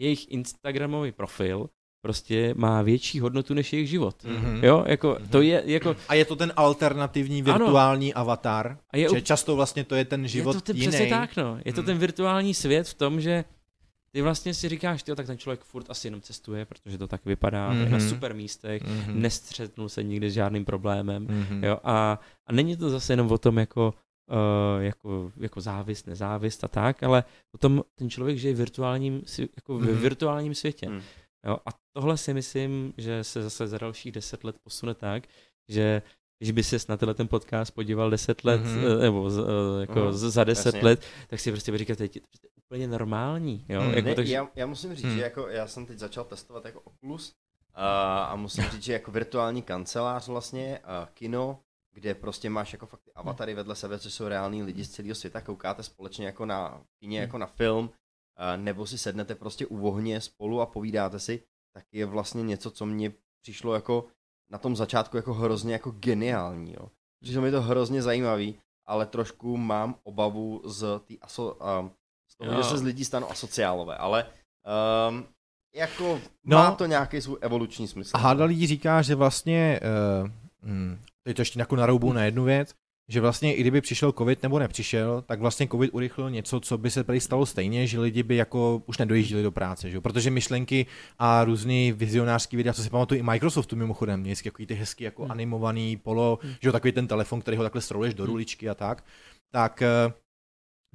[0.00, 1.68] jejich Instagramový profil
[2.04, 4.64] prostě má větší hodnotu než jejich život, Mhm.
[4.64, 5.28] jo, jako, Mhm.
[5.28, 7.52] to je, jako, A je to ten alternativní Ano.
[7.58, 10.88] virtuální avatar, a je, že často vlastně to je ten život je to ten, jiný.
[10.88, 11.86] přesně tak, no, je to Hmm.
[11.86, 13.44] ten virtuální svět v tom, že
[14.14, 17.24] ty vlastně si říkáš, tyjo, tak ten člověk furt asi jenom cestuje, protože to tak
[17.24, 18.08] vypadá, je na Mhm.
[18.08, 19.20] super místech, Mhm.
[19.22, 21.64] nestřetnul se nikdy s žádným problémem, Mhm.
[21.64, 23.94] Jo, a, a není to zase jenom o tom jako,
[24.30, 29.22] uh, jako, jako závist, nezávist a tak, ale o tom ten člověk žije v virtuálním,
[29.56, 30.00] jako ve Mhm.
[30.00, 30.86] virtuálním světě.
[30.88, 31.00] Hmm.
[31.46, 35.22] Jo, a tohle si myslím, že se zase za dalších deset let posune tak,
[35.68, 36.02] že
[36.38, 38.78] když by se na tenhle ten podcast podíval deset let, Mhm.
[38.84, 39.00] mm-hmm.
[39.00, 40.80] nebo z, eh, jako Mhm, z, za deset jasně.
[40.88, 43.66] let, tak si prostě říkat, teď je to prostě úplně normální.
[43.68, 43.80] Jo?
[43.80, 43.90] Mhm.
[43.94, 45.16] Jako, Ne, takže, já, já musím říct, Hmm.
[45.16, 47.34] že jako já jsem teď začal testovat jako Oculus
[47.74, 51.58] a, a musím říct, že jako virtuální kancelář vlastně, a kino,
[51.92, 55.14] kde prostě máš jako fakt ty avatary vedle sebe, což jsou reální lidi z celého
[55.14, 57.90] světa, koukáte společně jako na kině, jako na film,
[58.36, 61.42] a, nebo si sednete prostě u ohně spolu a povídáte si,
[61.74, 63.12] tak je vlastně něco, co mě
[63.42, 64.04] přišlo jako
[64.50, 66.88] na tom začátku jako hrozně jako geniální, jo.
[67.22, 71.90] Přišlo mi to hrozně zajímavý, ale trošku mám obavu z té aso, um,
[72.30, 72.56] z toho, Jo.
[72.56, 74.26] že se z lidí stanou asociálové, ale
[75.08, 75.24] um,
[75.74, 76.56] jako No.
[76.56, 78.10] má to nějaký svůj evoluční smysl.
[78.14, 79.80] A Háda lidí říká, že vlastně,
[80.22, 80.28] uh,
[80.62, 82.74] hm, teď to ještě jako naroubou na jednu věc,
[83.08, 86.90] že vlastně i kdyby přišel covid nebo nepřišel, tak vlastně covid urychlil něco, co by
[86.90, 90.00] se prý stalo stejně, že lidi by jako už nedojížděli do práce, že?
[90.00, 90.86] protože myšlenky
[91.18, 95.22] a různý vizionářský videa, co si pamatuju i Microsoftu mimochodem, měli takový ty hezky jako
[95.22, 95.32] Hmm.
[95.32, 96.52] animovaný polo, Hmm.
[96.52, 98.32] že jo, takový ten telefon, který ho takhle stroluješ do Hmm.
[98.32, 99.04] ruličky a tak,
[99.52, 100.12] tak eh,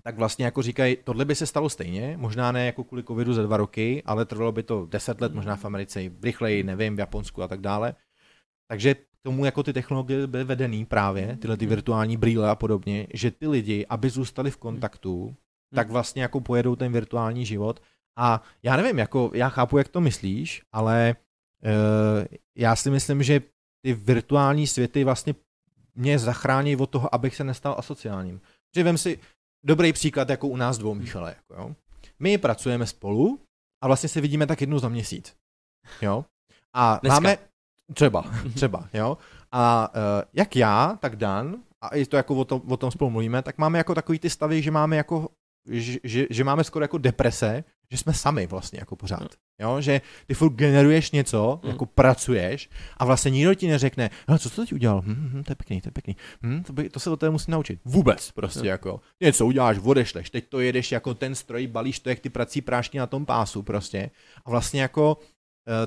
[0.03, 3.43] tak vlastně jako říkají, tohle by se stalo stejně, možná ne jako kvůli covidu za
[3.43, 7.43] dva roky, ale trvalo by to deset let, možná v Americe rychleji, nevím, v Japonsku
[7.43, 7.95] a tak dále.
[8.71, 13.07] Takže k tomu jako ty technologie byly vedený právě, tyhle ty virtuální brýle a podobně,
[13.13, 15.35] že ty lidi, aby zůstali v kontaktu,
[15.75, 17.81] tak vlastně jako pojedou ten virtuální život.
[18.17, 21.15] A já nevím, jako já chápu, jak to myslíš, ale
[21.63, 22.25] uh,
[22.57, 23.41] já si myslím, že
[23.85, 25.35] ty virtuální světy vlastně
[25.95, 28.41] mě zachrání od toho, abych se nestal asociálním.
[28.75, 29.19] Že vem si
[29.65, 31.35] dobrý příklad jako u nás dvou, Michale.
[31.35, 31.75] Jako jo.
[32.19, 33.39] My pracujeme spolu
[33.83, 35.35] a vlastně se vidíme tak jednou za měsíc.
[36.01, 36.25] Jo?
[36.73, 37.19] A Dneska.
[37.19, 37.37] máme
[37.93, 38.25] třeba,
[38.55, 39.17] třeba, jo.
[39.51, 40.01] A uh,
[40.33, 43.57] jak já, tak Dan, a i to jako o tom, o tom spolu mluvíme, tak
[43.57, 45.29] máme jako takový ty stavy, že máme jako
[45.71, 49.27] že, že, že máme skoro jako deprese, že jsme sami vlastně jako pořád.
[49.61, 51.69] Jo, že ty furt generuješ něco, Mm.
[51.69, 55.51] jako pracuješ a vlastně nikdo ti neřekne, no co jsi teď udělal, hm, hm, to
[55.51, 57.79] je pěkný, to je pěkný, hm, to, by, to se od tebe musím naučit.
[57.85, 58.65] Vůbec prostě Jo.
[58.71, 62.61] jako, něco uděláš, odešleš, teď to jedeš jako ten stroj, balíš to jak ty prací
[62.61, 64.09] prášky na tom pásu prostě
[64.45, 65.17] a vlastně jako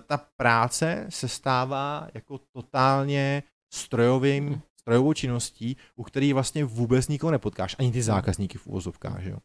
[0.07, 3.43] ta práce se stává jako totálně
[3.75, 9.31] strojovým, strojovou činností, u který vlastně vůbec nikoho nepotkáš, ani ty zákazníky v úvozovkách, že
[9.31, 9.39] jo.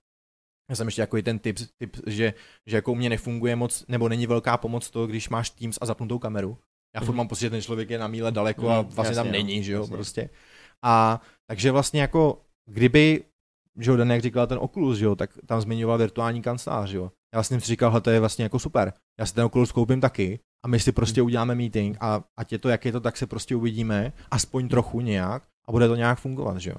[0.70, 2.34] Já jsem ještě jako ten typ, typ že,
[2.66, 5.86] že jako u mě nefunguje moc, nebo není velká pomoc to, když máš Teams a
[5.86, 6.58] zapnutou kameru.
[6.96, 7.18] Já furt Mhm.
[7.18, 9.46] mám pocit, že ten člověk je na míle daleko a Mhm, vlastně tam jasně, no,
[9.48, 9.96] není, že jo, jasně.
[9.96, 10.30] prostě.
[10.84, 13.24] A takže vlastně jako, kdyby,
[13.78, 16.98] že jo, Dan, jak říkal ten Oculus, že jo, tak tam zmiňoval virtuální kancelář, že
[16.98, 17.12] jo.
[17.36, 18.94] Já jsem si říkal, to je vlastně jako super.
[19.20, 22.58] Já si ten Oculus koupím taky a my si prostě uděláme meeting a ať je
[22.60, 26.20] to, jak je to, tak se prostě uvidíme, aspoň trochu nějak a bude to nějak
[26.20, 26.78] fungovat, že jo.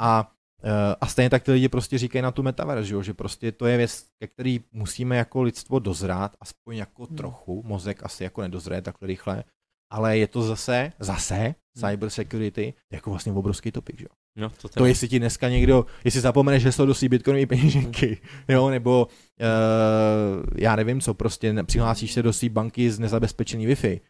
[0.00, 0.30] A
[0.66, 3.52] Eh, A stejně tak ty lidi prostě říkají na tu metaverse, že, jo, že prostě
[3.52, 7.16] to je věc, ke který musíme jako lidstvo dozrát, aspoň jako Hmm.
[7.16, 9.44] trochu, mozek asi jako nedozraje takhle rychle,
[9.92, 11.54] ale je to zase, zase Hmm.
[11.78, 14.14] cyber security, jako vlastně obrovský topik, že jo.
[14.36, 18.70] No, to, To jestli ti dneska někdo, jestli zapomeneš heslo do svý bitcoinové peněženky, jo,
[18.70, 24.00] nebo uh, já nevím co, prostě přihlásíš se do své banky z nezabezpečený Wi-Fi,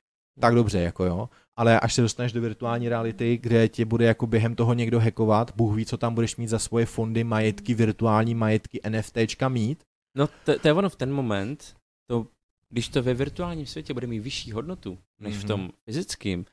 [0.41, 4.27] tak dobře, jako jo, ale až se dostaneš do virtuální reality, kde tě bude jako
[4.27, 8.35] během toho někdo hackovat, Bůh ví, co tam budeš mít za svoje fondy, majetky, virtuální
[8.35, 9.85] majetky, NFTčka mít,
[10.17, 11.75] No to, to je ono v ten moment,
[12.11, 12.27] to,
[12.69, 15.49] když to ve virtuálním světě bude mít vyšší hodnotu než v Mhm.
[15.49, 16.45] tom fyzickém,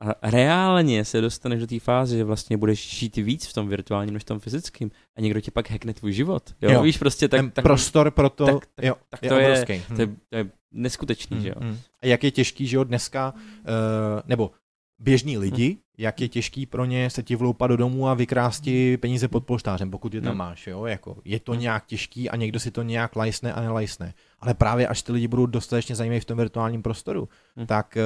[0.00, 4.14] a reálně se dostaneš do té fáze, že vlastně budeš žít víc v tom virtuálním
[4.14, 6.54] než v tom fyzickém a někdo ti pak hackne tvůj život.
[6.62, 6.82] Jo, Jo.
[6.82, 9.44] víš, prostě tak, ten tak, prostor pro to, tak- tak- jo, tak je to je-
[9.46, 9.82] obrovský.
[9.90, 9.96] Hm.
[9.96, 11.54] to, je, to je neskutečný, že jo.
[11.60, 11.78] Mm, mm.
[12.02, 14.50] A jak je těžký, že jo, dneska, uh, nebo
[14.98, 18.96] běžní lidi, jak je těžký pro ně se ti vloupat do domu a vykrást ti
[18.96, 20.38] peníze pod polštářem, pokud je tam Hmm.
[20.38, 21.60] máš, jo, jako je to Hmm.
[21.60, 24.14] nějak těžký a někdo si to nějak lajsne a nelajsne.
[24.40, 27.66] Ale právě až ty lidi budou dostatečně zajímaví v tom virtuálním prostoru, Hmm.
[27.66, 28.02] tak eh,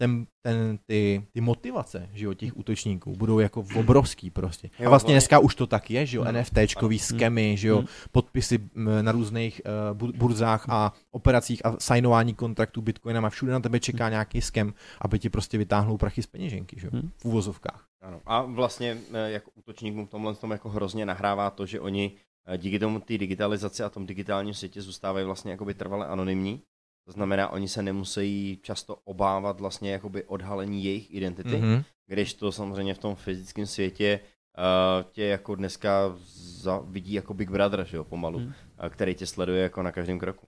[0.00, 4.70] ten, ten, ty, ty motivace, že jo, těch útočníků budou jako obrovský prostě.
[4.86, 6.34] A vlastně dneska už to tak je, že jo, Hmm.
[6.36, 7.86] NFTčkový skemy, že jo, Hmm.
[8.12, 8.58] podpisy
[9.02, 9.60] na různých
[9.92, 14.74] uh, bu- burzách a operacích a signování kontraktů bitcoinama, všude na tebe čeká nějaký skem,
[15.00, 17.10] aby ti prostě vytáhnul prachy z peněženky, že jo, Hmm.
[17.16, 17.86] v úvozovkách.
[18.02, 18.20] Ano.
[18.26, 22.12] A vlastně jako útočníkům v tomhle tom jako hrozně nahrává to, že oni
[22.46, 26.62] eh, díky tomu té digitalizaci a tom digitálním světě zůstávají vlastně jakoby trvale anonymní.
[27.06, 31.74] To znamená, oni se nemusí často obávat vlastně jakoby odhalení jejich identity, mm-hmm.
[31.74, 31.82] Mhm.
[32.06, 34.20] když to samozřejmě v tom fyzickém světě
[34.58, 38.46] uh, tě jako dneska za, vidí jako Big Brother, že jo, pomalu, Hmm.
[38.48, 40.46] uh, který tě sleduje jako na každém kroku.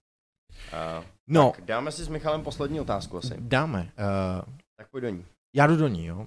[0.99, 3.35] Uh, No, tak dáme si s Michalem poslední otázku asi.
[3.39, 3.81] dáme.
[3.81, 5.25] Uh, Tak pojď do ní.
[5.57, 6.17] já jdu do ní, jo.
[6.19, 6.27] Uh,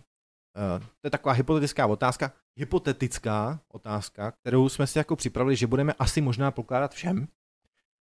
[0.80, 6.22] to je taková hypotetická otázka, hypotetická otázka, kterou jsme si jako připravili, že budeme asi
[6.22, 7.28] možná pokládat všem.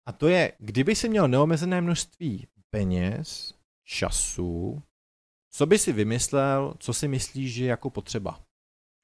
[0.09, 3.55] A to je, kdyby si měl neomezené množství peněz,
[3.85, 4.83] času,
[5.51, 8.41] co by si vymyslel, co si myslíš, že je jako potřeba?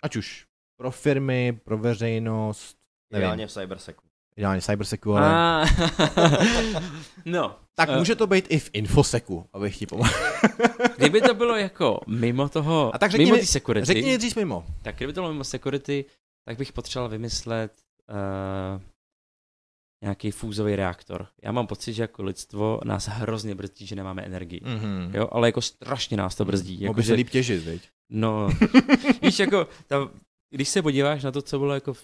[0.02, 2.76] Ať už pro firmy, pro veřejnost,
[3.12, 4.04] nevím, Ideálně v cyberseku.
[4.36, 5.26] ideálně cybersecu, ale...
[5.34, 5.64] A...
[7.24, 10.10] no, Tak eh, může to být i v infoseku, abych ti pomohl.
[10.96, 14.36] kdyby to bylo jako mimo toho, A tak řekni mimo mi- ty security, Řekni nejdřív
[14.36, 14.66] mimo.
[14.82, 16.04] tak kdyby to bylo mimo security,
[16.44, 17.72] tak bych potřeboval vymyslet
[18.76, 18.82] uh,
[20.04, 21.26] nějaký fúzový reaktor.
[21.42, 24.60] Já mám pocit, že jako lidstvo nás hrozně brzdí, že nemáme energii.
[24.60, 25.10] Mm-hmm.
[25.14, 26.72] Jo, ale jako strašně nás to brzdí.
[26.72, 27.82] Mohl Jako, by se že, líp těžit, viď?
[28.10, 28.48] no,
[29.22, 30.08] víš, jako, ta,
[30.50, 31.94] když se podíváš na to, co bylo jako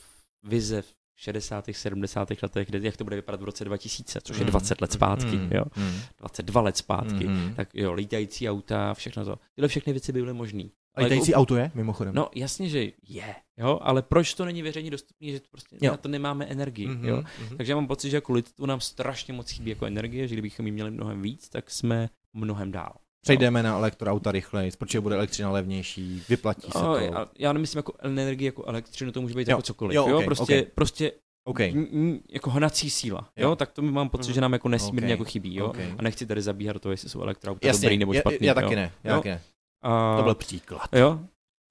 [0.43, 1.65] vize v 60.
[1.73, 2.29] 70.
[2.43, 5.51] letech, kde, jak to bude vypadat v roce 2000, což je 20 let zpátky, Mm,
[5.53, 7.55] jo, mm, 22 let zpátky, mm.
[7.57, 9.39] tak jo, lítající auta, všechno to.
[9.55, 10.65] Tyhle všechny věci by byly možné.
[11.01, 12.15] A lítající auto je, mimochodem.
[12.15, 15.91] No jasně, že je, jo, ale proč to není veřejně dostupné, že to prostě Jo.
[15.91, 17.17] na to nemáme energii, Mhm, jo.
[17.17, 17.57] mhm.
[17.57, 20.67] Takže já mám pocit, že jako lidstvu nám strašně moc chybí jako energie, že kdybychom
[20.67, 22.93] ji měli mnohem víc, tak jsme mnohem dál.
[23.23, 27.01] Přejdeme na elektroauta rychleji, protože bude elektřina levnější, vyplatí se No, to.
[27.01, 29.53] já, já nemyslím jako energii, jako elektřinu, to může být Jo.
[29.53, 30.69] jako cokoliv, Jo, jo, ok, prostě, ok.
[30.75, 31.13] prostě
[31.45, 31.61] OK.
[31.61, 33.57] m, m, jako hnací síla, jo, Jo.
[33.57, 34.35] tak to mi mám pocit, Mhm.
[34.35, 35.79] že nám jako nesmírně Ok, jako chybí, jo, ok.
[35.99, 38.51] a nechci tady zabíhat do toho, jestli jsou elektroauta Jasně, dobrý nebo já, špatný, já
[38.51, 38.55] jo.
[38.55, 39.19] taky ne, já Jo.
[39.19, 39.41] taky ne.
[39.83, 40.89] A, To byl příklad.
[40.93, 41.21] Jo,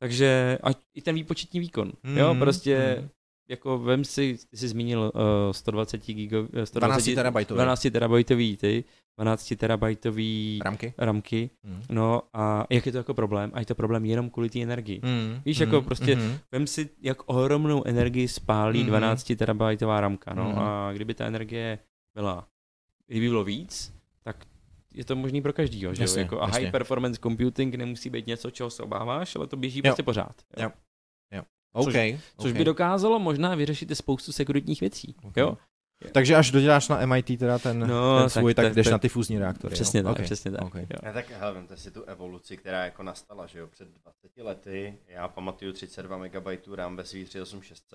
[0.01, 3.09] takže a i ten výpočetní výkon, jo, Mhm, prostě mhm.
[3.49, 5.21] jako vem si, ty jsi zmínil uh,
[5.51, 7.55] 120 gigo, uh, 120, 12 terabajtový.
[7.57, 8.83] 12 terabajtový ty,
[9.17, 10.93] 12 terabajtový Ramky?
[10.97, 11.81] ramky, Mm.
[11.89, 13.51] no a jak je to jako problém?
[13.53, 15.01] A je to problém jenom kvůli té energii.
[15.03, 15.41] Mm.
[15.45, 16.37] Víš, jako mm, prostě- mm.
[16.51, 18.87] Vem si, jak ohromnou energii spálí Mhm.
[18.87, 20.59] 12 terabajtová ramka, no Mhm.
[20.59, 21.79] a kdyby ta energie
[22.15, 22.47] byla,
[23.07, 23.93] kdyby bylo víc,
[24.93, 26.03] je to možný pro každýho, že jo?
[26.03, 26.61] Jasně, Jako, a jasně.
[26.63, 29.83] high performance computing nemusí být něco, čeho se obáváš, ale to běží Jo.
[29.83, 30.35] prostě pořád.
[30.57, 30.69] Jo.
[31.33, 31.43] Jo.
[31.73, 31.93] OK,
[32.37, 32.57] Což OK.
[32.57, 35.15] by dokázalo možná vyřešit i spoustu sekuritních věcí.
[35.23, 35.37] Ok.
[35.37, 35.57] Jo?
[36.11, 38.97] Takže až doděláš na MIT teda ten, No, ten svůj, tak- tak, jdeš tak- na
[38.97, 39.73] ty fúzní reaktory.
[39.73, 40.03] Přesně jo?
[40.03, 40.61] tak, Ok, přesně tak.
[40.61, 40.75] ok.
[40.75, 40.85] Jo.
[41.03, 44.97] Já tak, hele, vemte si tu evoluci, která jako nastala, že jo, před 20 lety,
[45.07, 47.93] já pamatuju 32 MB RAM ve svých 386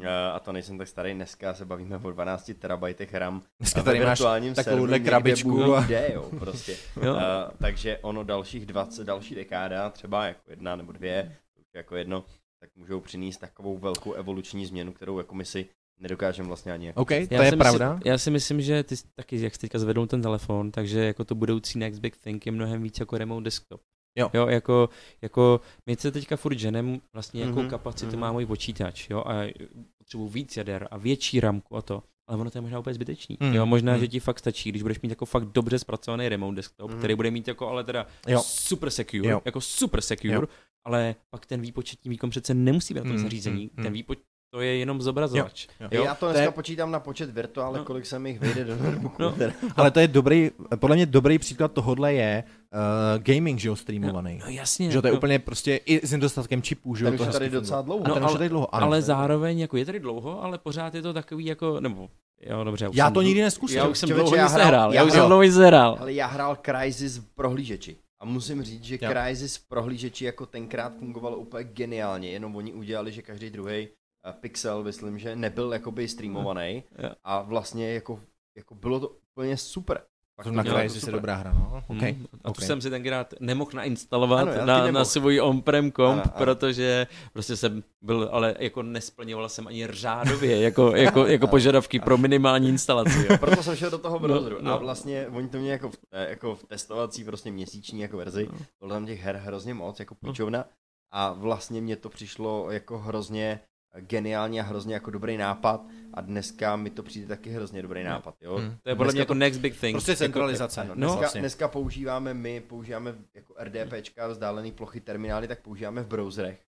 [0.00, 3.42] eh, a to nejsem tak starý, dneska se bavíme o 12 terabajtech RAM.
[3.60, 6.76] Dneska tady máš virtuálním takovouhle krabičku Kde, jo, prostě.
[7.02, 7.14] Jo?
[7.14, 7.20] Uh,
[7.60, 11.96] takže ono dalších 20, další dekáda, třeba jako jedna nebo dvě, to už je jako
[11.96, 12.24] jedno,
[12.60, 15.66] tak můžou přinést takovou velkou evoluční změnu, kterou jako my si
[16.00, 18.00] nedokážeme vlastně ani jako OK, to Já je si myslím- pravda.
[18.04, 21.24] Já si myslím, že ty jsi taky, jak jsi teďka zvedl ten telefon, takže jako
[21.24, 23.80] to budoucí next big thing je mnohem víc jako remote desktop.
[24.18, 24.30] Jo.
[24.34, 24.88] jo jako,
[25.22, 28.20] jako my se teďka furt ženem vlastně jakou Mhm, kapacitu mhm.
[28.20, 29.52] má můj počítač, jo, a
[29.98, 32.02] potřebuji víc jader a větší ramku a to.
[32.28, 33.36] Ale ono to je možná úplně zbytečný.
[33.40, 34.00] Mhm, Jo, možná, mhm.
[34.00, 36.98] že ti fakt stačí, když budeš mít jako fakt dobře zpracovaný remote desktop, Mhm.
[36.98, 38.42] který bude mít jako ale teda Jo.
[38.46, 39.42] super secure, Jo.
[39.44, 40.42] jako super secure, Jo.
[40.84, 43.70] ale pak ten výpočetní výkon přece nemusí být na tom Mhm, zařízení.
[43.74, 44.18] mhm, Ten výpoč
[44.52, 45.66] to je jenom zobrazovač.
[45.80, 47.84] Jo, Jo, já to dneska je- počítám na počet virtuále, No.
[47.84, 49.22] kolik se mi jich vejde do notebooku.
[49.22, 49.34] No.
[49.76, 54.38] Ale to je dobrý, podle mě dobrý příklad tohohle je uh, gaming, že jo, streamovaný.
[54.44, 54.90] No jasně.
[54.90, 55.18] Že jo, to je no.
[55.18, 57.98] úplně prostě i s nedostatkem čipů, že jo, Ten to už je tady docela funguje.
[57.98, 58.14] dlouho.
[58.14, 58.86] Ten No, je ale- tady dlouho, ano.
[58.86, 62.08] ale zároveň jako je tady dlouho, ale pořád je to takový jako, nebo
[62.46, 62.88] jo, dobře.
[62.92, 63.78] Já jsem- to nikdy neskusil.
[63.78, 64.92] Já už jsem dlouho já nic hrál- nehrál.
[64.94, 65.96] já Já už jsem dlouho nic nehrál.
[66.00, 67.96] Ale já hrál Crysis v prohlížeči.
[68.20, 69.10] A musím říct, že Jo.
[69.12, 73.88] Crysis v prohlížeči jako tenkrát fungovalo úplně geniálně, jenom oni udělali, že každý druhý
[74.32, 77.10] pixel, myslím, že nebyl jakoby streamovaný Jo.
[77.24, 78.20] a vlastně jako,
[78.56, 80.00] jako bylo to úplně super.
[80.36, 81.82] Fakt To na kraji si dobrá hra, no.
[81.88, 82.12] Okay.
[82.12, 82.26] Hmm.
[82.32, 82.66] A to okay.
[82.66, 85.04] jsem si tenkrát nemohl nainstalovat Ano, na, na nemohl.
[85.04, 86.44] svůj on-prem komp, Ano, ano.
[86.44, 92.18] protože prostě jsem byl, ale jako nesplňoval jsem ani řádově jako, jako, jako požadavky pro
[92.18, 93.26] minimální instalaci.
[93.30, 93.38] Jo.
[93.38, 94.72] Proto jsem šel do toho browseru No, no.
[94.72, 98.58] a vlastně oni to měli jako v, jako v testovací prostě měsíční jako verzi, No.
[98.80, 100.30] bylo tam těch her hrozně moc, jako No.
[100.32, 100.64] píčovna
[101.10, 103.60] a vlastně mně to přišlo jako hrozně
[104.00, 108.34] geniální a hrozně jako dobrý nápad a dneska mi to přijde taky hrozně dobrý nápad,
[108.40, 108.56] jo.
[108.56, 108.76] Hmm.
[108.82, 109.94] To je podle Dneska mě jako next big thing.
[109.94, 110.80] Prostě Jako- centralizace.
[110.80, 111.40] Ano, No, dneska, vlastně.
[111.40, 116.60] dneska používáme my, používáme jako RDPčka, vzdálený plochy terminály, tak používáme v browserech.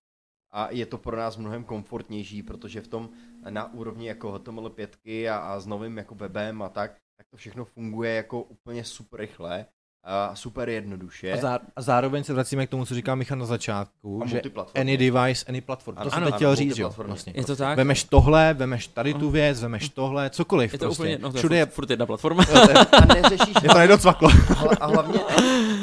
[0.53, 3.09] A je to pro nás mnohem komfortnější, protože v tom
[3.49, 7.65] na úrovni jako HTML5 a, a s novým jako webem a tak, tak to všechno
[7.65, 9.65] funguje jako úplně super rychle
[10.07, 11.31] a super jednoduše.
[11.33, 14.41] A, zá, a zároveň se vracíme k tomu, co říkal Michal na začátku, A že
[14.81, 15.97] any device, any platform.
[15.97, 16.93] Ano, to jsem ano, teď chtěl říct, jo.
[16.97, 17.33] Vlastně.
[17.35, 17.77] Je to tak?
[17.77, 19.31] Vemeš tohle, vemeš tady tu No.
[19.31, 21.01] věc, vemeš tohle, cokoliv je to prostě.
[21.03, 22.43] úplně, no to Všude je je, furt, furt jedna platforma.
[23.01, 24.29] A neřešíš je to nedocvaklo.
[24.79, 25.19] A hlavně,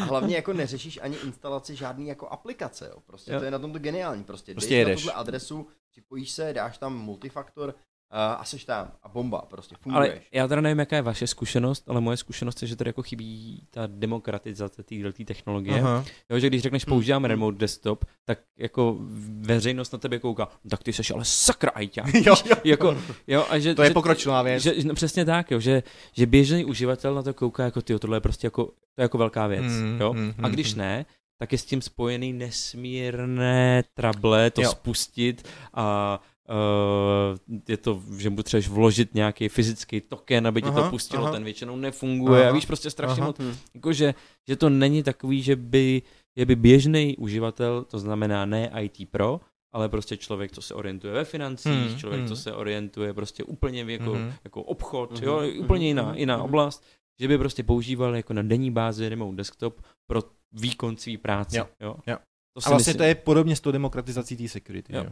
[0.01, 2.97] a hlavně jako neřešíš ani instalaci žádný jako aplikace, jo.
[3.07, 3.39] Prostě Jo.
[3.39, 4.25] to je na tom to geniální.
[4.25, 5.01] Prostě, Prostě jdeš na jedeš.
[5.03, 7.75] tuhle adresu, připojíš se, dáš tam multifaktor
[8.15, 8.91] a, a seš tam.
[9.03, 10.29] A bomba, prostě Ale funguješ.
[10.33, 13.63] já teda nevím, jaká je vaše zkušenost, ale moje zkušenost je, že tady jako chybí
[13.71, 15.81] ta demokratizace téhle technologie.
[15.81, 16.05] Aha.
[16.31, 17.31] Jo, že když řekneš Hmm, používáme hmm.
[17.31, 18.97] remote desktop, tak jako
[19.41, 22.15] veřejnost na tebe kouká, "No tak ty seš ale sakra ajťák.
[22.27, 22.57] jo, jo.
[22.65, 24.63] jako, jo, a že, To je že, pokročilá věc.
[24.63, 25.83] Že, no, přesně tak, jo, že,
[26.13, 29.19] že běžný uživatel na to kouká jako ty, tohle je prostě jako, to je jako
[29.19, 30.13] velká věc, Mm, jo.
[30.13, 31.07] mm, A mm, když ne,
[31.39, 34.71] tak je s tím spojený nesmírné trable to Jo.
[34.71, 36.21] spustit a
[36.53, 41.33] uh, je to, že potřebuješ vložit nějaký fyzický token, aby ti Aha, to pustilo, aha.
[41.33, 43.27] ten většinou nefunguje Aha, a víš prostě strašně aha.
[43.27, 44.15] moc, jako že,
[44.49, 46.03] že to není takový, že by,
[46.37, 49.41] je by běžný uživatel, to znamená ne IT pro,
[49.75, 52.29] ale prostě člověk, co se orientuje ve financích, Hmm, člověk, hmm.
[52.29, 54.33] co se orientuje prostě úplně v jako, Mhm.
[54.45, 56.45] jako obchod, Mhm, jo, mhm, úplně jiná, mhm, jiná mhm.
[56.45, 56.85] oblast,
[57.21, 60.23] že by prostě používal jako na denní bázi remote desktop pro
[60.53, 61.59] výkon své práce.
[61.59, 61.97] Jo, jo.
[62.07, 62.17] jo.
[62.55, 62.97] To A vlastně myslím.
[62.97, 64.97] to je podobně s tou demokratizací té security.
[64.97, 65.05] Jo.
[65.05, 65.11] Jo.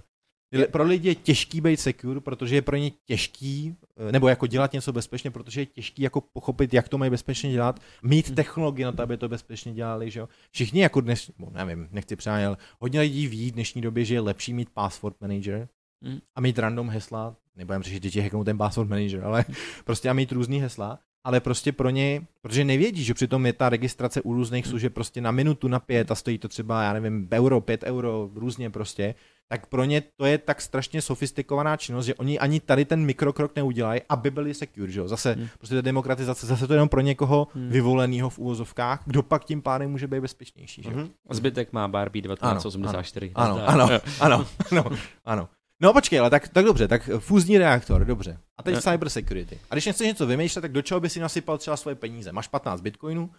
[0.70, 3.76] Pro lidi je těžký být secure, protože je pro ně těžký,
[4.08, 7.52] eh, nebo jako dělat něco bezpečně, protože je těžký jako pochopit, jak to mají bezpečně
[7.52, 8.34] dělat, mít Hm.
[8.34, 10.28] technologie na to, aby to bezpečně dělali, že jo.
[10.50, 14.20] Všichni jako dnes, no, nevím, nechci přáněl, hodně lidí ví v dnešní době, že je
[14.20, 15.68] lepší mít password manager
[16.04, 16.18] Hm.
[16.34, 19.44] a mít random hesla, nebudem řešit, že ti hacknou ten password manager, ale
[19.84, 23.68] prostě a mít různý hesla, ale prostě pro ně, protože nevědí, že přitom je ta
[23.68, 27.28] registrace u různých služeb prostě na minutu, na pět a stojí to třeba, já nevím,
[27.32, 29.14] euro, pět euro, různě prostě,
[29.52, 33.56] tak pro ně to je tak strašně sofistikovaná činnost, že oni ani tady ten mikrokrok
[33.56, 35.08] neudělají, aby byli secure, že jo?
[35.08, 35.48] Zase Hmm.
[35.58, 37.68] prostě ta demokratizace, zase to je jenom pro někoho Hmm.
[37.68, 41.08] vyvoleného v úvozovkách, kdo pak tím pádem může být bezpečnější, že jo?
[41.28, 43.32] A zbytek má Barbie 1984.
[43.34, 43.74] Ano, Nazdar.
[43.80, 44.00] ano, Jo.
[44.20, 44.84] ano, ano,
[45.24, 45.48] ano.
[45.82, 48.38] No počkej, ale tak, tak dobře, tak fúzní reaktor, dobře.
[48.58, 49.58] A teď cyber security.
[49.70, 52.32] A když nechceš něco vymýšlet, tak do čeho by si nasypal třeba svoje peníze?
[52.32, 53.30] Máš 15 bitcoinů,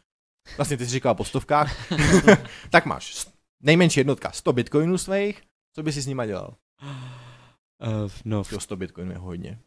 [0.58, 1.92] vlastně ty jsi říkal po stovkách,
[2.70, 3.28] tak máš
[3.64, 5.42] nejmenší jednotka 100 bitcoinů svých,
[5.74, 6.56] co by si s nima dělal?
[6.84, 9.60] Uh, no, Jo, 100 bitcoinů je hodně.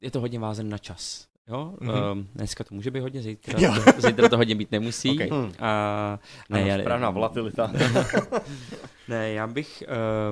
[0.00, 1.28] je to hodně vázen na čas.
[1.48, 1.74] Jo?
[1.80, 1.90] Mhm.
[1.90, 2.12] Mm-hmm.
[2.12, 3.74] Um, dneska to může být hodně, zítra, Jo.
[3.94, 5.10] to, zítra to hodně být nemusí.
[5.14, 5.30] Okay.
[5.58, 6.18] A,
[6.50, 7.72] ne, Ano, já, správná volatilita.
[9.08, 9.82] ne, já bych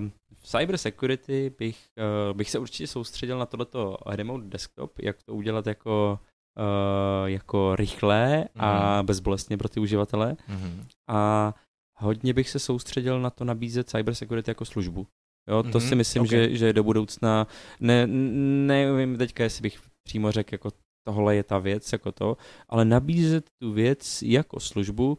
[0.03, 0.09] uh,
[0.39, 1.87] v cyber security bych,
[2.31, 6.19] uh, bych se určitě soustředil na tohleto remote desktop, jak to udělat jako,
[6.59, 10.37] uh, jako rychlé a bezbolestně pro ty uživatele.
[10.49, 10.87] Mhm.
[11.09, 11.55] A
[11.99, 15.07] hodně bych se soustředil na to nabízet cyber security jako službu.
[15.51, 16.29] Jo, to Mhm, si myslím, ok.
[16.29, 17.47] že, že do budoucna,
[17.81, 18.07] ne,
[18.67, 20.71] nevím teďka, jestli bych přímo řekl, jako
[21.07, 22.37] tohle je ta věc, jako to,
[22.69, 25.19] ale nabízet tu věc jako službu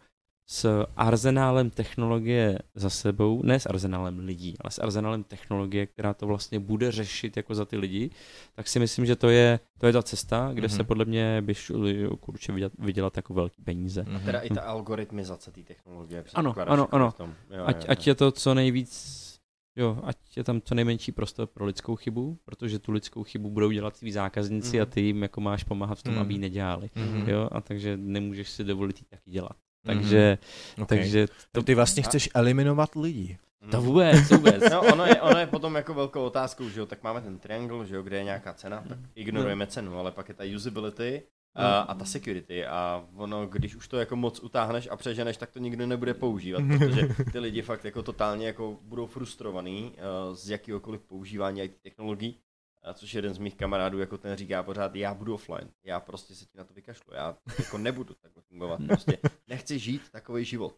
[0.50, 6.28] s arzenálem technologie za sebou, ne s arzenálem lidí, ale s arzenálem technologie, která to
[6.28, 8.10] vlastně bude řešit jako za ty lidi,
[8.56, 10.76] tak si myslím, že to je, to je ta cesta, kde Mhm.
[10.78, 14.06] se podle mě by šli určitě vydělat, vydělat jako velký peníze.
[14.08, 14.26] Mhm.
[14.26, 16.24] Teda i ta algoritmizace té technologie.
[16.34, 17.12] Ano, ano, ano.
[17.12, 17.34] v tom.
[17.58, 18.12] Jo, ať, jo, ať jo.
[18.12, 19.24] je to co nejvíc,
[19.76, 23.72] jo, ať je tam co nejmenší prostor pro lidskou chybu, protože tu lidskou chybu budou
[23.72, 24.82] dělat tví zákazníci Mhm.
[24.84, 26.22] a ty jim jako máš pomáhat v tom, Mhm.
[26.22, 26.90] aby ji nedělali.
[26.96, 27.30] Mhm.
[27.30, 29.56] Jo, a takže nemůžeš si dovolit ji taky dělat.
[29.88, 29.98] Mhm.
[30.00, 30.38] Takže,
[30.82, 30.88] Ok.
[30.88, 33.38] takže To ty vlastně chceš eliminovat lidi.
[33.72, 34.64] To vůbec, vůbec.
[34.72, 37.86] No, ono je, ono je potom jako velkou otázkou, že jo, tak máme ten triangle,
[37.86, 41.24] že jo, kde je nějaká cena, tak ignorujeme cenu, ale pak je ta usability
[41.56, 45.52] a, a ta security a ono, když už to jako moc utáhneš a přeženeš, tak
[45.52, 49.94] to nikdo nebude používat, protože ty lidi fakt jako totálně jako budou frustrovaný
[50.30, 52.40] uh, z jakýhokoliv používání IT technologií,
[52.84, 56.36] a což jeden z mých kamarádů jako ten říká pořád, já budu offline, já prostě
[56.36, 59.18] se ti na to vykašlu, já jako nebudu takhle fungovat, prostě
[59.48, 60.76] nechci žít takový život.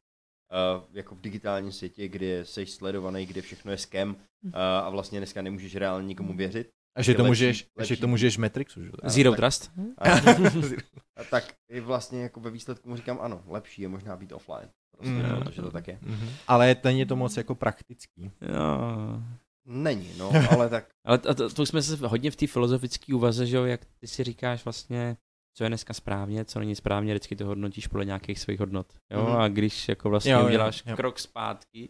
[0.78, 5.20] Uh, jako v digitálním světě, kde jsi sledovaný, kde všechno je scam uh, a vlastně
[5.20, 6.70] dneska nemůžeš reálně nikomu věřit.
[6.98, 8.90] A že to lepší- můžeš, lepší- že to můžeš v Matrixu, že?
[9.02, 9.72] Ano, Zero tak- Trust?
[9.98, 10.10] A,
[11.18, 14.70] a tak i vlastně jako ve výsledku mu říkám ano, lepší je možná být offline.
[14.98, 15.30] Prostě, Mm.
[15.36, 15.44] mm.
[15.44, 16.00] protože to tak je.
[16.02, 16.30] Mhm.
[16.48, 18.32] Ale není to moc jako praktický.
[18.42, 19.22] Jo.
[19.66, 23.14] Není, no, ale tak Ale to, to, to už jsme se hodně v té filozofické
[23.16, 25.18] úvaze, že jo, jak ty si říkáš vlastně,
[25.54, 28.88] co je dneska správně, co není správně, vždycky to hodnotíš podle nějakých svých hodnot.
[29.12, 29.36] Jo, Mhm.
[29.36, 30.96] a když jako vlastně Jo, jo, uděláš jo.
[30.96, 31.90] krok zpátky,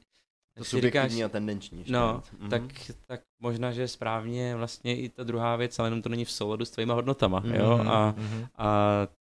[0.58, 1.80] to subjektivní říkáš, a tendenční.
[1.80, 2.24] ještě no.
[2.40, 2.50] Mhm.
[2.50, 2.62] tak,
[3.06, 6.32] tak možná, že je správně vlastně i ta druhá věc, ale jenom to není v
[6.32, 8.88] souladu s tvýma hodnotama, jo, Mhm, a, mhm, a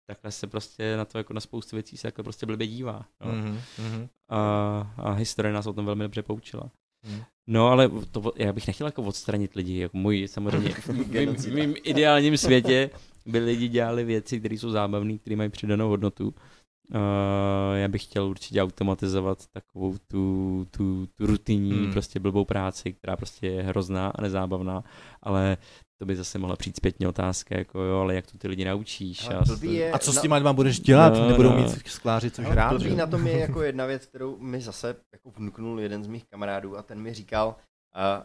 [0.08, 3.06] takhle se prostě na to jako na spoustu věcí se takhle prostě blbě dívá.
[3.26, 3.32] Jo.
[3.32, 4.08] mhm.
[4.30, 6.64] A, a historie nás o tom velmi dobře poučila.
[7.06, 7.24] Mhm.
[7.52, 11.48] No, ale to, já bych nechtěl jako odstranit lidi, jako můj samozřejmě, v mým, v
[11.48, 12.90] mým ideálním světě
[13.26, 16.28] by lidi dělali věci, které jsou zábavné, které mají přidanou hodnotu.
[16.28, 21.92] Uh, já bych chtěl určitě automatizovat takovou tu, tu, tu rutinní, hmm.
[21.92, 24.84] prostě blbou práci, která prostě je hrozná a nezábavná,
[25.24, 25.58] ale
[26.00, 29.26] to by zase mohla přijít zpětně otázka, jako jo, ale jak to ty lidi naučíš?
[29.26, 31.14] Ale a blbý je- A co s těma dvěma budeš dělat?
[31.14, 31.56] No, Nebudou no.
[31.58, 35.32] mít skláři což rád, blbý na tom je jako jedna věc, kterou mi zase jako
[35.38, 37.48] vnuknul jeden z mých kamarádů a ten mi říkal,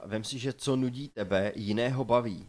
[0.02, 2.46] uh, vem si, že co nudí tebe, jiného baví.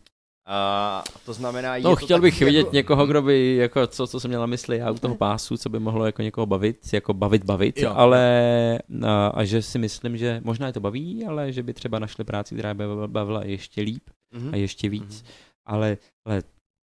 [0.48, 4.08] A to znamená, je No, to chtěl bych vidět jako, někoho, kdo by, jako co,
[4.08, 6.94] co jsem měl na mysli já u toho pásu, co by mohlo jako někoho bavit,
[6.94, 7.92] jako bavit, bavit, Jo.
[7.96, 12.00] ale a, a, že si myslím, že možná je to baví, ale že by třeba
[12.00, 14.04] našli práci, která by bavila ještě líp
[14.36, 14.54] Mhm.
[14.54, 15.32] a ještě víc, Mhm.
[15.66, 16.44] ale, ale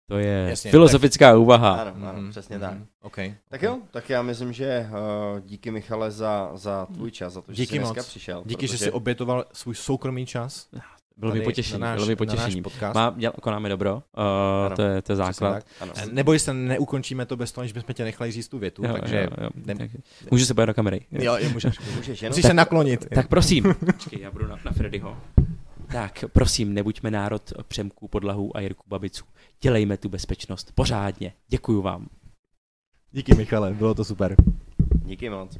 [0.09, 1.71] to je Jasně, filozofická úvaha.
[1.73, 2.61] Ano, ano, Mhm, přesně mhm.
[2.69, 2.77] tak.
[3.01, 3.35] Okay.
[3.49, 4.89] Tak jo, tak já myslím, že
[5.33, 8.07] uh, díky Michale za, za tvůj čas, za to, že Díky jsi dneska moc.
[8.07, 8.43] přišel.
[8.45, 10.67] Díky, že protože- jsi obětoval svůj soukromý čas.
[11.17, 12.61] Bylo mi potěšení, náš- bylo mi potěšení.
[12.61, 12.95] podcast.
[12.95, 14.23] Má, děl, konáme dobro, uh,
[14.65, 15.53] Ano, to, je, to je základ.
[15.53, 15.63] tak.
[15.79, 15.93] Ano.
[15.95, 18.93] Eh, Neboj se, neukončíme to bez toho, aniž bychom tě nechali říct tu větu, Jo,
[18.99, 19.89] takže jo, jo, ne- tak,
[20.31, 21.05] můžu se podívat do kamery.
[21.11, 21.75] jo, jo, můžeš.
[21.95, 22.31] Můžeš jenom...
[22.31, 23.07] Musíš se naklonit.
[23.15, 23.75] Tak prosím.
[23.85, 25.17] Počkej, já budu na, na Freddyho.
[25.91, 29.25] Tak prosím, nebuďme národ Přemků, Podlahů a Jirku Babiců.
[29.61, 31.33] Dělejme tu bezpečnost pořádně.
[31.47, 32.07] Děkuju vám.
[33.11, 34.35] Díky Michale, bylo to super.
[35.05, 35.57] Díky moc.